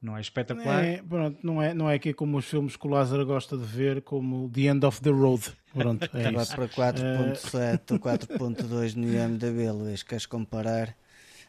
[0.00, 0.84] não é espetacular.
[0.84, 3.64] É, pronto, não, é, não é aqui como os filmes que o Lázaro gosta de
[3.64, 5.50] ver, como The End of the Road.
[5.74, 10.94] Pronto, é Vai para 4.7 ou 4.2 no IMDB, Luís, queres comparar?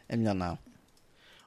[0.08, 0.58] É melhor não.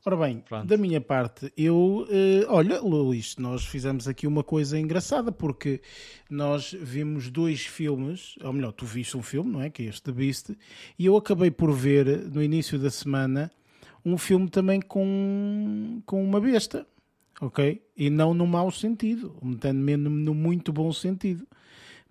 [0.08, 0.68] Ora bem, Pronto.
[0.68, 5.82] da minha parte, eu, uh, olha, Luís, nós fizemos aqui uma coisa engraçada, porque
[6.30, 9.72] nós vimos dois filmes, ou melhor, tu viste um filme, não é?
[9.72, 10.52] Que é este The Beast,
[11.00, 13.52] e eu acabei por ver no início da semana
[14.06, 16.86] um filme também com, com uma besta,
[17.42, 17.82] ok?
[17.98, 21.48] E não no mau sentido, metendo-me no muito bom sentido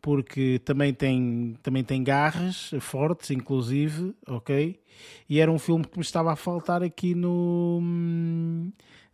[0.04, 4.78] porque também tem, também tem garras fortes, inclusive, ok?
[5.26, 7.80] E era um filme que me estava a faltar aqui no.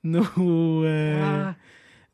[0.03, 0.21] no.
[0.21, 0.85] Uh,
[1.23, 1.57] ah.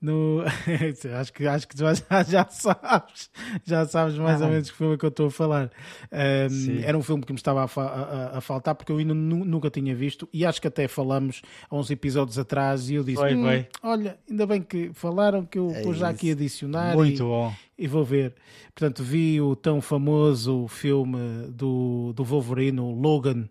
[0.07, 0.45] No...
[1.21, 1.93] acho que, acho que já,
[2.23, 3.31] já sabes,
[3.65, 4.45] já sabes mais ah.
[4.45, 5.71] ou menos que filme é que eu estou a falar.
[6.13, 9.69] Um, era um filme que me estava a, a, a, faltar porque eu ainda nunca
[9.69, 13.35] tinha visto e acho que até falamos há uns episódios atrás e eu disse: foi,
[13.35, 13.69] hum, foi.
[13.83, 16.95] Olha, ainda bem que falaram que eu é vou já aqui adicionar.
[16.95, 17.53] Muito e, bom.
[17.79, 18.35] E vou ver.
[18.75, 23.49] Portanto, vi o tão famoso filme do, do Wolverine, Logan,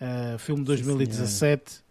[0.00, 1.82] uh, filme de 2017.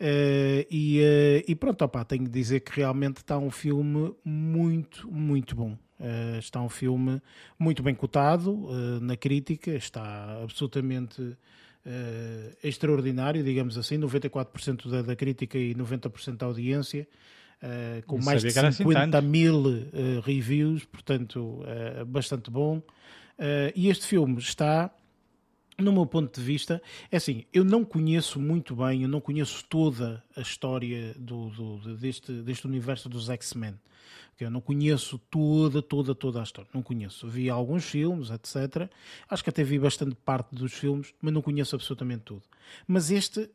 [0.00, 5.10] Uh, e, uh, e, pronto, opa, tenho de dizer que realmente está um filme muito,
[5.10, 5.76] muito bom.
[5.98, 7.20] Uh, está um filme
[7.58, 8.68] muito bem cotado
[9.00, 11.36] na crítica, está absolutamente
[12.64, 17.06] extraordinário, digamos assim, 94% da, da crítica e 90% da audiência.
[18.06, 19.62] Com Não mais de 50 assim mil
[20.24, 21.62] reviews, portanto,
[22.08, 22.82] bastante bom.
[23.74, 24.90] e este filme está
[25.78, 29.64] no meu ponto de vista, é assim, eu não conheço muito bem, eu não conheço
[29.68, 33.74] toda a história do, do deste, deste universo dos X-Men.
[34.38, 36.70] Eu não conheço toda, toda, toda a história.
[36.74, 37.26] Não conheço.
[37.26, 38.90] Vi alguns filmes, etc.
[39.30, 42.42] Acho que até vi bastante parte dos filmes, mas não conheço absolutamente tudo.
[42.86, 43.48] Mas este,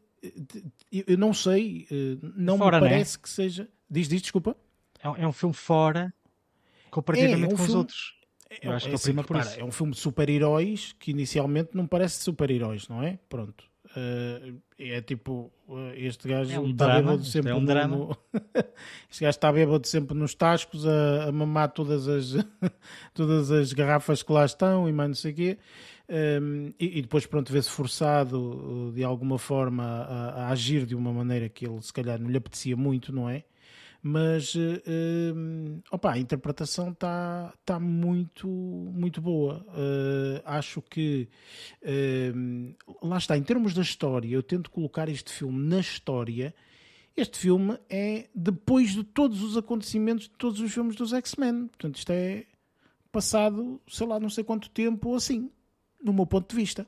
[0.91, 2.89] eu não sei, eh, não fora, me né?
[2.89, 3.19] parece né?
[3.21, 3.69] que seja.
[3.89, 4.55] Diz, diz, desculpa.
[5.17, 6.13] É um filme fora
[6.89, 7.69] comparativamente é, é um com filme...
[7.69, 8.20] os outros.
[8.51, 11.87] É, eu acho que é, assim, repara, é um filme de super-heróis que inicialmente não
[11.87, 13.17] parece super-heróis, não é?
[13.29, 13.63] Pronto.
[13.95, 18.17] Uh, é tipo, uh, este gajo é um está bêbado sempre é um no, no...
[19.11, 22.33] este gajo está bêbado sempre nos tascos a, a mamar todas as
[23.13, 25.57] todas as garrafas que lá estão e mais não sei o quê.
[26.09, 30.95] Um, ehm, e, e, depois pronto vê-se forçado de alguma forma a, a, agir de
[30.95, 33.43] uma maneira que ele se calhar não lhe apetecia muito, não é?
[34.01, 39.65] Mas uh, opa, a interpretação está tá muito, muito boa.
[39.69, 41.29] Uh, acho que
[41.83, 46.53] uh, lá está, em termos da história, eu tento colocar este filme na história.
[47.15, 51.67] Este filme é depois de todos os acontecimentos de todos os filmes dos X-Men.
[51.67, 52.45] Portanto, isto é
[53.11, 55.51] passado, sei lá, não sei quanto tempo ou assim,
[56.03, 56.87] no meu ponto de vista.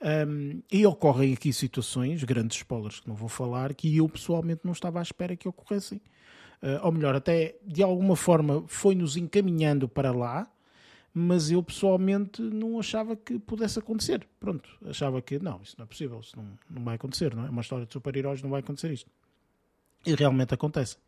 [0.00, 4.72] Um, e ocorrem aqui situações, grandes spoilers que não vou falar, que eu pessoalmente não
[4.72, 6.00] estava à espera que ocorressem.
[6.62, 10.50] Uh, ou melhor, até de alguma forma foi-nos encaminhando para lá,
[11.12, 14.26] mas eu pessoalmente não achava que pudesse acontecer.
[14.38, 17.50] Pronto, achava que não, isso não é possível, isso não, não vai acontecer, não é?
[17.50, 19.10] Uma história de super-heróis não vai acontecer isto.
[20.04, 20.98] E realmente acontece.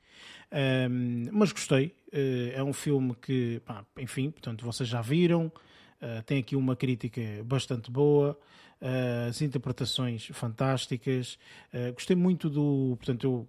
[0.51, 5.47] Um, mas gostei, uh, é um filme que, pá, enfim, portanto, vocês já viram,
[6.01, 8.39] uh, tem aqui uma crítica bastante boa.
[8.81, 11.37] Uh, as interpretações fantásticas.
[11.75, 12.95] Uh, gostei muito do.
[12.97, 13.49] Portanto, eu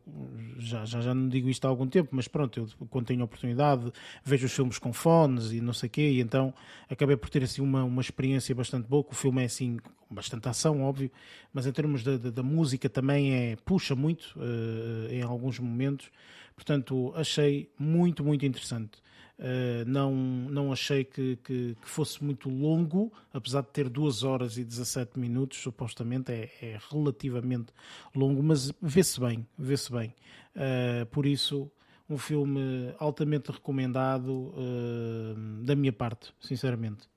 [0.58, 3.92] já, já, já não digo isto há algum tempo, mas pronto, eu quando tenho oportunidade
[4.24, 6.52] vejo os filmes com fones e não sei o quê, e então
[6.90, 9.06] acabei por ter assim uma, uma experiência bastante boa.
[9.08, 9.78] O filme é assim,
[10.10, 11.12] bastante ação, óbvio,
[11.54, 16.10] mas em termos da, da, da música também é, puxa muito uh, em alguns momentos.
[16.56, 19.00] Portanto, achei muito, muito interessante.
[19.40, 24.58] Uh, não, não achei que, que, que, fosse muito longo, apesar de ter 2 horas
[24.58, 27.72] e 17 minutos, supostamente é, é relativamente
[28.14, 30.14] longo, mas vê-se bem, vê-se bem.
[30.54, 31.72] Uh, por isso,
[32.10, 37.08] um filme altamente recomendado uh, da minha parte, sinceramente.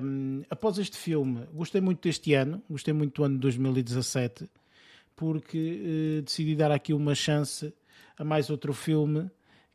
[0.00, 4.48] Um, após este filme, gostei muito deste ano, gostei muito do ano de 2017,
[5.16, 7.74] porque decidi dar aqui uma chance
[8.16, 9.28] a mais outro filme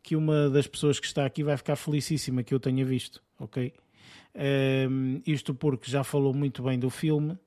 [0.03, 3.73] que uma das pessoas que está aqui vai ficar felicíssima que eu tenha visto, ok?
[4.89, 7.37] Um, isto porque já falou muito bem do filme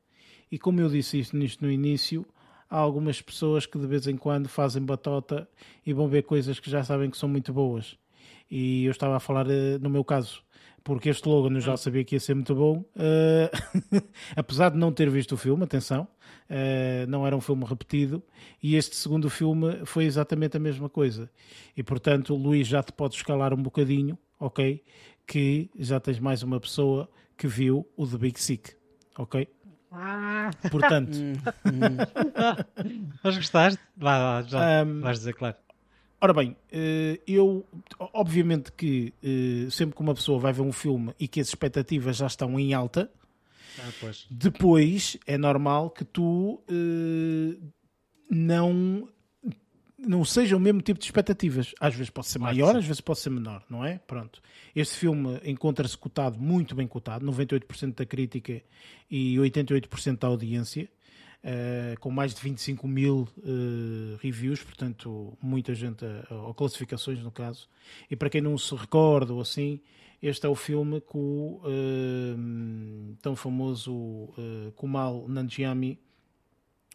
[0.51, 2.27] e como eu disse isto nisto no início,
[2.68, 5.48] há algumas pessoas que de vez em quando fazem batota
[5.86, 7.97] e vão ver coisas que já sabem que são muito boas.
[8.51, 10.43] E eu estava a falar uh, no meu caso,
[10.82, 14.02] porque este Logan eu já sabia que ia ser muito bom, uh,
[14.35, 16.09] apesar de não ter visto o filme, atenção,
[16.51, 18.22] uh, não era um filme repetido,
[18.62, 21.31] e este segundo filme foi exatamente a mesma coisa.
[21.77, 24.82] E portanto, Luís, já te podes escalar um bocadinho, ok?
[25.27, 28.72] Que já tens mais uma pessoa que viu o The Big Sick,
[29.16, 29.48] ok?
[29.93, 30.51] Ah.
[30.70, 31.16] Portanto,
[33.22, 33.81] mas gostaste?
[33.97, 35.56] Vai, vai, já um, vais dizer, claro.
[36.22, 37.66] Ora bem, eh, eu
[38.12, 39.14] obviamente que
[39.70, 42.74] sempre que uma pessoa vai ver um filme e que as expectativas já estão em
[42.74, 43.10] alta,
[43.78, 47.72] ah, depois é normal que tu uh,
[48.30, 49.09] não
[50.06, 51.74] não seja o mesmo tipo de expectativas.
[51.78, 53.98] Às vezes pode ser maior, às vezes pode ser menor, não é?
[54.06, 54.40] Pronto.
[54.74, 58.62] Este filme encontra-se cotado, muito bem cotado, 98% da crítica
[59.10, 60.88] e 88% da audiência.
[61.42, 67.30] Uh, com mais de 25 mil uh, reviews, portanto, muita gente, uh, ou classificações no
[67.30, 67.66] caso.
[68.10, 69.80] E para quem não se recorda ou assim,
[70.22, 75.98] este é o filme que o uh, tão famoso uh, Kumal Nanjiani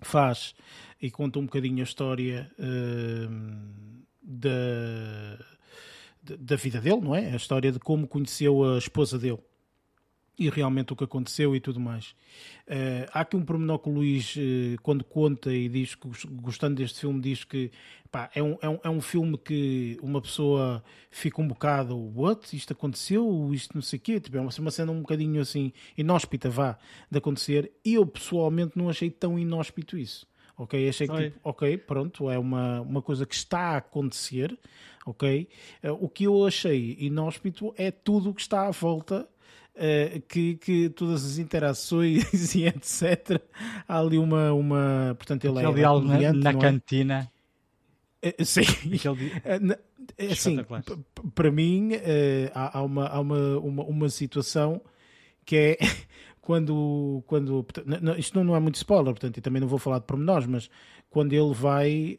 [0.02, 0.54] faz
[1.02, 5.40] e conta um bocadinho a história uh, da,
[6.38, 7.32] da vida dele, não é?
[7.32, 9.40] A história de como conheceu a esposa dele
[10.38, 12.16] e realmente o que aconteceu e tudo mais.
[12.68, 16.76] Uh, há aqui um pormenor que o Luís, uh, quando conta e diz que, gostando
[16.76, 17.72] deste filme, diz que
[18.12, 22.56] pá, é, um, é, um, é um filme que uma pessoa fica um bocado, what?
[22.56, 23.54] Isto aconteceu?
[23.54, 24.20] Isto não sei o quê?
[24.20, 26.78] Tipo, é uma, uma cena um bocadinho assim, inóspita, vá,
[27.10, 27.72] de acontecer.
[27.84, 30.28] E eu pessoalmente não achei tão inóspito isso.
[30.58, 34.58] Ok, achei que, tipo, ok, pronto, é uma, uma coisa que está a acontecer,
[35.06, 35.50] ok?
[35.84, 39.28] Uh, o que eu achei inóspito é tudo o que está à volta
[39.76, 42.24] Uh, que, que todas as interações
[42.56, 43.42] e etc.
[43.86, 44.54] Há ali uma.
[44.54, 45.76] uma portanto, ele Aquele é.
[45.76, 46.54] diálogo na, na é?
[46.54, 47.32] cantina.
[48.24, 48.62] Uh, sim.
[48.62, 50.58] Uh, assim,
[51.34, 51.90] para mim,
[52.54, 54.82] há, há, uma, há uma, uma, uma situação
[55.46, 55.78] que é
[56.40, 57.22] quando.
[57.28, 57.66] quando
[58.02, 60.70] não, isto não é muito spoiler, portanto, e também não vou falar de pormenores, mas
[61.10, 62.18] quando ele vai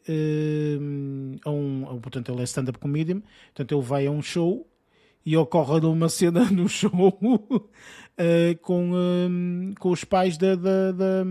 [1.43, 1.99] a um.
[2.03, 4.67] Portanto, ele é stand-up comedian, portanto, ele vai a um show
[5.27, 11.23] e ocorre uma cena no show uh, com, um, com os pais da, da, da,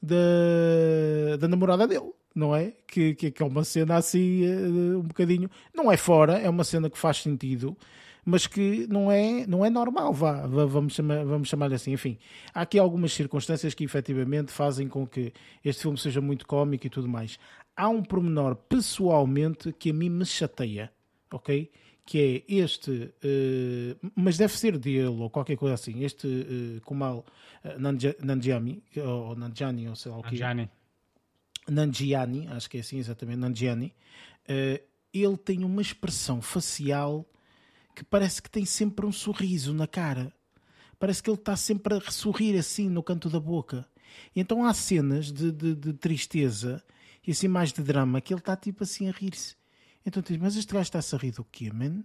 [0.00, 2.72] da, da namorada dele não é?
[2.86, 5.50] Que, que, é uma cena assim, uh, um bocadinho.
[5.74, 7.76] Não é fora, é uma cena que faz sentido,
[8.24, 11.92] mas que não é, não é normal, vá, vamos, chamar, vamos chamar assim.
[11.92, 12.16] Enfim,
[12.54, 16.90] há aqui algumas circunstâncias que efetivamente fazem com que este filme seja muito cómico e
[16.90, 17.38] tudo mais.
[17.76, 20.90] Há um pormenor pessoalmente que a mim me chateia,
[21.30, 21.70] ok?
[22.12, 27.24] Que é este, uh, mas deve ser dele ou qualquer coisa assim, este uh, Kumal
[27.64, 30.32] uh, Nanjiani, ou Nanjiani, ou sei lá o que.
[30.32, 30.70] Nanjiani.
[31.66, 33.94] Nanjiani, acho que é assim exatamente, Nanjiani.
[34.44, 34.78] Uh,
[35.10, 37.26] ele tem uma expressão facial
[37.96, 40.34] que parece que tem sempre um sorriso na cara.
[40.98, 43.88] Parece que ele está sempre a sorrir assim no canto da boca.
[44.36, 46.84] E então há cenas de, de, de tristeza
[47.26, 49.61] e assim mais de drama que ele está tipo assim a rir-se.
[50.04, 52.02] Então diz, mas este gajo está a rir do quê, man?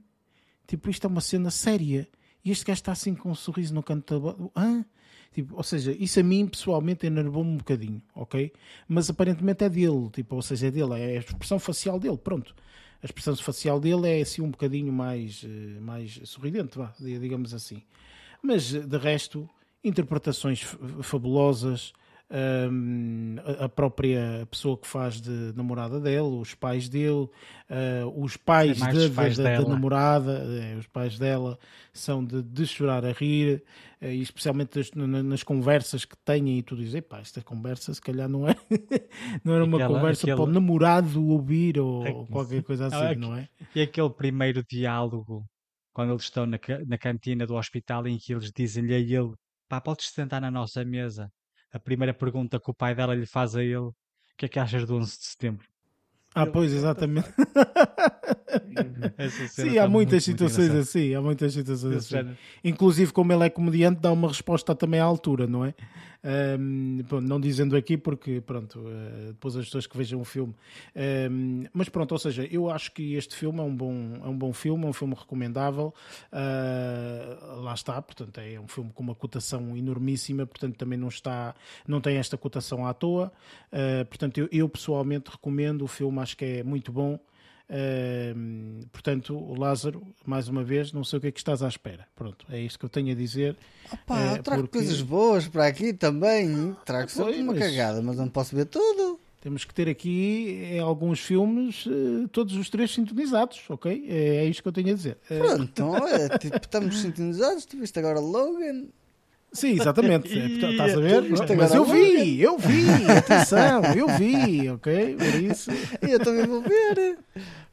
[0.68, 2.08] Tipo, isto é uma cena séria.
[2.44, 4.86] E este gajo está assim com um sorriso no canto da Hã?
[5.34, 8.52] Tipo, ou seja, isso a mim pessoalmente enervou-me um bocadinho, ok?
[8.88, 12.56] Mas aparentemente é dele, tipo, ou seja, é dele, é a expressão facial dele, pronto.
[13.02, 17.84] A expressão facial dele é assim um bocadinho mais, eh, mais sorridente, vá, digamos assim.
[18.42, 19.48] Mas de resto,
[19.84, 20.62] interpretações
[21.04, 21.94] fabulosas,
[22.30, 27.30] um, a própria pessoa que faz de namorada dele, os pais dele,
[27.70, 31.58] uh, os pais, é de, pais da, da, da, namorada, uh, os pais dela
[31.94, 33.64] são de, de chorar a rir,
[34.02, 38.02] uh, e especialmente nas, nas, conversas que têm, e tu dizes, pá, esta conversa se
[38.02, 38.56] calhar não é
[39.44, 40.36] não era uma aquela, conversa aquele...
[40.36, 43.48] para o namorado ouvir ou, é, qualquer coisa assim, não é?
[43.74, 45.46] E aquele primeiro diálogo
[45.94, 49.34] quando eles estão na, na cantina do hospital em que eles dizem-lhe a ele
[49.68, 51.32] pá, podes sentar na nossa mesa
[51.72, 53.96] a primeira pergunta que o pai dela lhe faz a ele: o
[54.38, 55.68] que é que achas do 11 de setembro?
[56.38, 57.28] Ah, pois, exatamente.
[59.50, 62.36] Sim, há muitas situações assim, há muitas situações assim.
[62.64, 65.74] Inclusive, como ele é comediante, dá uma resposta também à altura, não é?
[66.60, 70.54] Um, não dizendo aqui porque, pronto, uh, depois as pessoas que vejam o filme.
[71.30, 74.38] Um, mas pronto, ou seja, eu acho que este filme é um bom, é um
[74.38, 75.94] bom filme, é um filme recomendável.
[76.34, 81.56] Uh, lá está, portanto, é um filme com uma cotação enormíssima, portanto, também não está,
[81.88, 83.32] não tem esta cotação à toa.
[83.72, 87.18] Uh, portanto, eu, eu pessoalmente recomendo o filme, acho que é muito bom.
[87.70, 92.06] Uh, portanto, Lázaro, mais uma vez, não sei o que é que estás à espera.
[92.16, 93.58] Pronto, é isto que eu tenho a dizer.
[93.92, 94.78] Opa, uh, eu trago porque...
[94.78, 96.76] coisas boas para aqui também.
[96.86, 99.20] Trago ah, sempre uma cagada, mas não posso ver tudo.
[99.42, 104.06] Temos que ter aqui em alguns filmes uh, todos os três sintonizados, ok?
[104.10, 105.18] É, é isto que eu tenho a dizer.
[105.28, 107.66] Pronto, então, é, tipo, estamos sintonizados.
[107.66, 108.86] Tu viste agora Logan,
[109.52, 110.28] Sim, exatamente.
[110.38, 111.24] Estás a ver?
[111.58, 115.16] Mas eu vi, eu vi, atenção, eu vi, ok?
[115.16, 115.72] Por isso.
[116.02, 117.18] Eu também vou ver.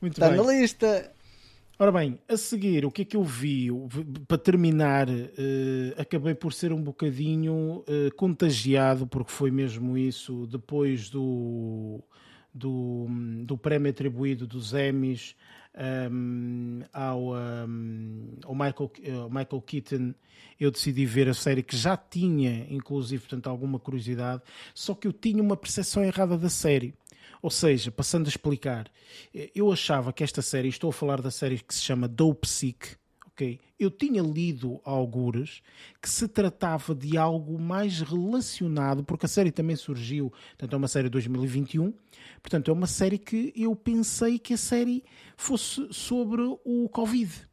[0.00, 0.36] Muito Está bem.
[0.38, 1.10] na lista.
[1.76, 3.68] Ora bem, a seguir, o que é que eu vi?
[4.28, 5.22] Para terminar, uh,
[5.98, 12.00] acabei por ser um bocadinho uh, contagiado, porque foi mesmo isso, depois do,
[12.54, 13.06] do,
[13.44, 15.34] do prémio atribuído dos Emmys
[16.10, 20.14] um, ao, um, ao Michael, uh, Michael Keaton,
[20.58, 24.42] eu decidi ver a série que já tinha, inclusive, portanto, alguma curiosidade,
[24.74, 26.94] só que eu tinha uma percepção errada da série.
[27.42, 28.90] Ou seja, passando a explicar,
[29.34, 32.48] eh, eu achava que esta série, estou a falar da série que se chama Dope
[32.48, 32.96] Sick,
[33.78, 35.62] Eu tinha lido algures
[36.00, 40.88] que se tratava de algo mais relacionado, porque a série também surgiu, portanto é uma
[40.88, 41.92] série de 2021,
[42.40, 45.02] portanto é uma série que eu pensei que a série
[45.36, 47.48] fosse sobre o Covid.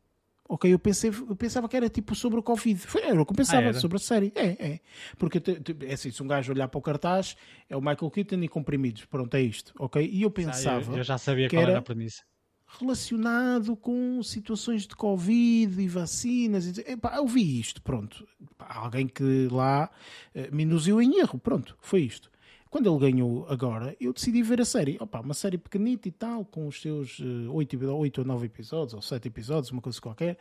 [0.52, 2.78] Ok, eu, pensei, eu pensava que era tipo sobre o Covid.
[2.78, 4.34] Foi, era o que eu pensava ah, sobre a série.
[4.36, 4.80] É, é.
[5.18, 5.41] Porque
[5.88, 7.38] é assim, se um gajo olhar para o cartaz,
[7.70, 9.06] é o Michael Keaton e comprimidos.
[9.06, 9.74] Pronto, é isto.
[9.80, 10.06] Ok?
[10.12, 10.91] E eu pensava.
[10.91, 12.24] Ah, eu, eu, já sabia qual era, era a premissa.
[12.80, 16.65] Relacionado com situações de Covid e vacinas.
[16.65, 18.26] E, epá, eu vi isto, pronto.
[18.57, 19.89] Alguém que lá
[20.52, 22.31] me induziu em erro, pronto, foi isto.
[22.72, 24.95] Quando ele ganhou agora, eu decidi ver a série.
[24.98, 28.93] Opa, uma série pequenita e tal, com os seus uh, 8, 8 ou 9 episódios,
[28.93, 30.38] ou 7 episódios, uma coisa qualquer.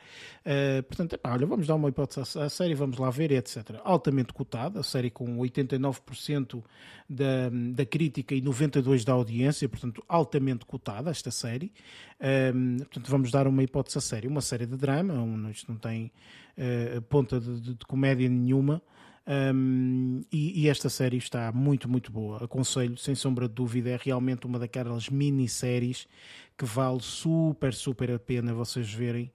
[0.46, 3.80] Uh, portanto, epá, olha, vamos dar uma hipótese à, série, vamos lá ver, etc.
[3.82, 6.62] Altamente cotada, a série com 89%
[7.08, 11.72] da, da crítica e 92% da audiência, portanto, altamente cotada esta série.
[12.54, 14.28] Um, portanto, vamos dar uma hipótese à série.
[14.28, 16.12] Uma série de drama, um, isto não tem
[16.56, 18.80] uh, ponta de, de, de comédia nenhuma.
[19.26, 22.44] Um, e, e, esta série está muito, muito boa.
[22.44, 26.06] Aconselho, sem sombra de dúvida, é realmente uma daquelas minisséries
[26.56, 29.30] que vale super, super a pena vocês verem.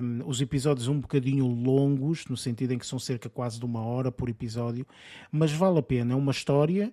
[0.00, 3.82] Um, os episódios um bocadinho longos, no sentido em que são cerca quase de uma
[3.82, 4.86] hora por episódio,
[5.30, 6.12] mas vale a pena.
[6.12, 6.92] É uma história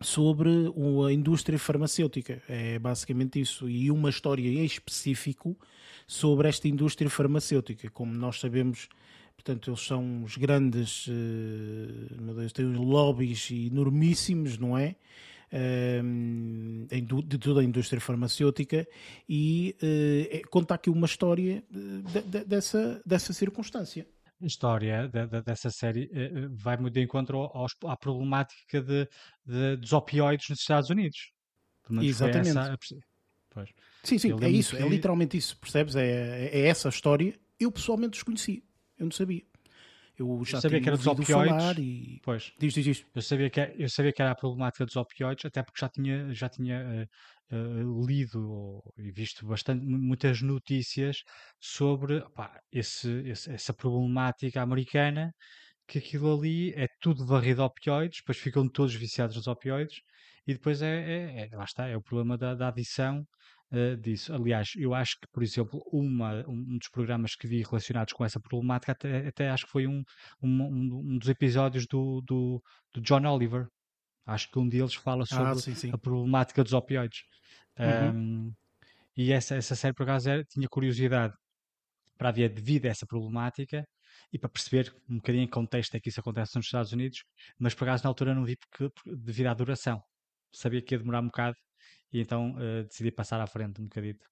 [0.00, 2.42] sobre a indústria farmacêutica.
[2.48, 3.68] É basicamente isso.
[3.68, 5.56] E uma história em específico
[6.06, 7.90] sobre esta indústria farmacêutica.
[7.90, 8.88] Como nós sabemos,
[9.34, 11.10] Portanto, eles são os grandes, uh,
[12.20, 14.94] meu Deus, têm lobbies enormíssimos, não é?
[15.52, 18.86] Uh, de toda a indústria farmacêutica
[19.28, 24.06] e uh, conta aqui uma história de, de, dessa, dessa circunstância.
[24.40, 26.10] A história de, dessa série
[26.50, 27.50] vai muito de encontro
[27.84, 29.08] à problemática de,
[29.76, 31.32] dos opioides nos Estados Unidos.
[32.00, 32.50] Exatamente.
[32.50, 32.76] Essa...
[34.02, 34.82] Sim, sim, é isso, que...
[34.82, 35.94] é literalmente isso, percebes?
[35.94, 37.38] É, é essa a história.
[37.60, 38.64] Eu pessoalmente desconheci.
[39.02, 39.42] Eu não sabia.
[40.16, 41.78] Eu já eu sabia que era dos opioides.
[41.78, 42.20] E...
[42.22, 42.52] Pois.
[42.58, 43.06] Diz, diz, diz.
[43.12, 45.88] Eu sabia, que, é, eu sabia que era a problemática dos opioides, até porque já
[45.88, 47.08] tinha, já tinha
[47.50, 51.24] uh, uh, lido e visto bastante, muitas notícias
[51.58, 52.22] sobre
[52.70, 55.34] esse, esse, essa problemática americana,
[55.88, 60.00] que aquilo ali é tudo varrido a opioides, depois ficam todos viciados nos opioides,
[60.46, 63.26] e depois é, é, é lá está, é o problema da, da adição
[63.72, 64.32] uh, disso.
[64.32, 68.38] Aliás, eu acho que, por exemplo, uma, um dos programas que vi relacionados com essa
[68.38, 70.04] problemática, até, até acho que foi um,
[70.42, 72.62] um, um dos episódios do, do,
[72.92, 73.66] do, John Oliver.
[74.26, 75.90] Acho que um deles fala ah, sobre ah, sim, sim.
[75.92, 77.22] a problemática dos opioides.
[77.78, 78.46] Uhum.
[78.46, 78.52] Um,
[79.16, 81.34] e essa, essa série, por acaso, era, tinha curiosidade
[82.16, 83.84] para ver devido a essa problemática
[84.32, 87.24] e para perceber um bocadinho em contexto é que isso acontece nos Estados Unidos,
[87.58, 90.00] mas por acaso na altura não vi porque, devido à duração.
[90.52, 91.56] Sabia que ia demorar um bocado
[92.12, 94.31] e então uh, decidi passar à frente um bocadito.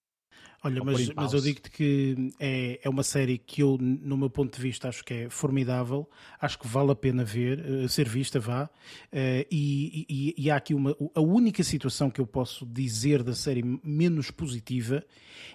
[0.63, 4.55] Olha, mas, mas eu digo-te que é, é uma série que eu, no meu ponto
[4.55, 6.09] de vista, acho que é formidável,
[6.39, 8.65] acho que vale a pena ver, uh, ser vista, vá.
[9.11, 10.95] Uh, e, e, e, há aqui uma.
[11.15, 15.03] A única situação que eu posso dizer da série menos positiva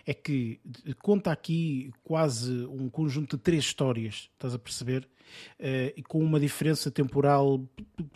[0.07, 0.59] é que
[1.03, 5.07] conta aqui quase um conjunto de três histórias, estás a perceber?
[5.59, 7.63] Uh, e com uma diferença temporal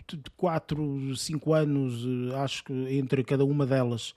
[0.08, 2.06] de 4, 5 anos,
[2.36, 4.14] acho que entre cada uma delas,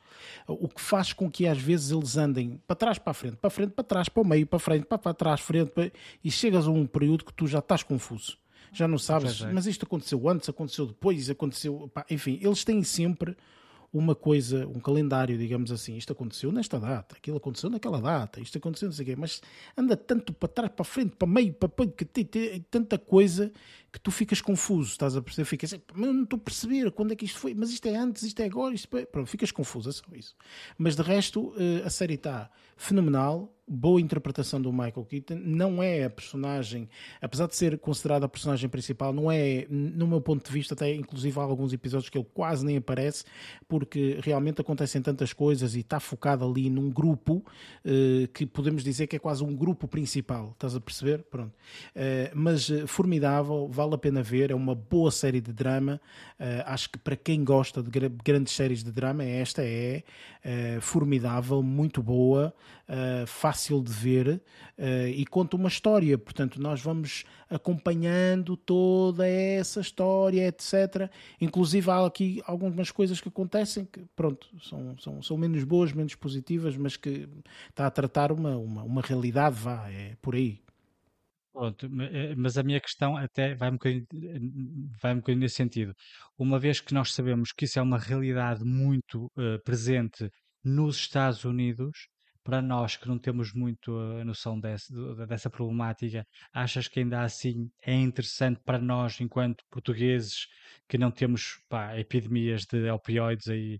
[0.46, 2.31] o que faz com que às vezes eles andem
[2.66, 4.60] para trás, para a frente, para a frente, para trás, para o meio, para a
[4.60, 5.90] frente, para, para trás, frente, para...
[6.22, 8.38] e chegas a um período que tu já estás confuso.
[8.72, 11.90] Já não sabes, mas isto aconteceu antes, aconteceu depois, aconteceu.
[11.92, 13.36] Pá, enfim, eles têm sempre
[13.92, 15.96] uma coisa, um calendário, digamos assim.
[15.96, 19.42] Isto aconteceu nesta data, aquilo aconteceu naquela data, isto aconteceu não sei o quê, mas
[19.76, 22.24] anda tanto para trás, para frente, para meio, para que tem
[22.70, 23.52] tanta coisa
[23.92, 25.44] que tu ficas confuso, estás a perceber?
[25.44, 27.94] Ficas, mas eu não estou a perceber quando é que isto foi, mas isto é
[27.94, 28.88] antes, isto é agora, isto.
[28.88, 30.34] Pronto, ficas confuso, é só isso.
[30.78, 36.04] Mas de resto, eh, a série está fenomenal, boa interpretação do Michael Keaton, não é
[36.04, 36.88] a personagem,
[37.20, 40.94] apesar de ser considerada a personagem principal, não é, no meu ponto de vista, até
[40.94, 43.24] inclusive há alguns episódios que ele quase nem aparece,
[43.68, 47.44] porque realmente acontecem tantas coisas e está focado ali num grupo
[47.84, 51.22] eh, que podemos dizer que é quase um grupo principal, estás a perceber?
[51.24, 51.54] Pronto.
[51.94, 56.00] Eh, mas formidável, vale a pena ver, é uma boa série de drama,
[56.66, 57.90] acho que para quem gosta de
[58.24, 60.02] grandes séries de drama, esta é
[60.80, 62.54] formidável, muito boa,
[63.26, 64.42] fácil fácil de ver
[64.78, 66.18] uh, e conta uma história.
[66.18, 71.10] Portanto, nós vamos acompanhando toda essa história, etc.
[71.40, 76.14] Inclusive, há aqui algumas coisas que acontecem que, pronto, são, são, são menos boas, menos
[76.14, 77.28] positivas, mas que
[77.68, 80.60] está a tratar uma, uma, uma realidade, vá, é por aí.
[81.52, 84.06] Pronto, eh, mas a minha questão até vai um, bocadinho,
[85.00, 85.94] vai um bocadinho nesse sentido.
[86.38, 90.30] Uma vez que nós sabemos que isso é uma realidade muito uh, presente
[90.64, 92.08] nos Estados Unidos,
[92.42, 94.92] para nós que não temos muito a noção desse,
[95.28, 100.46] dessa problemática, achas que ainda assim é interessante para nós, enquanto portugueses,
[100.88, 103.78] que não temos pá, epidemias de opioides aí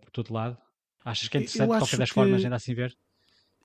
[0.00, 0.58] por todo lado?
[1.04, 2.14] Achas que é interessante, de qualquer das que...
[2.14, 2.92] formas, ainda assim ver?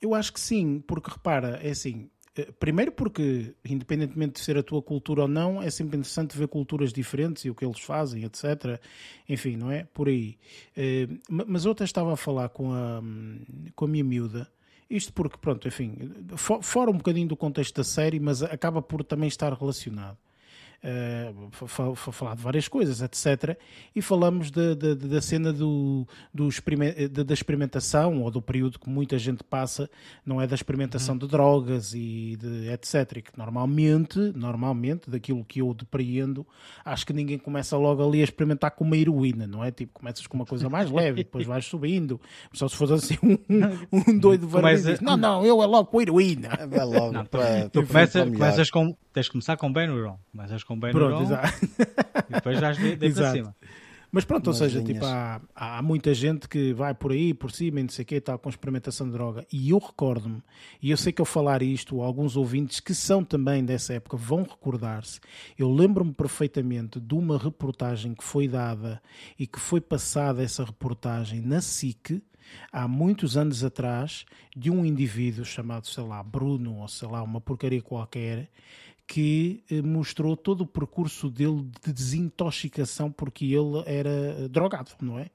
[0.00, 2.13] Eu acho que sim, porque repara, é assim, Eh,
[2.58, 6.92] primeiro porque, independentemente de ser a tua cultura ou não, é sempre interessante ver culturas
[6.92, 8.80] diferentes e o que eles fazem, etc.
[9.28, 9.84] Enfim, não é?
[9.84, 10.36] Por aí.
[10.76, 13.02] Eh, mas até estava a falar com a,
[13.74, 14.50] com a minha miúda,
[14.88, 15.96] isto porque, pronto, enfim,
[16.36, 20.18] fora um bocadinho do contexto da série, mas acaba por também estar relacionado
[20.84, 23.58] uh, falar de várias coisas, etc.
[23.94, 26.48] E falamos de, de, de, da cena do, do
[27.24, 29.88] da experimentação, ou do período que muita gente passa,
[30.24, 31.18] não é da experimentação uhum.
[31.18, 33.16] de drogas e de etc.
[33.16, 36.46] E que normalmente, normalmente, daquilo que eu depreendo,
[36.84, 39.70] acho que ninguém começa logo ali a experimentar com uma heroína, não é?
[39.70, 42.20] Tipo, começas com uma coisa mais leve, depois vais subindo.
[42.52, 43.38] Só se for assim um,
[44.10, 44.64] um doido varão
[45.00, 46.48] não, não, eu é logo com heroína.
[46.70, 47.12] É logo.
[47.12, 47.38] Não, tu,
[47.72, 51.22] tu começa, começas com, tens de começar com Benuron, começas com com bem Pronto, no
[51.22, 51.64] exato.
[52.30, 53.54] e depois já de, de para cima.
[54.14, 57.80] Mas pronto, ou seja, tipo, há, há, muita gente que vai por aí, por cima,
[57.80, 59.44] e não sei o quê, tal, com experimentação de droga.
[59.52, 60.40] E eu recordo-me,
[60.80, 64.44] e eu sei que ao falar isto, alguns ouvintes que são também dessa época vão
[64.44, 65.18] recordar-se.
[65.58, 69.02] Eu lembro-me perfeitamente de uma reportagem que foi dada
[69.36, 72.22] e que foi passada essa reportagem na SIC,
[72.70, 74.24] há muitos anos atrás,
[74.56, 78.48] de um indivíduo chamado, sei lá, Bruno, ou sei lá, uma porcaria qualquer,
[79.06, 85.18] que eh, mostrou todo o percurso dele de desintoxicação porque ele era eh, drogado, não
[85.18, 85.30] é?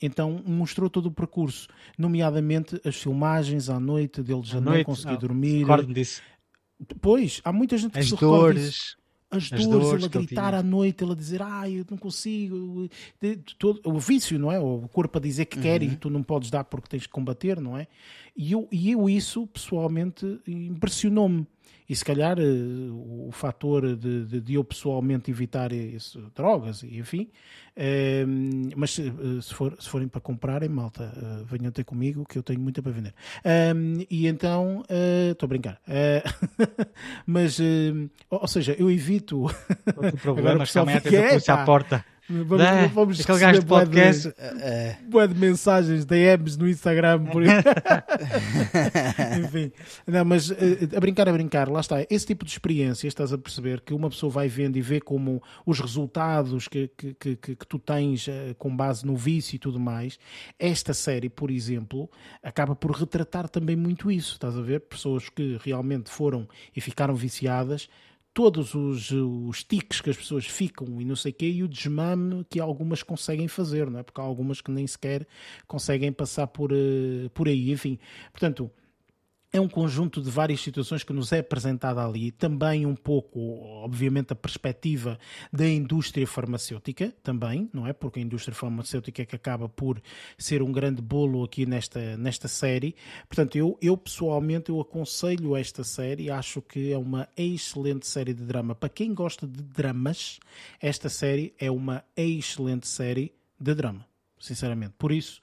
[0.00, 1.66] então mostrou todo o percurso,
[1.98, 5.58] nomeadamente as filmagens à noite dele já à não noite, conseguir não, dormir.
[5.62, 6.22] Recordo disso.
[7.00, 8.96] Pois, há muita gente que as se dores,
[9.30, 12.88] as, as dores, ele a gritar à noite, ele a dizer, ah, eu não consigo,
[13.58, 14.58] todo, o vício, não é?
[14.58, 15.62] O corpo a dizer que uhum.
[15.62, 17.86] quer e tu não podes dar porque tens que combater, não é?
[18.36, 21.46] E eu, e eu isso, pessoalmente, impressionou-me.
[21.90, 22.44] E se calhar eh,
[22.92, 25.70] o fator de, de, de eu pessoalmente evitar
[26.32, 27.28] drogas, e enfim,
[27.76, 32.24] ehm, mas se, eh, se, for, se forem para comprarem, malta, uh, venham ter comigo
[32.24, 33.12] que eu tenho muita para vender.
[33.44, 34.84] Ehm, e então,
[35.32, 35.80] estou a brincar.
[37.26, 37.58] mas,
[38.30, 39.46] ou seja, eu evito.
[39.96, 42.04] O problema é que amanhã tens a polícia à porta.
[42.30, 44.28] Vamos, é, vamos aquele gajo de podcast.
[44.28, 44.96] De, é.
[45.26, 47.24] de mensagens, DMs no Instagram.
[47.24, 47.42] Por...
[49.44, 49.72] Enfim,
[50.06, 52.06] não, mas eh, a brincar, a brincar, lá está.
[52.08, 55.42] Esse tipo de experiência, estás a perceber que uma pessoa vai vendo e vê como
[55.66, 59.80] os resultados que, que, que, que tu tens eh, com base no vício e tudo
[59.80, 60.16] mais.
[60.56, 62.08] Esta série, por exemplo,
[62.44, 64.34] acaba por retratar também muito isso.
[64.34, 64.82] Estás a ver?
[64.82, 66.46] Pessoas que realmente foram
[66.76, 67.88] e ficaram viciadas
[68.32, 71.68] todos os, os tiques que as pessoas ficam e não sei o quê, e o
[71.68, 74.02] desmame que algumas conseguem fazer, não é?
[74.02, 75.26] Porque há algumas que nem sequer
[75.66, 77.98] conseguem passar por, uh, por aí, enfim.
[78.32, 78.70] Portanto,
[79.52, 83.40] é um conjunto de várias situações que nos é apresentada ali, também um pouco,
[83.82, 85.18] obviamente, a perspectiva
[85.52, 87.92] da indústria farmacêutica, também, não é?
[87.92, 90.00] Porque a indústria farmacêutica é que acaba por
[90.38, 92.94] ser um grande bolo aqui nesta, nesta série.
[93.28, 98.44] Portanto, eu, eu pessoalmente eu aconselho esta série, acho que é uma excelente série de
[98.44, 98.74] drama.
[98.74, 100.38] Para quem gosta de dramas,
[100.80, 104.06] esta série é uma excelente série de drama,
[104.38, 104.94] sinceramente.
[104.96, 105.40] Por isso,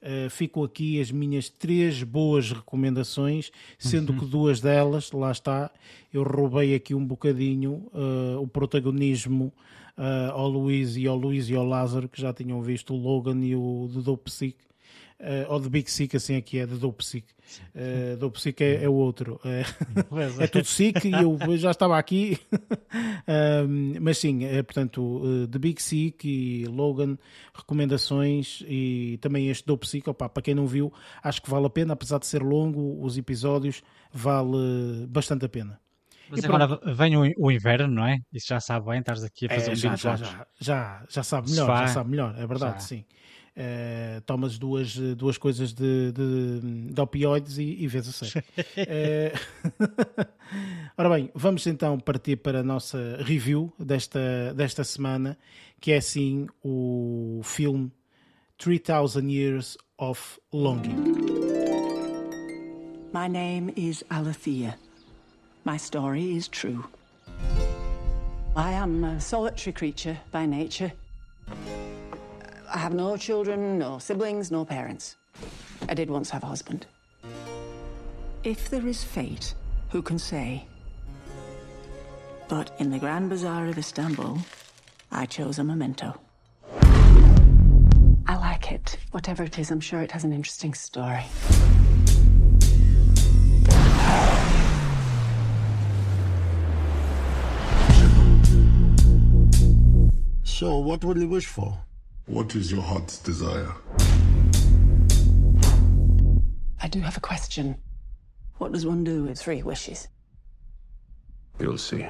[0.00, 4.18] Uh, ficam aqui as minhas três boas recomendações, sendo uhum.
[4.20, 5.72] que duas delas, lá está,
[6.12, 9.52] eu roubei aqui um bocadinho uh, o protagonismo
[9.98, 13.44] uh, ao Luís e ao Luís e ao Lázaro, que já tinham visto o Logan
[13.44, 13.88] e o
[14.26, 14.67] Sick,
[15.20, 17.26] uh, ou The Big Sick, assim aqui é, The Dope Sick.
[17.74, 19.40] Uh, Dope Sick é, é o outro.
[19.48, 22.38] É, é tudo Sick e eu já estava aqui.
[24.00, 27.16] mas sim, é, portanto, uh, The Big Sick e Logan,
[27.54, 30.08] recomendações e também este Dope Sick.
[30.08, 30.92] Opa, para quem não viu,
[31.22, 33.82] acho que vale a pena, apesar de ser longo, os episódios,
[34.12, 35.80] vale bastante a pena.
[36.30, 36.94] Mas e agora pronto.
[36.94, 38.18] vem o, o, inverno, não é?
[38.32, 41.50] Isso já sabe bem, estás aqui a fazer é, já, já, já, já, já sabe
[41.50, 42.80] melhor, já sabe melhor, é verdade, já.
[42.80, 43.04] sim.
[43.58, 48.38] Uh, tomas duas, duas coisas de, de, de opioides e, e vês a série.
[48.38, 50.24] uh,
[50.96, 55.36] ora bem, vamos então partir para a nossa review desta, desta semana,
[55.80, 57.90] que é assim o filme
[58.58, 60.94] 3000 Years of Longing.
[63.12, 64.78] My name is Alethea.
[65.64, 66.84] My story is true.
[68.54, 70.92] I am a solitary creature by nature.
[72.70, 75.16] I have no children, no siblings, no parents.
[75.88, 76.86] I did once have a husband.
[78.44, 79.54] If there is fate,
[79.88, 80.66] who can say?
[82.46, 84.38] But in the Grand Bazaar of Istanbul,
[85.10, 86.20] I chose a memento.
[88.26, 88.98] I like it.
[89.12, 91.24] Whatever it is, I'm sure it has an interesting story.
[100.44, 101.78] So, what would you wish for?
[102.28, 103.72] What is your heart's desire?
[106.78, 107.76] I do have a question.
[108.58, 110.08] What does one do with three wishes?
[111.58, 112.06] You'll see.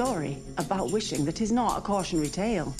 [0.00, 2.74] Story about wishing that is not a cautionary tale.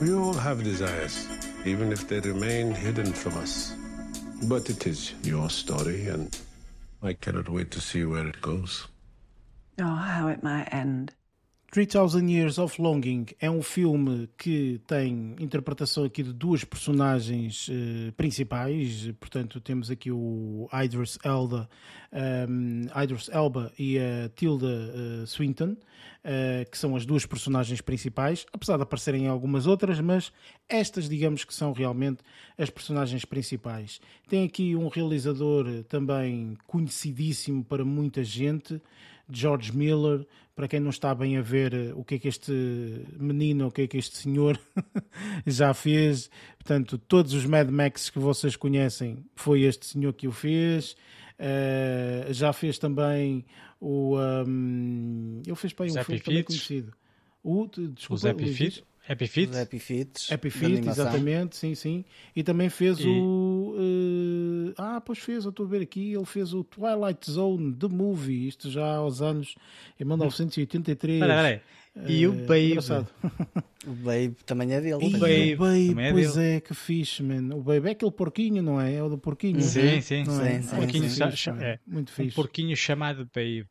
[0.00, 1.26] We all have desires,
[1.64, 3.74] even if they remain hidden from us.
[4.44, 6.38] But it is your story, and
[7.02, 8.86] I cannot wait to see where it goes.
[9.80, 11.12] Oh, how it might end.
[11.70, 18.12] 3000 Years of Longing é um filme que tem interpretação aqui de duas personagens uh,
[18.16, 21.70] principais, portanto temos aqui o Idris Elba,
[22.48, 28.44] um, Idris Elba e a Tilda uh, Swinton, uh, que são as duas personagens principais,
[28.52, 30.32] apesar de aparecerem algumas outras, mas
[30.68, 32.18] estas digamos que são realmente
[32.58, 34.00] as personagens principais.
[34.28, 38.82] Tem aqui um realizador também conhecidíssimo para muita gente,
[39.32, 42.52] George Miller, para quem não está bem a ver eh, o que é que este
[43.18, 44.60] menino, o que é que este senhor
[45.46, 46.30] já fez.
[46.58, 50.96] Portanto, todos os Mad Max que vocês conhecem, foi este senhor que o fez.
[51.38, 53.46] Uh, já fez também
[53.80, 54.18] o.
[54.18, 56.92] Um, ele fez para um filme também conhecido.
[57.42, 58.82] O, desculpa, o Zé Pifits.
[59.08, 59.56] Happy Feet?
[59.56, 60.32] Happy Feet.
[60.32, 62.04] Happy Feet, exatamente, sim, sim.
[62.36, 63.06] E também fez e...
[63.06, 63.74] o.
[63.76, 64.09] Uh,
[64.80, 68.48] ah, pois fez, eu estou a ver aqui, ele fez o Twilight Zone, The Movie,
[68.48, 69.54] isto já aos anos,
[69.98, 71.20] em 1983.
[71.20, 71.60] Peraí, peraí.
[72.08, 73.06] E o eh, Babe.
[73.86, 75.04] o Babe também é dele.
[75.04, 75.18] E o
[75.58, 76.56] Babe, é pois dele.
[76.56, 77.54] é, que fixe, man.
[77.54, 78.94] O Babe é aquele porquinho, não é?
[78.94, 79.60] É o do porquinho.
[79.60, 80.24] Sim, sim.
[80.24, 80.62] Não é?
[80.62, 81.50] sim, sim, porquinho sim.
[81.60, 82.30] É, muito fixe.
[82.30, 83.66] Um porquinho chamado Babe.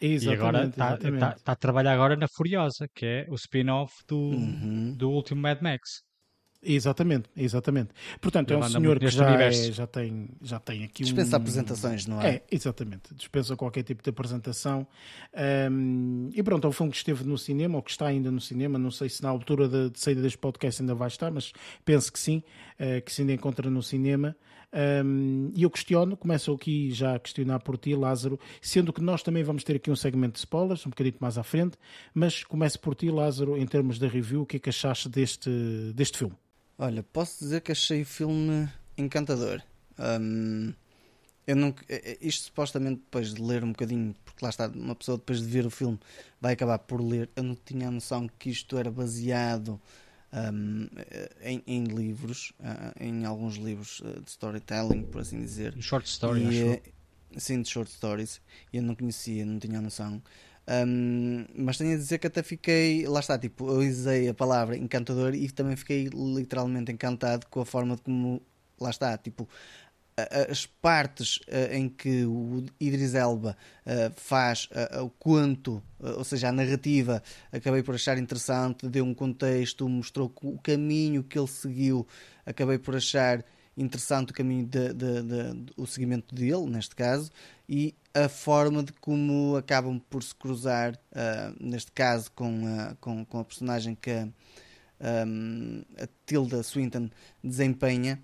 [0.00, 3.94] Exatamente, e agora está tá, tá a trabalhar agora na Furiosa, que é o spin-off
[4.06, 4.94] do, uhum.
[4.94, 6.02] do último Mad Max.
[6.68, 7.90] Exatamente, exatamente.
[8.20, 11.40] Portanto, é um senhor que já, é, já, tem, já tem aqui Dispensa um...
[11.40, 12.28] apresentações, não é?
[12.28, 13.14] É, exatamente.
[13.14, 14.86] Dispensa qualquer tipo de apresentação.
[15.70, 18.40] Um, e pronto, é um filme que esteve no cinema, ou que está ainda no
[18.40, 18.78] cinema.
[18.78, 21.52] Não sei se na altura de, de saída deste podcast ainda vai estar, mas
[21.84, 22.42] penso que sim,
[22.80, 24.34] uh, que se ainda encontra no cinema.
[25.04, 29.22] Um, e eu questiono, começo aqui já a questionar por ti, Lázaro, sendo que nós
[29.22, 31.78] também vamos ter aqui um segmento de spoilers, um bocadinho mais à frente,
[32.12, 35.48] mas começo por ti, Lázaro, em termos da review, o que é que achaste deste,
[35.94, 36.34] deste filme?
[36.78, 39.62] Olha, posso dizer que achei o filme encantador.
[39.98, 40.72] Um,
[41.46, 44.94] eu não, é, é, isto supostamente depois de ler um bocadinho, porque lá está, uma
[44.94, 45.98] pessoa depois de ver o filme
[46.40, 47.30] vai acabar por ler.
[47.36, 49.80] Eu não tinha a noção que isto era baseado
[50.32, 50.88] um,
[51.40, 52.52] em, em, livros,
[53.00, 55.74] em alguns livros de storytelling, por assim dizer.
[55.80, 56.82] Short stories, e.
[57.38, 58.40] Sim, de short stories.
[58.72, 60.22] Eu não conhecia, não tinha noção.
[60.68, 64.76] Um, mas tenho a dizer que até fiquei, lá está, tipo, eu usei a palavra
[64.76, 68.42] encantador e também fiquei literalmente encantado com a forma de como,
[68.80, 69.48] lá está, tipo,
[70.50, 76.48] as partes uh, em que o Idris Elba uh, faz uh, o conto, ou seja,
[76.48, 77.22] a narrativa,
[77.52, 82.06] acabei por achar interessante, deu um contexto, mostrou o caminho que ele seguiu,
[82.46, 83.44] acabei por achar
[83.76, 87.30] interessante o caminho de, de, de, o seguimento dele, neste caso,
[87.68, 90.98] e a forma de como acabam por se cruzar,
[91.60, 92.62] neste caso, com,
[93.00, 94.28] com, com, a personagem que a,
[95.26, 97.10] um, a Tilda Swinton
[97.44, 98.18] desempenha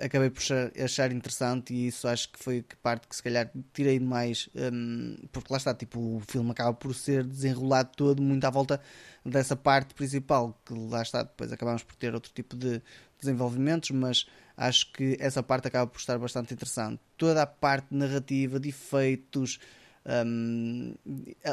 [0.00, 0.42] acabei por
[0.82, 5.16] achar interessante e isso acho que foi a parte que se calhar tirei mais um,
[5.32, 8.80] porque lá está, tipo, o filme acaba por ser desenrolado todo muito à volta
[9.24, 12.80] dessa parte principal, que lá está, depois acabamos por ter outro tipo de
[13.18, 14.26] desenvolvimentos, mas
[14.56, 17.00] acho que essa parte acaba por estar bastante interessante.
[17.16, 19.58] Toda a parte narrativa, de efeitos,
[20.04, 20.94] um,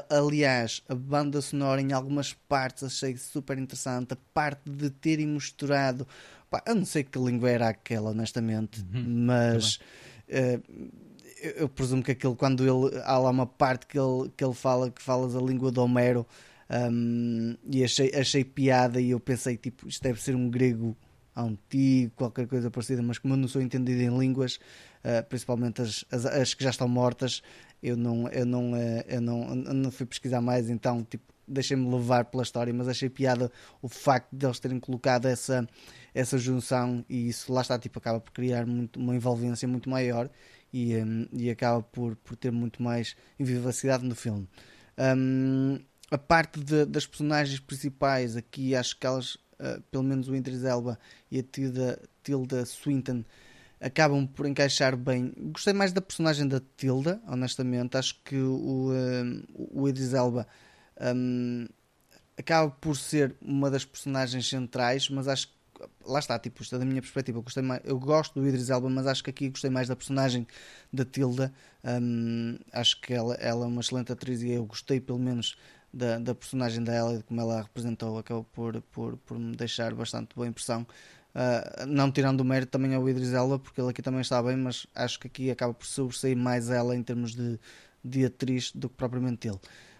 [0.09, 6.07] aliás, a banda sonora em algumas partes achei super interessante, a parte de terem misturado
[6.49, 9.75] Pá, eu não sei que língua era aquela, honestamente, uhum, mas
[10.27, 10.91] uh,
[11.41, 14.53] eu, eu, presumo que aquele, quando ele há lá uma parte que ele, que ele
[14.53, 16.25] fala que falas a língua de Homero
[16.91, 20.97] um, e achei, achei piada e eu pensei tipo, isto deve ser um grego
[21.41, 24.59] antigo, qualquer coisa parecida, mas como eu não sou entendido em línguas,
[25.03, 27.41] uh, principalmente as, as, as, que já estão mortas,
[27.81, 31.89] eu não, eu não, uh, eu não, eu não fui pesquisar mais, então tipo, deixei-me
[31.89, 33.51] levar pela história, mas achei piada
[33.81, 35.67] o facto de eles terem colocado essa,
[36.13, 40.29] essa junção e isso lá está, tipo, acaba por criar muito, uma envolvência muito maior
[40.71, 44.47] e, um, e acaba por, por ter muito mais vivacidade no filme.
[44.97, 45.79] Um,
[46.11, 50.63] a parte de, das personagens principais aqui, acho que elas, uh, pelo menos o Idris
[50.63, 50.99] Elba
[51.31, 53.23] e a Tilda, Tilda Swinton,
[53.79, 55.33] acabam por encaixar bem.
[55.51, 57.97] Gostei mais da personagem da Tilda, honestamente.
[57.97, 60.47] Acho que o, um, o Idris Elba
[61.15, 61.67] um,
[62.37, 65.59] acaba por ser uma das personagens centrais, mas acho que
[66.05, 67.37] lá está, tipo, isto é da minha perspectiva.
[67.37, 69.95] Eu, gostei mais, eu gosto do Idris Elba, mas acho que aqui gostei mais da
[69.95, 70.45] personagem
[70.91, 71.53] da Tilda.
[71.83, 75.57] Um, acho que ela, ela é uma excelente atriz e eu gostei, pelo menos,
[75.93, 78.17] da, da personagem e de como ela a representou.
[78.17, 80.85] Acabou por, por, por me deixar bastante boa impressão.
[81.35, 84.57] Uh, não tirando o mérito também ao Idris Elba, porque ele aqui também está bem,
[84.57, 87.59] mas acho que aqui acaba por sobressair mais ela em termos de,
[88.03, 89.59] de atriz do que propriamente ele.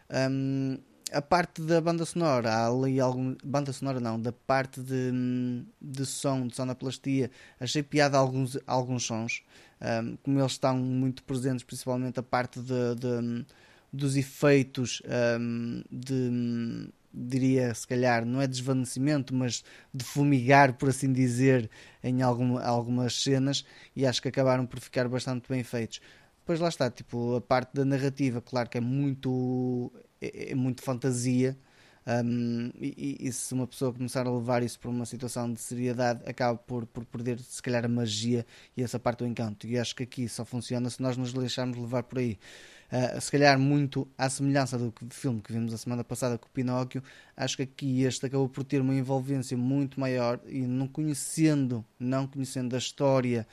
[0.09, 0.79] Um,
[1.11, 3.35] a parte da banda sonora, há ali algum.
[3.43, 5.11] Banda sonora não, da parte de,
[5.81, 9.43] de som, de sonoplastia, achei piada alguns, alguns sons,
[9.81, 13.45] um, como eles estão muito presentes, principalmente a parte de, de
[13.91, 15.01] dos efeitos
[15.39, 21.69] um, de diria se calhar não é desvanecimento mas de fumigar por assim dizer
[22.03, 25.99] em algum, algumas cenas e acho que acabaram por ficar bastante bem feitos
[26.41, 29.91] depois lá está tipo a parte da narrativa claro que é muito
[30.21, 31.57] é, é muito fantasia.
[32.07, 36.23] Um, e, e, se uma pessoa começar a levar isso para uma situação de seriedade,
[36.27, 38.45] acaba por, por perder, se calhar, a magia
[38.75, 39.67] e essa parte do encanto.
[39.67, 42.39] E acho que aqui só funciona se nós nos deixarmos levar por aí.
[42.91, 46.49] Uh, se calhar, muito à semelhança do filme que vimos a semana passada com o
[46.49, 47.03] Pinóquio,
[47.37, 52.25] acho que aqui este acabou por ter uma envolvência muito maior e não conhecendo, não
[52.25, 53.47] conhecendo a história,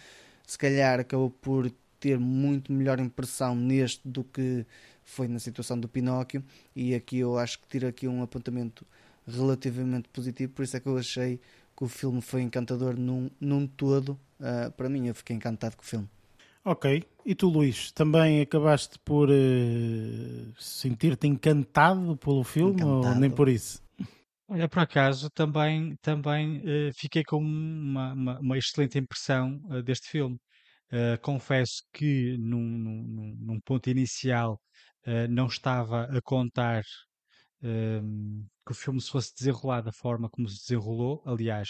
[0.47, 4.65] se calhar acabou por ter muito melhor impressão neste do que
[5.05, 6.43] foi na situação do Pinóquio
[6.75, 8.87] e aqui eu acho que tiro aqui um apontamento
[9.27, 11.41] relativamente positivo, por isso é que eu achei
[11.77, 14.19] que o filme foi encantador num, num todo.
[14.41, 16.09] Uh, para mim, eu fiquei encantado com o filme.
[16.69, 17.01] Ok.
[17.25, 23.15] E tu, Luís, também acabaste por uh, sentir-te encantado pelo filme encantado.
[23.15, 23.81] ou nem por isso?
[24.49, 30.09] Olha, por acaso, também, também uh, fiquei com uma, uma, uma excelente impressão uh, deste
[30.09, 30.37] filme.
[31.23, 34.61] confesso que num, num, num ponto inicial
[35.07, 36.83] uh, não estava a contar
[37.63, 41.23] ehm, que o filme se fosse desenrolar da forma como se desenrolou.
[41.25, 41.69] Aliás,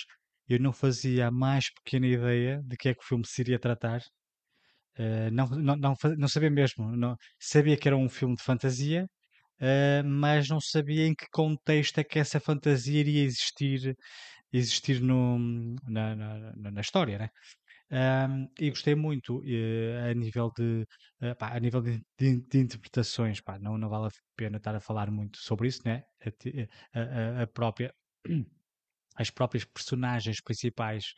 [0.49, 3.59] eu não fazia a mais pequena ideia de que é que o filme se iria
[3.59, 4.01] tratar.
[4.99, 6.97] Uh, não, não, não, não, sabia mesmo.
[6.97, 9.07] Não, sabia que era um filme de fantasia,
[9.61, 13.97] uh, mas não sabia em que contexto é que essa fantasia iria existir,
[14.53, 15.39] existir no,
[15.87, 17.19] na, na, na história.
[17.19, 17.31] Né?
[18.59, 20.85] E gostei muito uh, a nível de
[21.23, 24.75] uh, pá, a nível de, de, de interpretações pá, não, não vale a pena estar
[24.75, 26.03] a falar muito sobre isso né
[26.93, 27.95] a, a, a própria
[29.15, 31.15] as próprias personagens principais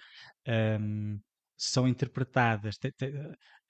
[0.46, 1.18] um,
[1.58, 3.12] são interpretadas te, te,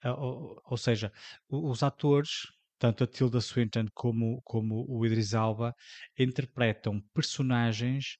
[0.05, 1.11] ou, ou, seja
[1.49, 2.47] os atores
[2.77, 5.75] tanto a Tilda Swinton como, como o Idris Alba
[6.17, 8.17] interpretam personagens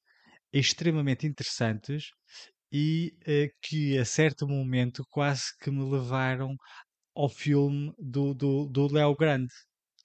[0.51, 2.09] extremamente interessantes
[2.71, 6.55] e uh, que a certo momento quase que me levaram
[7.15, 9.53] ao filme do, do, do Léo Grande.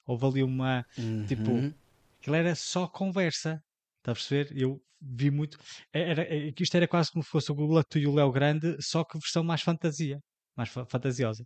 [0.06, 0.84] Houve ali uma.
[0.94, 1.26] Tipo, uhum.
[1.26, 1.74] Tipo,
[2.20, 3.62] aquilo era só conversa.
[4.04, 4.52] Está a perceber?
[4.54, 5.56] Eu vi muito.
[5.90, 9.18] Era, era, isto era quase como fosse o Google e o Léo Grande, só que
[9.18, 10.20] versão mais fantasia.
[10.54, 11.42] Mais fa fantasiosa.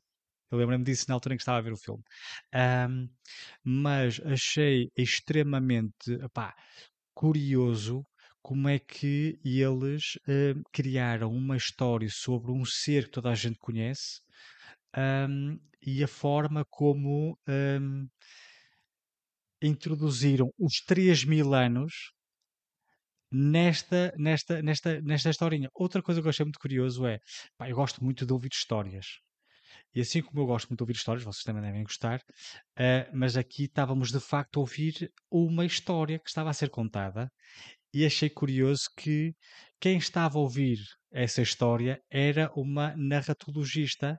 [0.51, 2.03] Eu lembro-me disso na altura em que estava a ver o filme.
[2.53, 3.09] Um,
[3.63, 6.53] mas achei extremamente epá,
[7.15, 8.05] curioso
[8.43, 13.59] como é que eles uh, criaram uma história sobre um ser que toda a gente
[13.59, 14.21] conhece
[14.97, 18.09] um, e a forma como um,
[19.63, 22.13] introduziram os 3 mil anos
[23.31, 25.69] nesta, nesta, nesta, nesta historinha.
[25.75, 27.21] Outra coisa que eu achei muito curioso é,
[27.57, 29.07] pá, eu gosto muito de ouvir histórias.
[29.95, 33.37] E assim como eu gosto muito de ouvir histórias, vocês também devem gostar, uh, mas
[33.37, 37.31] aqui estávamos de facto a ouvir uma história que estava a ser contada
[37.93, 39.35] e achei curioso que
[39.81, 40.79] quem estava a ouvir
[41.11, 44.19] essa história era uma narratologista,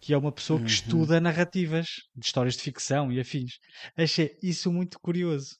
[0.00, 0.70] que é uma pessoa que uhum.
[0.70, 3.58] estuda narrativas de histórias de ficção e afins.
[3.96, 5.56] Achei isso muito curioso.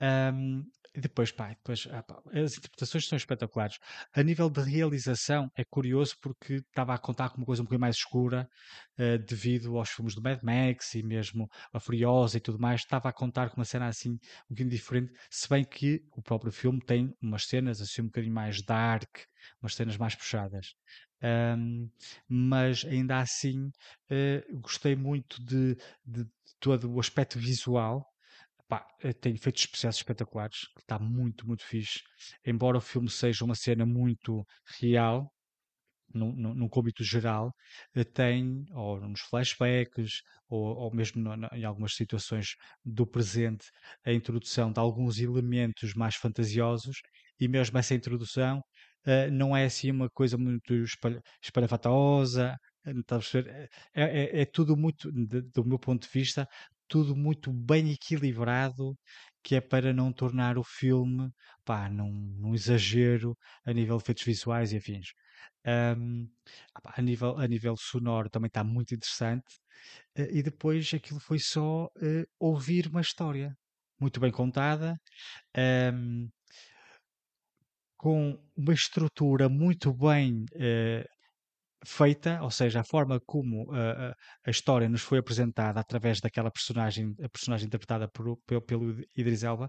[0.00, 0.62] Um,
[0.94, 3.78] e depois, pá, depois ah, pá, as interpretações são espetaculares.
[4.12, 7.80] A nível de realização é curioso porque estava a contar com uma coisa um bocadinho
[7.80, 8.48] mais escura
[8.98, 12.82] uh, devido aos filmes do Mad Max e mesmo a Furiosa e tudo mais.
[12.82, 14.18] Estava a contar com uma cena assim um
[14.50, 18.60] bocadinho diferente, se bem que o próprio filme tem umas cenas assim um bocadinho mais
[18.62, 19.10] dark,
[19.62, 20.74] umas cenas mais puxadas.
[21.22, 21.88] Um,
[22.28, 28.11] mas ainda assim uh, gostei muito de, de, de todo o aspecto visual
[28.72, 32.00] Pá, eh, tem efeitos especiais espetaculares, está muito, muito fixe.
[32.42, 34.46] Embora o filme seja uma cena muito
[34.80, 35.30] real,
[36.14, 37.52] num, num, cômbito geral,
[37.94, 43.66] eh, tem, ou nos flashbacks, ou, ou mesmo no, em algumas situações do presente,
[44.06, 46.96] a introdução de alguns elementos mais fantasiosos,
[47.38, 48.60] e mesmo essa introdução
[49.06, 50.72] uh, não é assim uma coisa muito
[51.42, 52.56] espalhafatosa?
[53.94, 56.48] É, é, é tudo muito, de, do meu ponto de vista,
[56.88, 58.96] tudo muito bem equilibrado,
[59.42, 61.30] que é para não tornar o filme
[61.64, 65.08] pá, num, num exagero a nível de efeitos visuais e afins.
[65.66, 66.28] Um,
[66.84, 69.54] a, nível, a nível sonoro também está muito interessante.
[70.18, 73.56] Uh, e depois aquilo foi só uh, ouvir uma história
[74.00, 74.96] muito bem contada,
[75.94, 76.28] um,
[77.96, 81.08] com uma estrutura muito bem uh,
[81.84, 84.14] feita, ou seja, a forma como uh,
[84.44, 89.42] a história nos foi apresentada através daquela personagem, a personagem interpretada por, pelo, pelo Idris
[89.42, 89.68] Elba,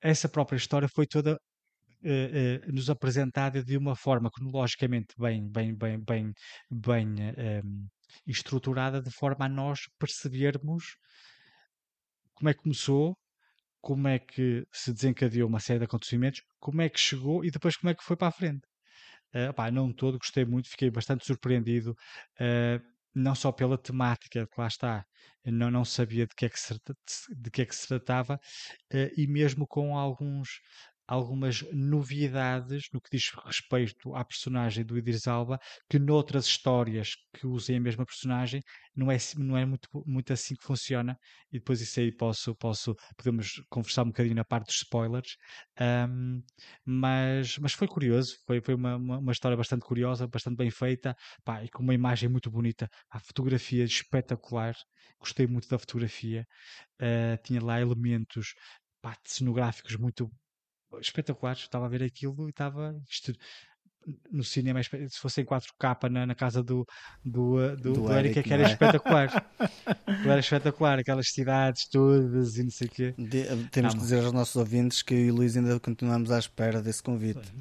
[0.00, 6.02] essa própria história foi toda uh, nos apresentada de uma forma cronologicamente bem, bem, bem,
[6.02, 6.32] bem,
[6.70, 7.06] bem
[7.64, 7.88] um,
[8.26, 10.96] estruturada, de forma a nós percebermos
[12.34, 13.16] como é que começou,
[13.80, 17.76] como é que se desencadeou uma série de acontecimentos, como é que chegou e depois
[17.76, 18.69] como é que foi para a frente.
[19.34, 22.82] Uh, pá, não todo, gostei muito, fiquei bastante surpreendido, uh,
[23.14, 25.04] não só pela temática, que lá está,
[25.44, 26.74] não, não sabia de que, é que se,
[27.36, 28.34] de que é que se tratava,
[28.92, 30.60] uh, e mesmo com alguns
[31.10, 35.58] algumas novidades no que diz respeito à personagem do Idris Alba,
[35.88, 38.62] que noutras histórias que usem a mesma personagem
[38.94, 41.18] não é, não é muito, muito assim que funciona.
[41.50, 45.36] E depois isso aí posso, posso podemos conversar um bocadinho na parte dos spoilers.
[45.80, 46.40] Um,
[46.84, 51.16] mas, mas foi curioso, foi, foi uma, uma, uma, história bastante curiosa, bastante bem feita
[51.44, 52.88] pá, e com uma imagem muito bonita.
[53.10, 54.76] A fotografia espetacular,
[55.18, 56.46] gostei muito da fotografia.
[57.02, 58.54] Uh, tinha lá elementos
[59.02, 60.30] pá, cenográficos muito
[61.00, 61.62] espetaculares.
[61.62, 63.00] Estava a ver aquilo e estava.
[63.08, 63.32] Isto,
[64.30, 66.86] no cinema, se fosse em 4K na, na casa do,
[67.24, 68.66] do, eh, do, do, do Eric, é que era é?
[68.66, 69.46] espetacular.
[70.24, 73.14] era espetacular, aquelas cidades todas e não sei o quê.
[73.16, 75.78] De, eh, temos não, que dizer aos nossos ouvintes que eu e o Luís ainda
[75.78, 77.52] continuamos à espera desse convite.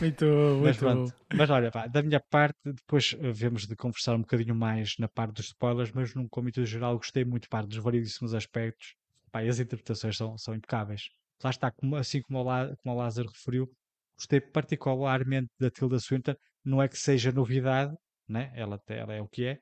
[0.00, 4.16] muito, muito mas, pronto, mas olha, pá, da minha parte, depois eh, vemos de conversar
[4.16, 7.76] um bocadinho mais na parte dos spoilers, mas num cômito geral gostei muito parte dos
[7.76, 8.96] variedíssimos aspectos
[9.30, 11.08] pá, as interpretações são, são impecáveis.
[11.42, 13.70] Lá está, como, assim como o, Lá, como o Lázaro referiu,
[14.16, 16.34] gostei particularmente da Tilda Swinton.
[16.64, 17.94] Não é que seja novidade,
[18.28, 18.52] né?
[18.54, 19.58] ela, ela é o que é,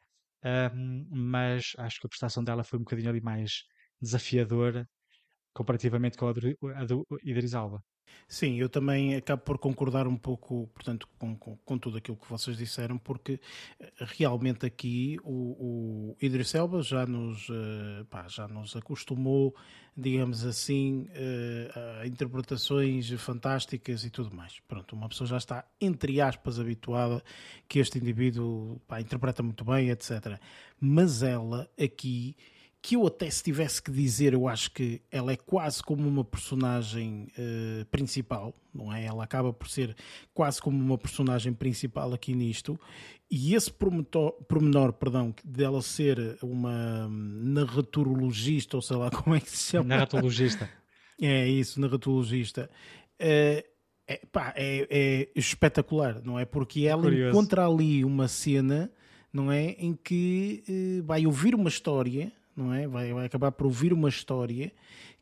[1.10, 3.64] mas acho que a prestação dela foi um bocadinho ali mais
[4.00, 4.88] desafiadora
[5.52, 7.82] comparativamente com a do, a do Idris Alba.
[8.26, 12.28] Sim, eu também acabo por concordar um pouco, portanto, com, com, com tudo aquilo que
[12.28, 13.40] vocês disseram, porque
[13.80, 19.56] eh, realmente aqui o, o Idris Elba já nos, uh, pá, já nos acostumou,
[19.96, 24.60] digamos assim, uh, a interpretações fantásticas e tudo mais.
[24.68, 27.22] Pronto, uma pessoa já está, entre aspas, habituada
[27.66, 30.38] que este indivíduo pá, interpreta muito bem, etc.
[30.78, 32.36] Mas ela aqui
[32.80, 36.24] que eu até se tivesse que dizer, eu acho que ela é quase como uma
[36.24, 39.04] personagem uh, principal, não é?
[39.04, 39.96] Ela acaba por ser
[40.32, 42.78] quase como uma personagem principal aqui nisto,
[43.30, 49.70] e esse pormenor, perdão, dela ser uma narratorologista, ou sei lá como é que se
[49.70, 49.88] chama.
[49.88, 50.70] Narratologista.
[51.20, 52.70] É isso, narratologista.
[53.20, 53.62] Uh,
[54.06, 56.46] é, pá, é, é, espetacular, não é?
[56.46, 57.36] Porque ela Curioso.
[57.36, 58.90] encontra ali uma cena,
[59.30, 59.72] não é?
[59.72, 62.86] Em que uh, vai ouvir uma história não é?
[62.86, 64.72] Vai, vai acabar por ouvir uma história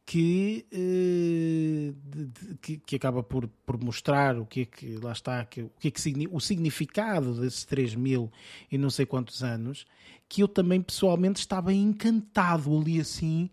[0.06, 5.62] que, de, que, que, acaba por, por mostrar o que é que lá está, que,
[5.62, 8.30] o que é que o significado desses 3 mil
[8.70, 9.84] e não sei quantos anos,
[10.28, 13.50] que eu também pessoalmente estava encantado ali assim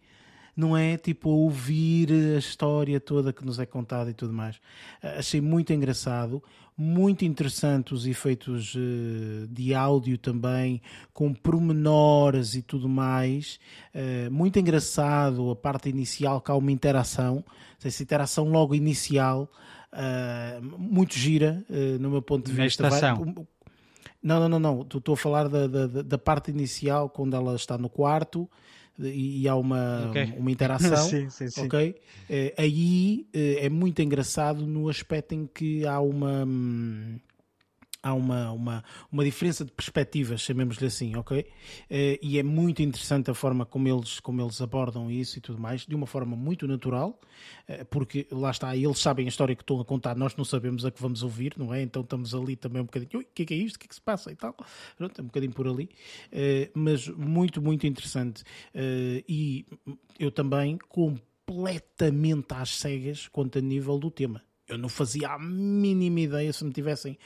[0.55, 4.59] não é tipo a ouvir a história toda que nos é contada e tudo mais.
[5.01, 6.43] Achei muito engraçado,
[6.77, 10.81] muito interessante os efeitos uh, de áudio também,
[11.13, 13.59] com pormenores e tudo mais.
[13.93, 17.43] Uh, muito engraçado a parte inicial, que há uma interação,
[17.83, 19.51] essa interação logo inicial,
[19.91, 21.63] uh, muito gira,
[21.99, 22.83] no meu ponto de vista.
[24.21, 24.81] Não, não, não, não.
[24.81, 28.49] Estou a falar da, da, da parte inicial, quando ela está no quarto
[28.99, 30.33] e há uma, okay.
[30.37, 30.97] uma interação.
[31.09, 31.65] sim, sim, sim.
[31.65, 31.95] Ok?
[32.29, 36.45] É, aí é, é muito engraçado no aspecto em que há uma.
[36.45, 37.19] Hum,
[38.03, 41.45] há uma, uma, uma diferença de perspectivas, chamemos-lhe assim, ok?
[41.89, 45.59] Eh, e é muito interessante a forma como eles, como eles abordam isso e tudo
[45.59, 47.19] mais, de uma forma muito natural,
[47.65, 50.83] eh, porque lá está, eles sabem a história que estão a contar, nós não sabemos
[50.83, 51.81] a que vamos ouvir, não é?
[51.81, 53.77] Então estamos ali também um bocadinho, o que é que é isto?
[53.77, 54.53] O que é que se passa e tal?
[54.97, 55.89] Pronto, é um bocadinho por ali,
[56.29, 58.43] eh, mas muito, muito interessante.
[59.27, 59.65] E
[60.19, 64.41] eu também completamente às cegas quanto a nível do tema.
[64.67, 67.17] Eu não fazia a mínima ideia se me tivessem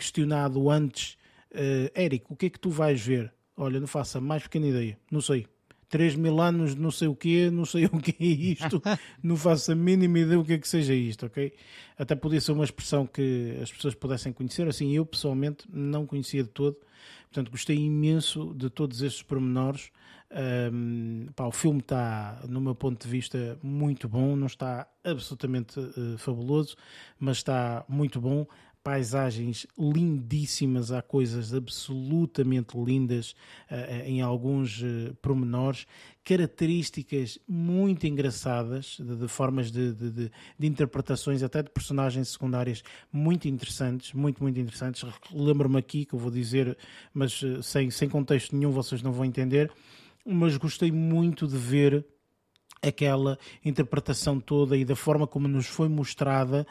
[0.00, 1.18] questionado antes,
[1.52, 3.30] uh, Eric, o que é que tu vais ver?
[3.54, 5.46] Olha, não faço a mais pequena ideia, não sei.
[5.90, 8.80] 3 mil anos, não sei o quê, não sei o que é isto,
[9.22, 11.52] não faço a mínima ideia o que é que seja isto, ok?
[11.98, 16.44] Até podia ser uma expressão que as pessoas pudessem conhecer, assim, eu pessoalmente não conhecia
[16.44, 16.76] de todo,
[17.24, 19.90] portanto gostei imenso de todos estes pormenores.
[20.72, 25.80] Um, pá, o filme está, no meu ponto de vista, muito bom, não está absolutamente
[25.80, 26.76] uh, fabuloso,
[27.18, 28.46] mas está muito bom
[28.82, 33.34] paisagens lindíssimas, há coisas absolutamente lindas
[33.70, 35.16] uh, em alguns uh,
[36.24, 42.82] características muito engraçadas, de, de formas de, de, de, interpretações, até de personagens secundárias
[43.12, 45.04] muito interessantes, muito, muito interessantes.
[45.30, 46.76] Lembro-me aqui que eu vou dizer,
[47.12, 49.70] mas uh, sem, sem contexto nenhum vocês não vão entender,
[50.24, 52.06] mas gostei muito de ver
[52.82, 56.66] aquela interpretação toda e da forma como nos foi mostrada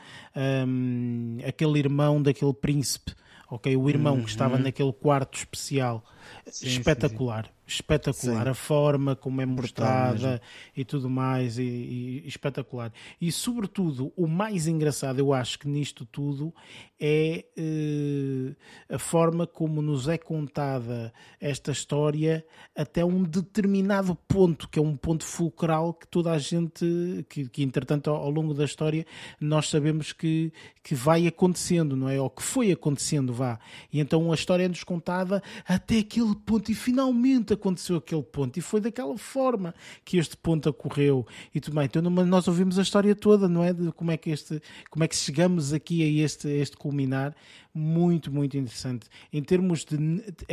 [0.68, 3.14] um, aquele irmão daquele príncipe,
[3.50, 3.76] ok?
[3.76, 4.24] O irmão uhum.
[4.24, 4.64] que estava uhum.
[4.64, 6.04] naquele quarto especial,
[6.48, 7.46] sim, espetacular.
[7.46, 8.44] Sim, sim espetacular.
[8.44, 8.50] Sim.
[8.50, 10.42] A forma como é mostrada
[10.76, 12.92] e tudo mais, e, e, espetacular.
[13.22, 16.54] E sobretudo, o mais engraçado, eu acho que nisto tudo,
[17.00, 18.56] é uh,
[18.94, 24.98] a forma como nos é contada esta história até um determinado ponto, que é um
[24.98, 29.06] ponto fulcral que toda a gente, que, que entretanto ao, ao longo da história,
[29.40, 30.52] nós sabemos que,
[30.84, 32.20] que vai acontecendo, não é?
[32.20, 33.60] Ou que foi acontecendo, vá.
[33.94, 38.62] E então a história é-nos contada até aquele ponto, e finalmente aconteceu aquele ponto e
[38.62, 41.86] foi daquela forma que este ponto ocorreu e tudo bem.
[41.86, 43.74] Então nós ouvimos a história toda, não é?
[43.74, 47.36] De como é que este, como é que chegamos aqui a este, a este culminar.
[47.74, 49.08] Muito, muito interessante.
[49.32, 49.96] Em termos de.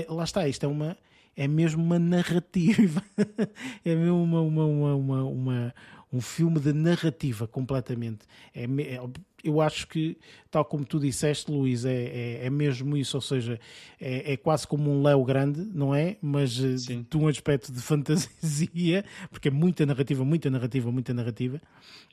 [0.08, 0.96] Lá está, isto é uma
[1.36, 3.02] é mesmo uma narrativa,
[3.84, 5.74] é mesmo uma, uma, uma, uma, uma
[6.16, 8.26] um filme de narrativa completamente.
[8.54, 9.00] É, é,
[9.44, 10.16] eu acho que,
[10.50, 13.60] tal como tu disseste, Luís, é, é, é mesmo isso, ou seja,
[14.00, 16.16] é, é, quase como um Léo grande, não é?
[16.20, 17.06] Mas eh, Sim.
[17.08, 21.60] de um aspecto de fantasia, porque é muita narrativa, muita narrativa, muita narrativa.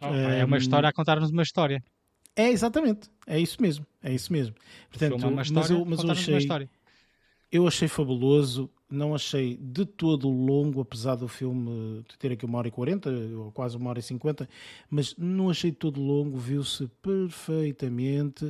[0.01, 1.83] Oh, um, é uma história a contar-nos uma história.
[2.35, 4.55] É, exatamente, é isso mesmo, é isso mesmo.
[4.89, 6.67] Portanto, é uma história, mas eu, mas eu achei,
[7.53, 12.67] eu achei fabuloso, não achei de todo longo, apesar do filme ter aqui uma hora
[12.67, 14.49] e quarenta, ou quase uma hora e cinquenta,
[14.89, 18.45] mas não achei de todo longo, viu-se perfeitamente.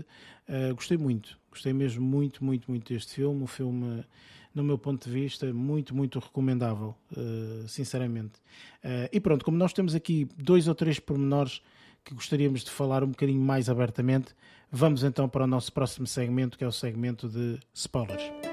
[0.47, 3.43] Uh, gostei muito, gostei mesmo muito, muito, muito deste filme.
[3.43, 4.05] O filme,
[4.55, 8.39] no meu ponto de vista, muito, muito recomendável, uh, sinceramente.
[8.85, 11.61] Uh, e pronto, como nós temos aqui dois ou três pormenores
[12.05, 14.33] que gostaríamos de falar um bocadinho mais abertamente,
[14.71, 18.52] vamos então para o nosso próximo segmento, que é o segmento de spoilers.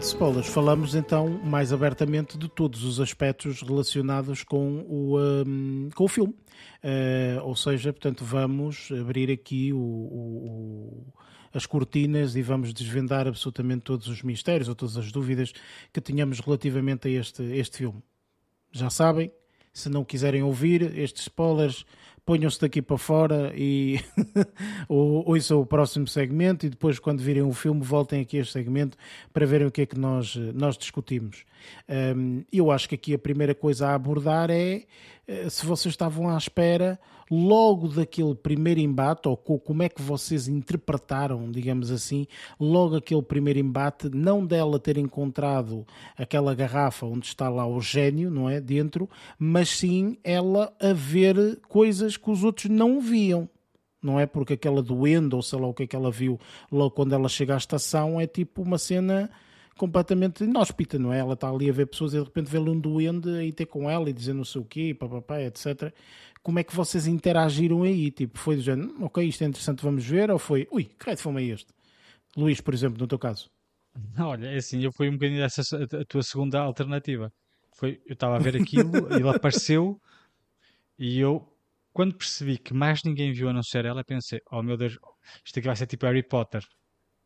[0.00, 6.08] Spoilers falamos então mais abertamente de todos os aspectos relacionados com o, um, com o
[6.08, 6.34] filme.
[6.82, 11.06] Uh, ou seja, portanto, vamos abrir aqui o, o,
[11.52, 15.52] as cortinas e vamos desvendar absolutamente todos os mistérios ou todas as dúvidas
[15.92, 18.02] que tenhamos relativamente a este, este filme.
[18.72, 19.30] Já sabem,
[19.72, 21.84] se não quiserem ouvir estes spoilers,
[22.30, 23.98] ponham-se daqui para fora e
[24.88, 28.96] ouçam o próximo segmento e depois, quando virem o filme, voltem aqui a este segmento
[29.32, 31.44] para verem o que é que nós, nós discutimos.
[32.52, 34.84] Eu acho que aqui a primeira coisa a abordar é
[35.48, 36.98] se vocês estavam à espera
[37.30, 42.26] logo daquele primeiro embate, ou como é que vocês interpretaram, digamos assim,
[42.58, 45.86] logo aquele primeiro embate, não dela ter encontrado
[46.16, 48.60] aquela garrafa onde está lá o gênio, não é?
[48.60, 49.08] Dentro,
[49.38, 53.48] mas sim ela a ver coisas que os outros não viam
[54.02, 54.24] não é?
[54.24, 56.40] Porque aquela doendo, ou sei lá o que é que ela viu
[56.72, 59.30] logo quando ela chega à estação, é tipo uma cena
[59.80, 61.18] completamente inóspita, não é?
[61.20, 63.88] Ela está ali a ver pessoas e de repente vê-lhe um duende e ter com
[63.88, 65.92] ela e dizer não sei o quê, papapá, etc
[66.42, 68.10] como é que vocês interagiram aí?
[68.10, 71.04] Tipo, foi do género, hum, ok, isto é interessante, vamos ver, ou foi, ui, que
[71.04, 71.72] raio de fome é este?
[72.36, 73.50] Luís, por exemplo, no teu caso.
[74.18, 77.32] Olha, é assim, eu fui um bocadinho dessa a tua segunda alternativa.
[77.76, 80.00] Foi, eu estava a ver aquilo, ele apareceu
[80.98, 81.46] e eu,
[81.92, 84.98] quando percebi que mais ninguém viu a não ser ela, pensei, oh meu Deus,
[85.44, 86.62] isto aqui vai ser tipo Harry Potter.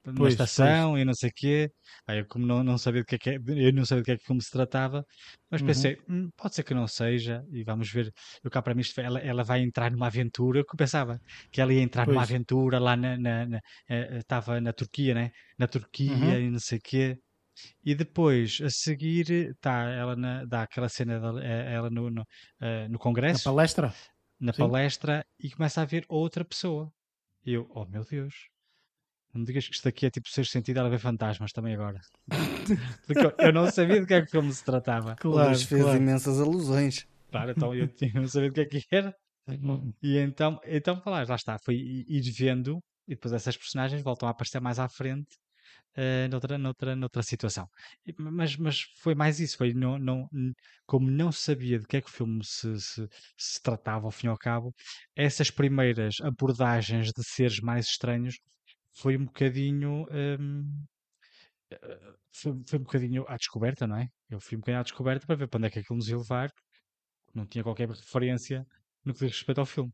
[0.05, 1.03] Na estação pois.
[1.03, 1.71] e não sei o quê.
[2.07, 4.13] Aí eu como não, não sabia do que é que, eu não sabia do que
[4.13, 5.05] é que como se tratava,
[5.51, 5.67] mas uhum.
[5.67, 8.13] pensei, hum, pode ser que não seja, e vamos ver.
[8.43, 11.19] Eu cá para mim, ela, ela vai entrar numa aventura, eu pensava
[11.51, 12.15] que ela ia entrar pois.
[12.15, 15.31] numa aventura lá na, na, na uh, estava na Turquia, né?
[15.59, 16.41] Na Turquia uhum.
[16.41, 17.19] e não sei o quê.
[17.85, 22.27] E depois, a seguir, está ela na, dá aquela cena dela, eh, ela no, no,
[22.91, 23.49] no congresso.
[23.49, 23.95] Na palestra?
[24.41, 24.59] Na Sim.
[24.59, 26.93] palestra e começa a ver outra pessoa.
[27.47, 28.35] E eu, oh meu Deus,
[29.35, 32.01] não me digas que isto aqui é tipo ser sentido ela ver fantasmas também agora.
[33.07, 35.17] Porque eu, não sabia do que é que o filme se tratava.
[35.17, 35.99] Claro, Luís fez claro.
[35.99, 37.07] imensas alusões.
[37.31, 39.15] Claro, então eu não sabia do que é que era.
[40.03, 44.31] E então, então lá, lá está, foi ir vendo e depois essas personagens voltam a
[44.31, 45.37] aparecer mais à frente
[45.97, 47.69] uh, noutra, noutra, noutra situação.
[48.19, 50.29] Mas, mas foi mais isso, foi não, não,
[50.87, 54.27] como não sabia de que é que o filme se, se, se tratava ao fim
[54.27, 54.75] e ao cabo,
[55.15, 58.37] essas primeiras abordagens de seres mais estranhos
[58.95, 60.07] foi um bocadinho.
[60.11, 60.85] Um,
[61.71, 64.09] eh, foi, foi, um bocadinho à descoberta, não é?
[64.31, 66.17] Eu fui um bocadinho à descoberta para ver para onde é que aquilo nos ia
[66.17, 66.51] levar.
[67.35, 68.67] Não tinha qualquer referência
[69.05, 69.93] no que diz respeito ao filme.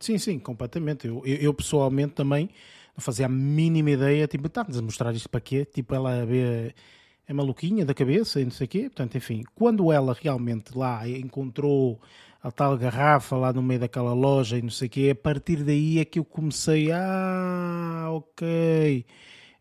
[0.00, 1.06] Sim, sim, completamente.
[1.06, 2.48] Eu, eu, eu pessoalmente também
[2.96, 4.26] não fazia a mínima ideia.
[4.26, 5.64] Tipo, está-nos a mostrar isto para quê?
[5.64, 6.74] Tipo, ela vê
[7.28, 8.82] é maluquinha da cabeça e não sei o quê.
[8.84, 12.00] Portanto, enfim, quando ela realmente lá encontrou
[12.42, 15.62] a tal garrafa lá no meio daquela loja e não sei o quê, a partir
[15.62, 19.04] daí é que eu comecei, ah, ok,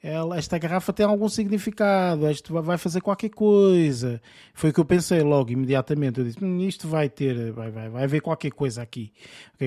[0.01, 4.21] ela, esta garrafa tem algum significado, isto vai fazer qualquer coisa.
[4.53, 6.19] Foi o que eu pensei logo, imediatamente.
[6.19, 9.11] Eu disse, hum, isto vai ter, vai, vai, vai haver qualquer coisa aqui.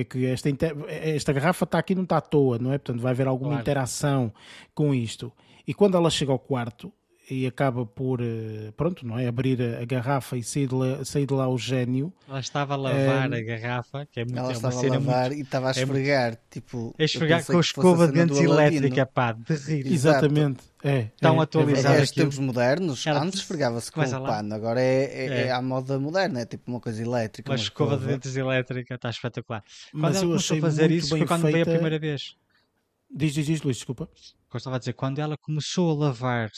[0.09, 0.49] Que esta,
[0.87, 2.79] esta garrafa está aqui, não está à toa, não é?
[2.79, 3.61] Portanto, vai haver alguma claro.
[3.61, 4.33] interação
[4.73, 5.31] com isto.
[5.67, 6.91] E quando ela chega ao quarto,
[7.31, 9.25] e acaba por, eh, pronto, não é?
[9.25, 12.11] Abrir a, garrafa e sair de, lá, sair de lá o gênio.
[12.27, 15.29] Ela estava a lavar é, a garrafa, que é muito Ela é estava a lavar
[15.29, 16.93] muito, e estava a esfregar, é, tipo.
[16.99, 19.87] A esfregar com a escova de dentes elétrica, pá, de rir.
[19.87, 20.59] Exatamente.
[20.83, 21.99] É, Tão é, atualizado.
[21.99, 25.51] É, é tempos modernos, Ela, antes esfregava-se com o pano, agora é, é, é, é.
[25.51, 27.49] à moda moderna, é tipo uma coisa elétrica.
[27.49, 29.63] Uma, uma escova de dentes elétrica, está espetacular.
[29.91, 31.53] Quando Mas ela começou a fazer isso foi quando feita...
[31.53, 32.35] veio a primeira vez.
[33.09, 34.09] Diz, diz, diz, Luís, desculpa.
[34.51, 36.49] Gostava de dizer, quando ela começou a lavar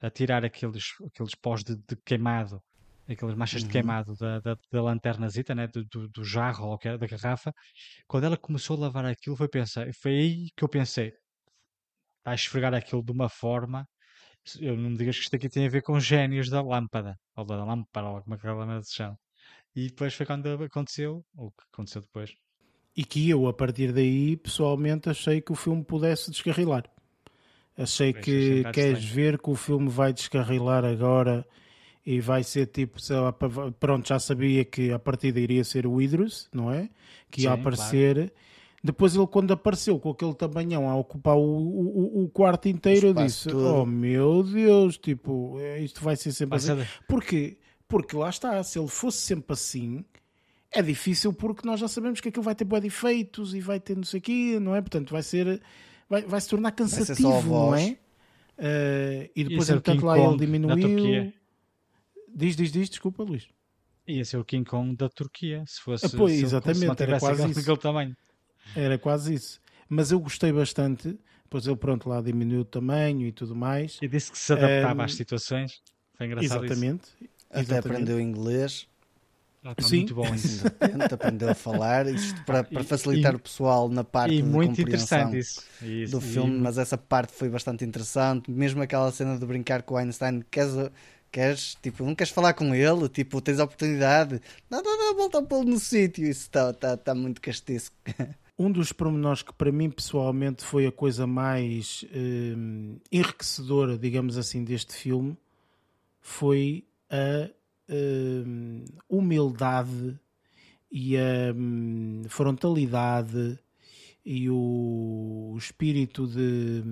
[0.00, 2.62] a tirar aqueles, aqueles pós de, de queimado,
[3.08, 3.68] aquelas manchas uhum.
[3.68, 5.66] de queimado da, da, da lanternazita, né?
[5.68, 7.52] do, do, do jarro ou da garrafa,
[8.06, 11.12] quando ela começou a lavar aquilo, foi, pensar, foi aí que eu pensei,
[12.24, 13.86] a esfregar aquilo de uma forma,
[14.60, 17.44] eu não me digas que isto aqui tem a ver com gênios da lâmpada, ou
[17.44, 19.18] da lâmpada, ou como é que ela se chama.
[19.74, 22.32] E depois foi quando aconteceu, o que aconteceu depois.
[22.96, 26.84] E que eu, a partir daí, pessoalmente, achei que o filme pudesse descarrilar.
[27.76, 29.14] Achei que queres estranho.
[29.14, 31.46] ver que o filme vai descarrilar agora
[32.04, 36.00] e vai ser tipo, sei lá, pronto, já sabia que a partida iria ser o
[36.00, 36.88] Idris, não é?
[37.30, 38.14] Que ia Sim, aparecer.
[38.14, 38.32] Claro.
[38.82, 43.14] Depois ele, quando apareceu com aquele tamanhão a ocupar o, o, o quarto inteiro, eu
[43.14, 43.80] disse: todo.
[43.80, 46.88] Oh meu Deus, tipo, é, isto vai ser sempre vai assim.
[47.08, 47.58] Porque,
[47.88, 50.04] porque lá está, se ele fosse sempre assim,
[50.70, 53.80] é difícil porque nós já sabemos que aquilo vai ter boa de efeitos e vai
[53.80, 54.80] ter não sei o quê, não é?
[54.80, 55.60] Portanto, vai ser
[56.08, 57.96] vai, vai se tornar cansativo, não é?
[58.58, 61.32] Uh, e depois, entretanto, lá ele diminuiu.
[62.34, 63.48] Diz, diz, diz, desculpa, Luís.
[64.06, 66.06] Ia ser o King Kong da Turquia, se fosse.
[66.06, 67.76] Ah, pois, se exatamente, era quase isso.
[67.76, 68.16] tamanho.
[68.74, 69.60] Era quase isso.
[69.88, 71.18] Mas eu gostei bastante.
[71.44, 73.98] Depois ele, pronto, lá diminuiu o tamanho e tudo mais.
[74.02, 75.80] E disse que se adaptava um, às situações.
[76.16, 77.04] Foi engraçado Exatamente.
[77.20, 77.30] Isso.
[77.50, 77.86] Até exatamente.
[77.86, 78.88] aprendeu inglês.
[79.66, 79.96] Ah, tá Sim.
[79.96, 80.64] muito bom isso.
[81.12, 84.80] aprendeu a falar, isto para, para facilitar e, o pessoal na parte e de muito
[84.80, 85.64] interessante isso.
[85.82, 86.12] isso.
[86.12, 86.60] do filme, e...
[86.60, 90.72] mas essa parte foi bastante interessante, mesmo aquela cena de brincar com o Einstein, queres,
[91.32, 94.40] queres, tipo, não queres falar com ele, tipo, tens a oportunidade,
[94.70, 97.90] não, não, não, volta a pô-lo no sítio, isso está tá, tá muito castiço.
[98.58, 104.64] Um dos pormenores que para mim pessoalmente foi a coisa mais hum, enriquecedora, digamos assim,
[104.64, 105.36] deste filme
[106.22, 107.50] foi a
[109.08, 110.18] humildade
[110.90, 113.58] e a um, frontalidade
[114.24, 116.82] e o, espírito de,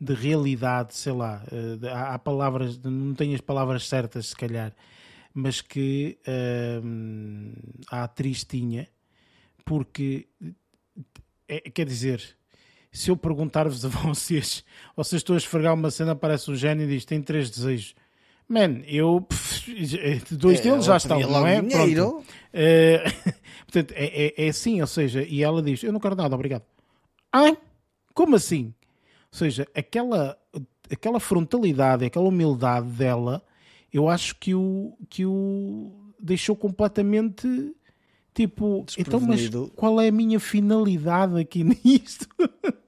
[0.00, 4.74] de, realidade, sei lá, uh, há, palavras, não tenho as palavras certas se calhar,
[5.34, 8.88] mas que uh, a atriz tinha,
[9.64, 10.26] porque
[11.46, 12.22] é, quer dizer,
[12.90, 14.64] se eu perguntar-vos a vocês,
[14.96, 17.94] vocês estão a esfregar uma cena, parece um gênio e diz: tem três desejos.
[18.48, 19.20] Man, eu.
[19.20, 19.58] Pff,
[20.36, 21.60] dois é, deles já estão, não é?
[21.62, 22.24] Pronto.
[22.52, 23.04] É,
[23.66, 26.62] portanto, é, é, é, assim, ou seja, e ela diz: Eu não quero nada, obrigado.
[27.32, 27.54] Ah,
[28.14, 28.72] como assim?
[29.30, 30.38] Ou seja, aquela,
[30.90, 33.42] aquela frontalidade, aquela humildade dela,
[33.92, 37.46] eu acho que o, que o deixou completamente
[38.46, 42.28] tipo, então, mas qual é a minha finalidade aqui nisto?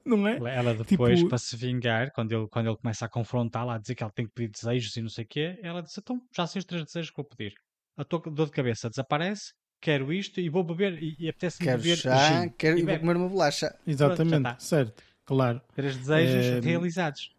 [0.05, 0.37] não é?
[0.55, 1.29] Ela depois, tipo...
[1.29, 4.25] para se vingar, quando ele, quando ele começa a confrontá-la, a dizer que ela tem
[4.25, 6.85] que pedir desejos e não sei o quê, ela diz: Então, já sei os três
[6.85, 7.53] desejos que vou pedir.
[7.97, 11.97] A tua dor de cabeça desaparece, quero isto e vou beber e, e apetece-me beber
[11.97, 13.75] chá, quero e vou comer uma bolacha.
[13.85, 15.61] Exatamente, Pronto, certo, claro.
[15.75, 16.59] Três desejos é...
[16.61, 17.35] realizados.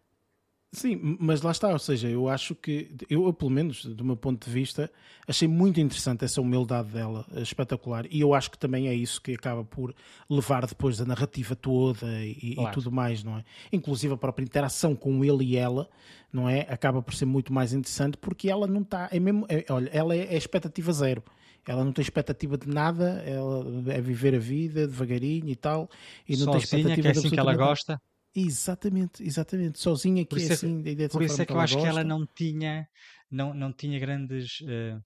[0.73, 4.43] Sim, mas lá está, ou seja, eu acho que, eu, pelo menos do meu ponto
[4.43, 4.91] de vista,
[5.27, 9.35] achei muito interessante essa humildade dela, espetacular, e eu acho que também é isso que
[9.35, 9.93] acaba por
[10.27, 12.71] levar depois a narrativa toda e, claro.
[12.71, 13.43] e tudo mais, não é?
[13.71, 15.87] Inclusive a própria interação com ele e ela,
[16.31, 16.61] não é?
[16.61, 20.15] Acaba por ser muito mais interessante porque ela não está, é mesmo, é, olha, ela
[20.15, 21.23] é, é expectativa zero
[21.65, 23.63] ela não tem expectativa de nada, ela
[23.93, 25.89] é viver a vida devagarinho e tal,
[26.27, 28.01] e não Sozinha, tem expectativa que é assim que ela gosta.
[28.35, 29.79] Exatamente, exatamente.
[29.79, 31.87] Sozinha que é, é assim, da Por isso é que eu acho gosta.
[31.87, 32.87] que ela não tinha,
[33.29, 34.59] não, não tinha grandes.
[34.61, 34.99] Uh,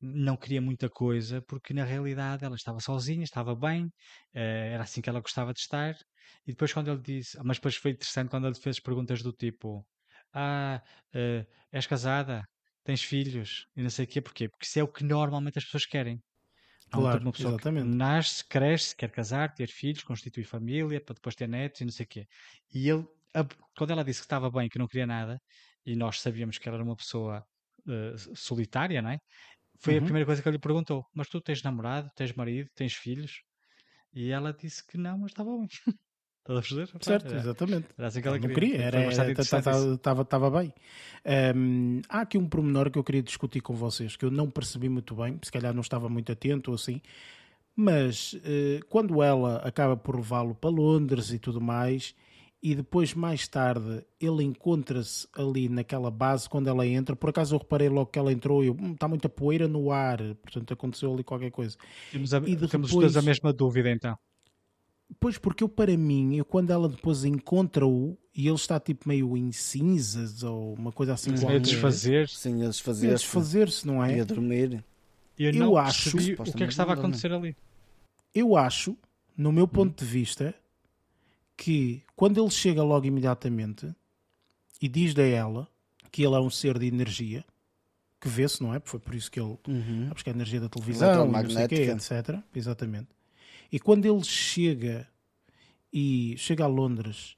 [0.00, 3.90] não queria muita coisa, porque na realidade ela estava sozinha, estava bem, uh,
[4.34, 5.94] era assim que ela gostava de estar.
[6.46, 7.38] E depois, quando ele disse.
[7.42, 9.86] Mas depois foi interessante quando ele fez perguntas do tipo:
[10.32, 10.82] Ah,
[11.14, 12.44] uh, és casada?
[12.84, 13.66] Tens filhos?
[13.74, 14.48] E não sei o quê, porquê?
[14.48, 16.20] Porque isso é o que normalmente as pessoas querem.
[16.94, 17.90] Claro, uma pessoa exatamente.
[17.90, 21.92] que nasce, cresce, quer casar, ter filhos, constituir família, para depois ter netos e não
[21.92, 22.26] sei o quê.
[22.72, 23.06] E ele,
[23.76, 25.40] quando ela disse que estava bem, que não queria nada,
[25.84, 27.44] e nós sabíamos que ela era uma pessoa
[27.86, 29.18] uh, solitária, não é?
[29.80, 30.00] Foi uhum.
[30.00, 33.42] a primeira coisa que ele lhe perguntou: Mas tu tens namorado, tens marido, tens filhos?
[34.12, 35.68] E ela disse que não, mas estava bem.
[36.44, 37.02] Estás a perceber?
[37.02, 37.88] Certo, era, exatamente.
[37.96, 38.76] Era assim que ela não queria,
[39.94, 40.74] estava bem.
[41.56, 44.90] Um, há aqui um pormenor que eu queria discutir com vocês, que eu não percebi
[44.90, 47.00] muito bem, se calhar não estava muito atento ou assim,
[47.74, 52.14] mas uh, quando ela acaba por levá-lo para Londres e tudo mais,
[52.62, 57.16] e depois mais tarde ele encontra-se ali naquela base quando ela entra.
[57.16, 60.18] Por acaso eu reparei logo que ela entrou e hum, está muita poeira no ar,
[60.42, 61.78] portanto aconteceu ali qualquer coisa.
[62.12, 63.16] Temos, a, e temos depois...
[63.16, 64.18] a mesma dúvida então.
[65.20, 69.36] Pois, porque eu, para mim, eu, quando ela depois encontra-o e ele está tipo meio
[69.36, 71.36] em cinzas ou uma coisa assim.
[71.36, 72.36] Sim, a desfazer-se.
[72.36, 73.24] Sim, a desfazer-se.
[73.24, 74.16] desfazer-se, não é?
[74.16, 74.84] E a dormir.
[75.38, 76.16] Eu, eu acho.
[76.16, 77.56] O que é que estava a acontecer ali?
[78.34, 78.96] Eu acho,
[79.36, 80.54] no meu ponto de vista,
[81.56, 83.94] que quando ele chega logo imediatamente
[84.80, 85.68] e diz-lhe a ela
[86.10, 87.44] que ele é um ser de energia,
[88.20, 88.80] que vê-se, não é?
[88.84, 89.58] Foi por isso que ele.
[89.68, 90.08] Uhum.
[90.10, 92.40] Ah, porque a energia da televisão, não sei quê, etc.
[92.54, 93.08] Exatamente.
[93.70, 95.08] E quando ele chega
[95.92, 97.36] e chega a Londres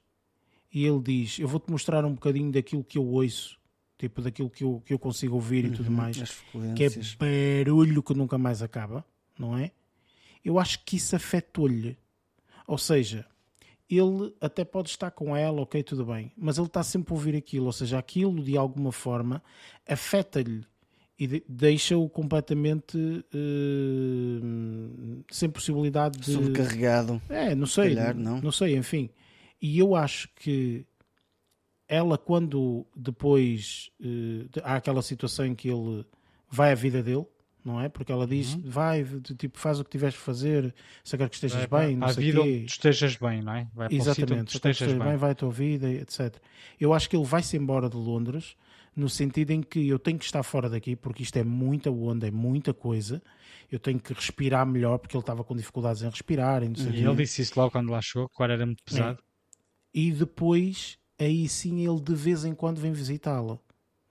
[0.73, 3.59] e ele diz: Eu vou-te mostrar um bocadinho daquilo que eu ouço,
[3.97, 6.43] tipo daquilo que eu, que eu consigo ouvir uhum, e tudo uhum, mais,
[6.75, 6.89] que é
[7.63, 9.05] barulho que nunca mais acaba,
[9.37, 9.71] não é?
[10.43, 11.97] Eu acho que isso afetou-lhe.
[12.65, 13.25] Ou seja,
[13.89, 17.35] ele até pode estar com ela, ok, tudo bem, mas ele está sempre a ouvir
[17.35, 19.41] aquilo, ou seja, aquilo de alguma forma
[19.87, 20.65] afeta-lhe
[21.19, 23.23] e deixa-o completamente uh,
[25.31, 26.31] sem possibilidade de.
[26.31, 27.19] Sobrecarregado.
[27.27, 27.95] É, não sei.
[27.95, 28.39] Calhar, não.
[28.39, 29.09] não sei, enfim.
[29.59, 30.85] E eu acho que
[31.87, 36.05] ela, quando depois uh, há aquela situação em que ele
[36.49, 37.25] vai à vida dele,
[37.65, 37.89] não é?
[37.89, 38.61] Porque ela diz: uhum.
[38.65, 39.03] vai,
[39.37, 42.25] tipo, faz o que tiveres de fazer, se quer que estejas vai, bem, não sei
[42.25, 42.63] vida quê.
[42.67, 43.67] estejas bem, não é?
[43.73, 46.35] Vai Exatamente, se estejas bem, bem vai a tua vida, etc.
[46.79, 48.55] Eu acho que ele vai-se embora de Londres
[48.97, 52.27] no sentido em que eu tenho que estar fora daqui porque isto é muita onda,
[52.27, 53.21] é muita coisa.
[53.71, 56.63] Eu tenho que respirar melhor porque ele estava com dificuldades em respirar.
[56.63, 59.19] E, e ele disse isso logo quando lá chegou, que o ar era muito pesado.
[59.21, 59.59] É.
[59.93, 63.59] E depois, aí sim, ele de vez em quando vem visitá-la.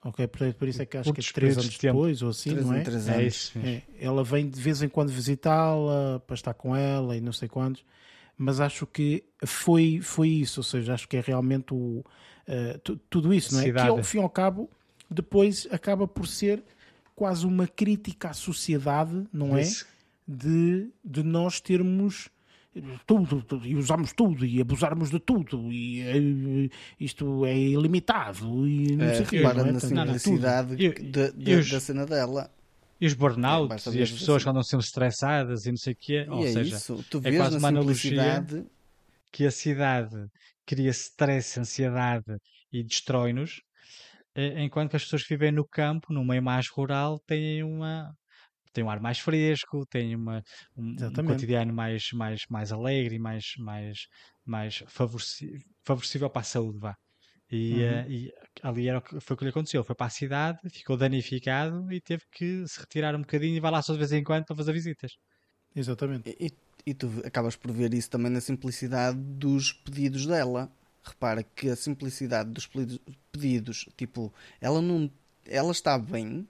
[0.05, 2.51] Ok, por, por isso é que acho que é três anos de depois ou assim,
[2.51, 2.81] não é?
[2.81, 3.19] Três anos.
[3.19, 3.59] É isso.
[3.59, 3.81] É.
[3.99, 7.83] Ela vem de vez em quando visitá-la para estar com ela e não sei quantos,
[8.37, 12.05] mas acho que foi, foi isso, ou seja, acho que é realmente o,
[12.47, 13.63] uh, tudo isso, não é?
[13.63, 13.91] Cidade.
[13.91, 14.69] Que ao fim e ao cabo
[15.09, 16.63] depois acaba por ser
[17.15, 19.63] quase uma crítica à sociedade, não é?
[20.27, 22.29] De, de nós termos
[23.05, 26.69] tudo, tudo, e usarmos tudo e abusarmos de tudo e uh,
[26.99, 29.41] isto é ilimitado e não é, sei o que.
[29.41, 29.71] Para é?
[29.71, 30.75] na simplicidade
[31.73, 32.51] da cena dela.
[32.99, 35.95] E os burnouts é, e as pessoas que andam sempre estressadas e não sei o
[35.95, 36.25] quê.
[36.29, 37.05] Ou é seja, isso.
[37.09, 38.45] Tu é quase uma analogia
[39.31, 40.25] que a cidade
[40.65, 42.37] cria stress, ansiedade
[42.71, 43.66] e destrói-nos eh,
[44.37, 48.13] enquanto que as pessoas que vivem no campo, no meio mais rural, têm uma
[48.73, 50.43] têm um ar mais fresco, têm uma,
[50.75, 53.97] um, um cotidiano mais, mais, mais alegre e mais, mais,
[54.45, 56.95] mais favorecível para a saúde, vá.
[57.49, 57.79] E, uhum.
[57.79, 58.31] uh, e,
[58.61, 59.83] ali era, foi o que lhe aconteceu.
[59.83, 63.71] Foi para a cidade, ficou danificado e teve que se retirar um bocadinho e vai
[63.71, 65.13] lá só de vez em quando para fazer visitas.
[65.75, 66.35] Exatamente.
[66.39, 66.51] E,
[66.85, 70.71] e tu acabas por ver isso também na simplicidade dos pedidos dela
[71.07, 72.69] repara que a simplicidade dos
[73.31, 75.09] pedidos, tipo, ela não
[75.45, 76.47] ela está bem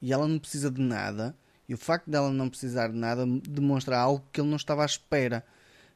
[0.00, 1.34] e ela não precisa de nada,
[1.68, 4.86] e o facto dela não precisar de nada demonstra algo que ele não estava à
[4.86, 5.44] espera.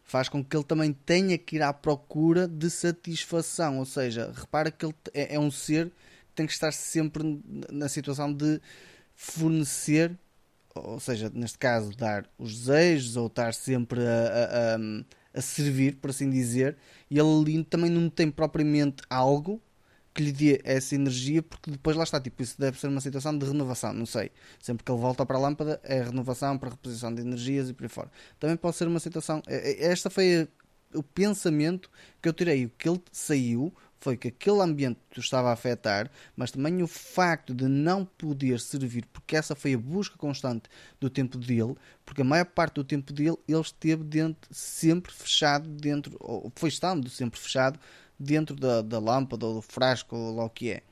[0.03, 3.79] faz com que ele também tenha que ir à procura de satisfação.
[3.79, 7.41] Ou seja, repara que ele é, é um ser que tem que estar sempre
[7.71, 8.61] na situação de
[9.15, 10.19] fornecer,
[10.75, 14.79] ou seja, neste caso, dar os desejos ou estar sempre a, a, a
[15.35, 16.77] servir, por assim dizer,
[17.11, 19.61] e ele ali também não tem propriamente algo
[20.13, 23.37] que lhe dê essa energia, porque depois lá está, tipo, isso deve ser uma situação
[23.37, 24.31] de renovação, não sei.
[24.61, 27.85] Sempre que ele volta para a lâmpada é renovação para reposição de energias e por
[27.85, 28.11] aí fora.
[28.39, 29.43] Também pode ser uma situação.
[29.47, 30.49] É, é, esta foi
[30.95, 31.91] o pensamento
[32.21, 32.67] que eu tirei.
[32.67, 36.87] O que ele saiu foi que aquele ambiente o estava a afetar, mas também o
[36.87, 42.23] facto de não poder servir, porque essa foi a busca constante do tempo dele, porque
[42.23, 47.09] a maior parte do tempo dele ele esteve dentro, sempre fechado dentro, ou foi estando
[47.11, 47.79] sempre fechado
[48.19, 50.83] dentro da, da lâmpada ou do frasco ou lá o que é.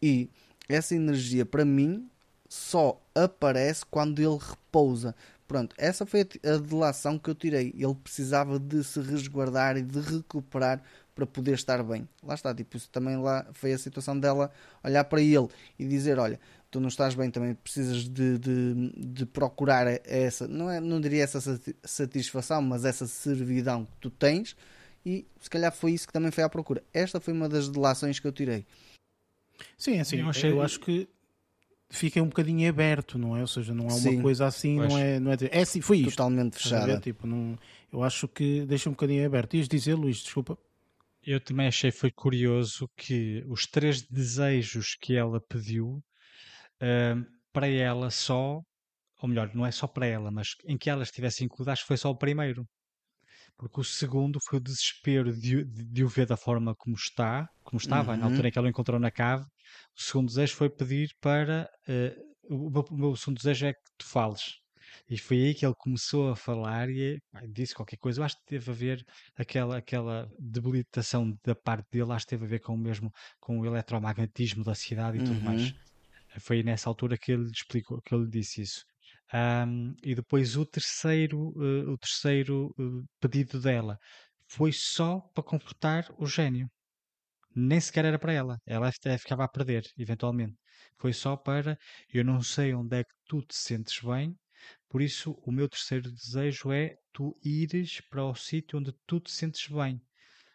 [0.00, 0.30] E
[0.68, 2.08] essa energia para mim
[2.48, 5.14] só aparece quando ele repousa.
[5.48, 7.74] Pronto, essa foi a delação que eu tirei.
[7.76, 10.82] Ele precisava de se resguardar e de recuperar
[11.14, 12.08] para poder estar bem.
[12.22, 14.50] Lá está, tipo, isso também lá foi a situação dela
[14.82, 15.48] olhar para ele
[15.78, 16.40] e dizer, olha,
[16.70, 21.22] tu não estás bem, também precisas de, de, de procurar essa, não, é, não diria
[21.22, 24.56] essa satisfação, mas essa servidão que tu tens
[25.04, 26.82] e se calhar foi isso que também foi à procura.
[26.94, 28.64] Esta foi uma das delações que eu tirei.
[29.76, 30.50] Sim, assim, eu, achei...
[30.50, 31.08] eu acho que
[31.90, 33.42] fica um bocadinho aberto, não é?
[33.42, 35.36] Ou seja, não é uma Sim, coisa assim, não é, não é.
[35.50, 36.10] É assim, foi isto.
[36.10, 36.98] Totalmente fechada.
[36.98, 37.58] Tipo, não,
[37.92, 39.54] eu acho que deixa um bocadinho aberto.
[39.54, 40.58] Ias dizer, Luís, desculpa.
[41.24, 46.02] Eu também achei foi curioso que os três desejos que ela pediu
[46.82, 48.60] uh, para ela só,
[49.20, 51.88] ou melhor, não é só para ela, mas em que ela estivesse incluída, acho que
[51.88, 52.66] foi só o primeiro
[53.56, 57.48] porque o segundo foi o desespero de, de, de o ver da forma como está,
[57.62, 58.18] como estava, uhum.
[58.18, 59.44] na altura em que ela o encontrou na cave.
[59.96, 61.70] O segundo desejo foi pedir para.
[61.88, 64.58] Uh, o, meu, o, meu, segundo desejo é que tu fales.
[65.08, 68.20] E foi aí que ele começou a falar e disse qualquer coisa.
[68.20, 69.06] Eu acho que teve a ver
[69.36, 73.60] aquela, aquela debilitação da parte dele, acho que teve a ver com o mesmo com
[73.60, 75.26] o eletromagnetismo da cidade e uhum.
[75.26, 75.74] tudo mais.
[76.40, 78.84] Foi nessa altura que ele explicou, que ele disse isso.
[79.34, 83.98] Um, e depois o terceiro, uh, o terceiro uh, pedido dela
[84.46, 86.70] foi só para comportar o gênio.
[87.54, 88.58] Nem sequer era para ela.
[88.66, 90.56] Ela ficava a perder, eventualmente.
[90.98, 91.78] Foi só para
[92.12, 94.36] eu não sei onde é que tu te sentes bem,
[94.88, 99.30] por isso o meu terceiro desejo é tu ires para o sítio onde tu te
[99.30, 100.00] sentes bem.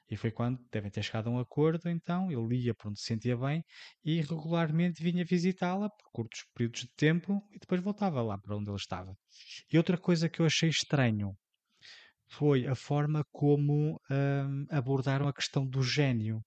[0.09, 3.07] E foi quando devem ter chegado a um acordo, então ele ia para onde se
[3.07, 3.63] sentia bem
[4.03, 8.69] e regularmente vinha visitá-la por curtos períodos de tempo e depois voltava lá para onde
[8.69, 9.13] ele estava.
[9.71, 11.35] E outra coisa que eu achei estranho
[12.29, 16.41] foi a forma como hum, abordaram a questão do gênio.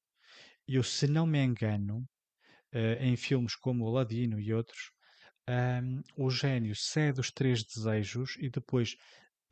[0.67, 1.99] Eu, se não me engano,
[2.75, 4.91] uh, em filmes como Aladino e outros,
[5.51, 8.97] um, o gênio cede os três desejos e depois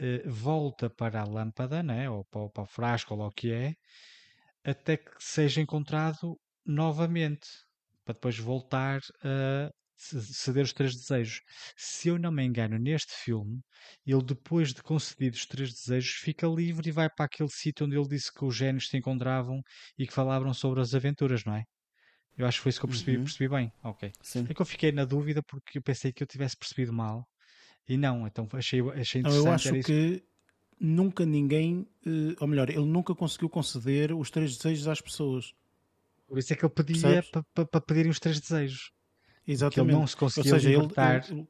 [0.00, 2.08] eh, volta para a lâmpada, né?
[2.08, 3.74] ou para, para o frasco, ou o que é,
[4.64, 7.48] até que seja encontrado novamente,
[8.04, 11.40] para depois voltar a ceder os três desejos.
[11.76, 13.60] Se eu não me engano, neste filme,
[14.06, 17.96] ele depois de concedidos os três desejos, fica livre e vai para aquele sítio onde
[17.96, 19.60] ele disse que os gênios se encontravam
[19.98, 21.64] e que falavam sobre as aventuras, não é?
[22.38, 23.24] Eu acho que foi isso que eu percebi, uhum.
[23.24, 23.72] percebi bem.
[23.82, 24.12] Ok.
[24.22, 24.46] Sim.
[24.48, 27.28] É que eu fiquei na dúvida porque eu pensei que eu tivesse percebido mal.
[27.88, 29.46] E não, então achei, achei interessante.
[29.46, 30.22] Eu acho que
[30.78, 35.52] nunca ninguém, eh, ou melhor, ele nunca conseguiu conceder os três desejos às pessoas.
[36.28, 38.92] Por isso é que ele pedia para pa, pedirem os três desejos.
[39.46, 39.74] Exatamente.
[39.74, 41.24] Porque ele não se conseguia ou seja, libertar.
[41.28, 41.46] Ele, ele,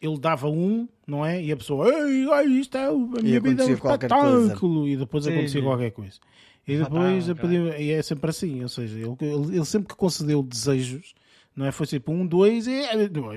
[0.00, 1.42] ele, dava um, não é?
[1.42, 4.88] E a pessoa, ei, ai, isto é a minha vida é um espetáculo.
[4.88, 5.32] E depois Sim.
[5.32, 6.18] acontecia qualquer coisa.
[6.66, 9.16] E depois ah, pedia, e é sempre assim, ou seja, ele,
[9.56, 11.14] ele, sempre que concedeu desejos,
[11.54, 11.72] não é?
[11.72, 12.82] Foi tipo um, dois e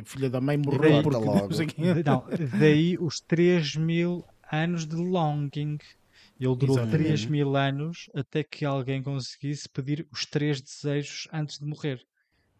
[0.05, 1.49] filha da mãe morreu porque logo.
[2.05, 2.23] Não,
[2.59, 5.77] daí os 3 mil anos de longing.
[6.39, 7.05] Ele durou Exatamente.
[7.05, 12.01] 3 mil anos até que alguém conseguisse pedir os três desejos antes de morrer.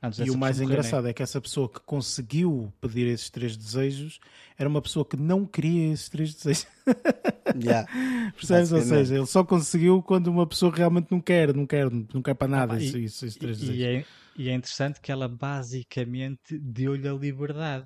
[0.03, 4.19] Antes e o mais engraçado é que essa pessoa que conseguiu pedir esses três desejos
[4.57, 6.67] era uma pessoa que não queria esses três desejos.
[7.55, 7.87] Yeah.
[8.31, 8.71] Percebes?
[8.71, 12.33] Ou seja, ele só conseguiu quando uma pessoa realmente não quer, não quer, não quer
[12.33, 13.79] para nada ah, isso, e, isso, esses três desejos.
[13.79, 17.85] E é, e é interessante que ela basicamente deu-lhe a liberdade.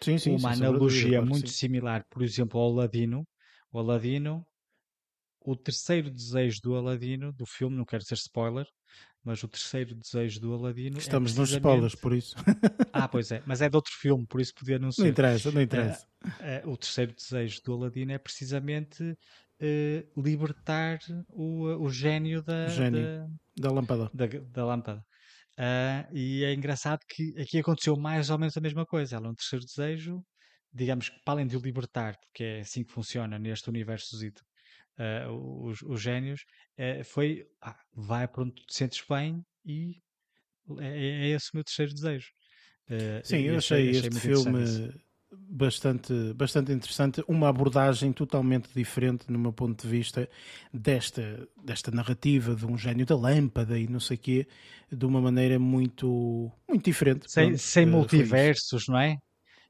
[0.00, 1.54] Sim, sim, Uma analogia muito sim.
[1.54, 3.24] similar, por exemplo, ao Aladino.
[3.70, 4.44] O Aladino,
[5.44, 8.66] o terceiro desejo do Aladino, do filme, não quero ser spoiler,
[9.28, 10.96] mas o terceiro desejo do Aladino.
[10.96, 11.82] É Estamos é precisamente...
[11.82, 12.34] nos spoilers, por isso.
[12.94, 15.02] ah, pois é, mas é de outro filme, por isso podia não ser.
[15.02, 16.06] Não interessa, não interessa.
[16.24, 20.98] Uh, uh, o terceiro desejo do Aladino é precisamente uh, libertar
[21.28, 24.10] o, o gênio da, gênio da, da lâmpada.
[24.14, 25.04] Da, da lâmpada.
[26.10, 29.16] E é engraçado que aqui aconteceu mais ou menos a mesma coisa.
[29.16, 30.24] Ela, um terceiro desejo,
[30.72, 34.16] digamos que para além de o libertar, porque é assim que funciona neste universo
[34.98, 36.42] uh, os, os génios,
[36.78, 39.96] uh, foi ah, vai para onde te sentes bem e
[40.78, 42.28] é, é, é esse o meu terceiro desejo.
[42.90, 44.92] Uh, Sim, eu achei, achei este filme
[45.30, 50.28] bastante, bastante interessante, uma abordagem totalmente diferente, no meu ponto de vista,
[50.72, 54.48] desta, desta narrativa de um gênio da lâmpada e não sei o quê,
[54.90, 57.30] de uma maneira muito, muito diferente.
[57.30, 59.18] Sem, Pronto, sem multiversos, não é?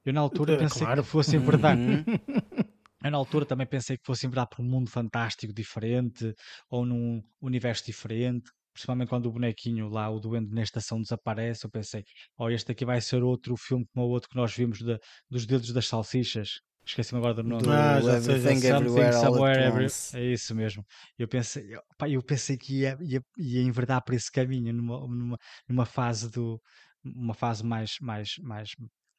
[0.04, 1.02] Eu na altura pensei claro.
[1.02, 1.80] que fosse verdade.
[3.02, 6.34] Eu, na altura, também pensei que fosse verdade para um mundo fantástico diferente
[6.68, 8.50] ou num universo diferente.
[8.72, 12.04] Principalmente quando o bonequinho lá, o Duende na estação desaparece, eu pensei,
[12.36, 15.46] oh, este aqui vai ser outro filme como o outro que nós vimos de, dos
[15.46, 16.60] dedos das salsichas.
[16.86, 17.62] Esqueci-me agora do nome.
[17.62, 19.86] Do ah, já sei, Everywhere, somewhere, every...
[20.14, 20.84] É isso mesmo.
[21.18, 21.64] Eu pensei,
[21.98, 26.30] pá, eu pensei que ia, ia, ia enverdar por esse caminho numa, numa, numa fase
[26.30, 26.60] do
[27.04, 28.70] uma fase mais, mais, mais,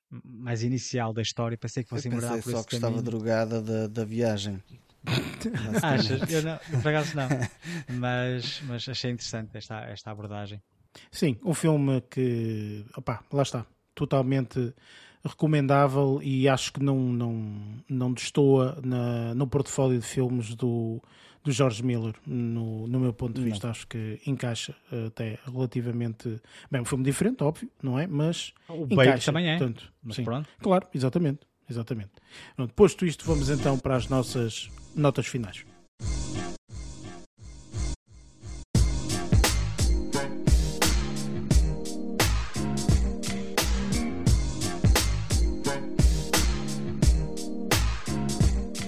[0.09, 1.57] mais inicial da história.
[1.57, 4.61] Pensei que fosse enverdar por só que estava drogada da, da viagem.
[5.81, 6.29] Achas?
[6.29, 7.29] Eu não, por acaso não.
[7.97, 10.61] Mas, mas achei interessante esta, esta abordagem.
[11.11, 14.73] Sim, um filme que, opá, lá está, totalmente
[15.23, 21.01] recomendável e acho que não, não, não destoa na, no portfólio de filmes do,
[21.43, 23.67] do George Miller, no, no meu ponto de vista.
[23.67, 23.71] Não.
[23.71, 24.75] Acho que encaixa
[25.07, 26.41] até relativamente.
[26.69, 28.07] Bem, um filme diferente, óbvio, não é?
[28.07, 28.53] Mas.
[28.67, 29.57] O encaixa, também é.
[29.57, 30.49] Portanto, mas sim, pronto.
[30.61, 31.39] Claro, exatamente.
[31.69, 32.11] exatamente.
[32.55, 35.65] Pronto, posto isto, vamos então para as nossas notas finais.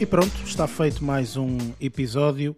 [0.02, 2.56] E pronto, está feito mais um episódio.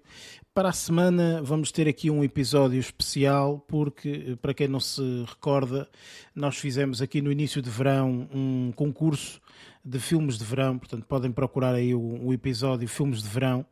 [0.54, 5.90] Para a semana vamos ter aqui um episódio especial, porque, para quem não se recorda,
[6.34, 9.42] nós fizemos aqui no início de verão um concurso
[9.84, 13.66] de filmes de verão, portanto podem procurar aí o, o, episódio Filmes de Verão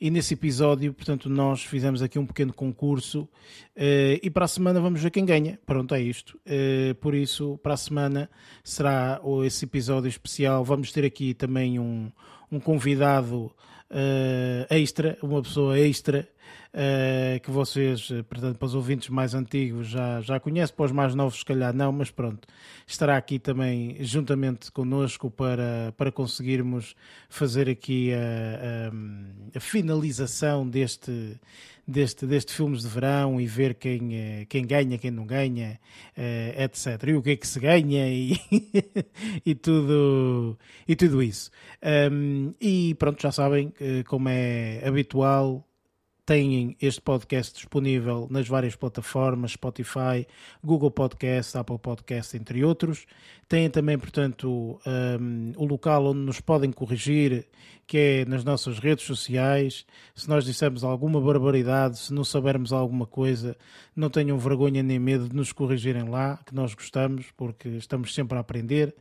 [0.00, 3.28] e nesse episódio, portanto, nós fizemos aqui um pequeno concurso
[3.76, 5.60] uh, e para a semana vamos ver quem ganha.
[5.66, 6.40] Pronto, é isto.
[6.46, 8.30] Uh, por isso, para a semana
[8.64, 10.64] será esse episódio especial.
[10.64, 12.10] Vamos ter aqui também um,
[12.50, 13.52] um convidado
[13.90, 16.28] uh, extra, uma pessoa extra,
[16.72, 20.92] uh, que vocês, eh, portanto, para os ouvintes mais antigos já, já conhecem, para os
[20.92, 22.46] mais novos, se calhar não, mas pronto,
[22.86, 26.94] estará aqui também juntamente connosco para, para conseguirmos
[27.28, 31.38] fazer aqui a, a, a finalização deste
[31.88, 35.80] deste, deste filmes de verão e ver quem, eh, quem ganha, quem não ganha,
[36.16, 37.02] eh, etc.
[37.08, 38.36] E o que é que se ganha e,
[39.44, 41.50] e, tudo, e tudo isso.
[42.12, 43.72] Um, e pronto, já sabem,
[44.06, 45.67] como é habitual,
[46.28, 50.26] têm este podcast disponível nas várias plataformas, Spotify,
[50.62, 53.06] Google Podcast, Apple Podcast, entre outros.
[53.48, 57.46] Têm também, portanto, um, o local onde nos podem corrigir,
[57.86, 59.86] que é nas nossas redes sociais.
[60.14, 63.56] Se nós dissermos alguma barbaridade, se não soubermos alguma coisa,
[63.96, 68.36] não tenham vergonha nem medo de nos corrigirem lá, que nós gostamos, porque estamos sempre
[68.36, 68.94] a aprender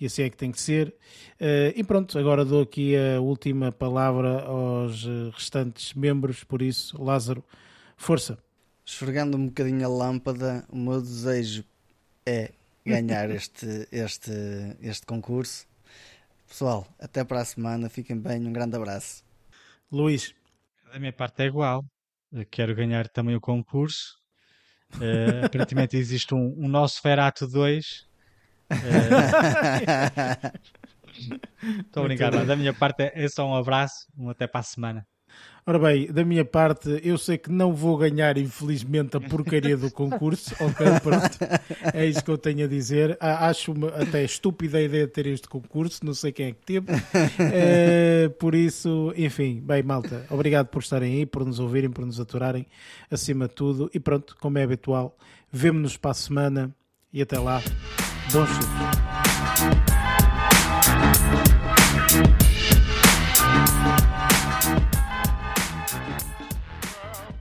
[0.00, 0.94] e assim é que tem que ser.
[1.38, 7.44] Uh, e pronto, agora dou aqui a última palavra aos restantes membros, por isso, Lázaro,
[7.96, 8.38] força.
[8.84, 11.64] Esfregando um bocadinho a lâmpada, o meu desejo
[12.26, 12.52] é
[12.84, 14.32] ganhar este, este,
[14.80, 15.66] este concurso.
[16.48, 19.22] Pessoal, até para a semana, fiquem bem, um grande abraço.
[19.90, 20.34] Luís.
[20.92, 21.84] A minha parte é igual.
[22.32, 24.18] Eu quero ganhar também o concurso.
[24.96, 28.10] Uh, aparentemente existe um, um nosso Ferato 2
[31.80, 35.06] Estou a brincar, da minha parte é só um abraço, um até para a semana.
[35.66, 39.90] Ora bem, da minha parte, eu sei que não vou ganhar, infelizmente, a porcaria do
[39.90, 40.54] concurso.
[40.58, 41.38] ok, pronto.
[41.94, 43.16] É isso que eu tenho a dizer.
[43.20, 46.86] Acho até estúpida a ideia de ter este concurso, não sei quem é que teve.
[47.38, 52.18] É, por isso, enfim, bem, malta, obrigado por estarem aí, por nos ouvirem, por nos
[52.18, 52.66] aturarem,
[53.10, 53.90] acima de tudo.
[53.94, 55.16] E pronto, como é habitual,
[55.52, 56.74] vemo-nos para a semana
[57.12, 57.62] e até lá.
[58.32, 58.48] Bons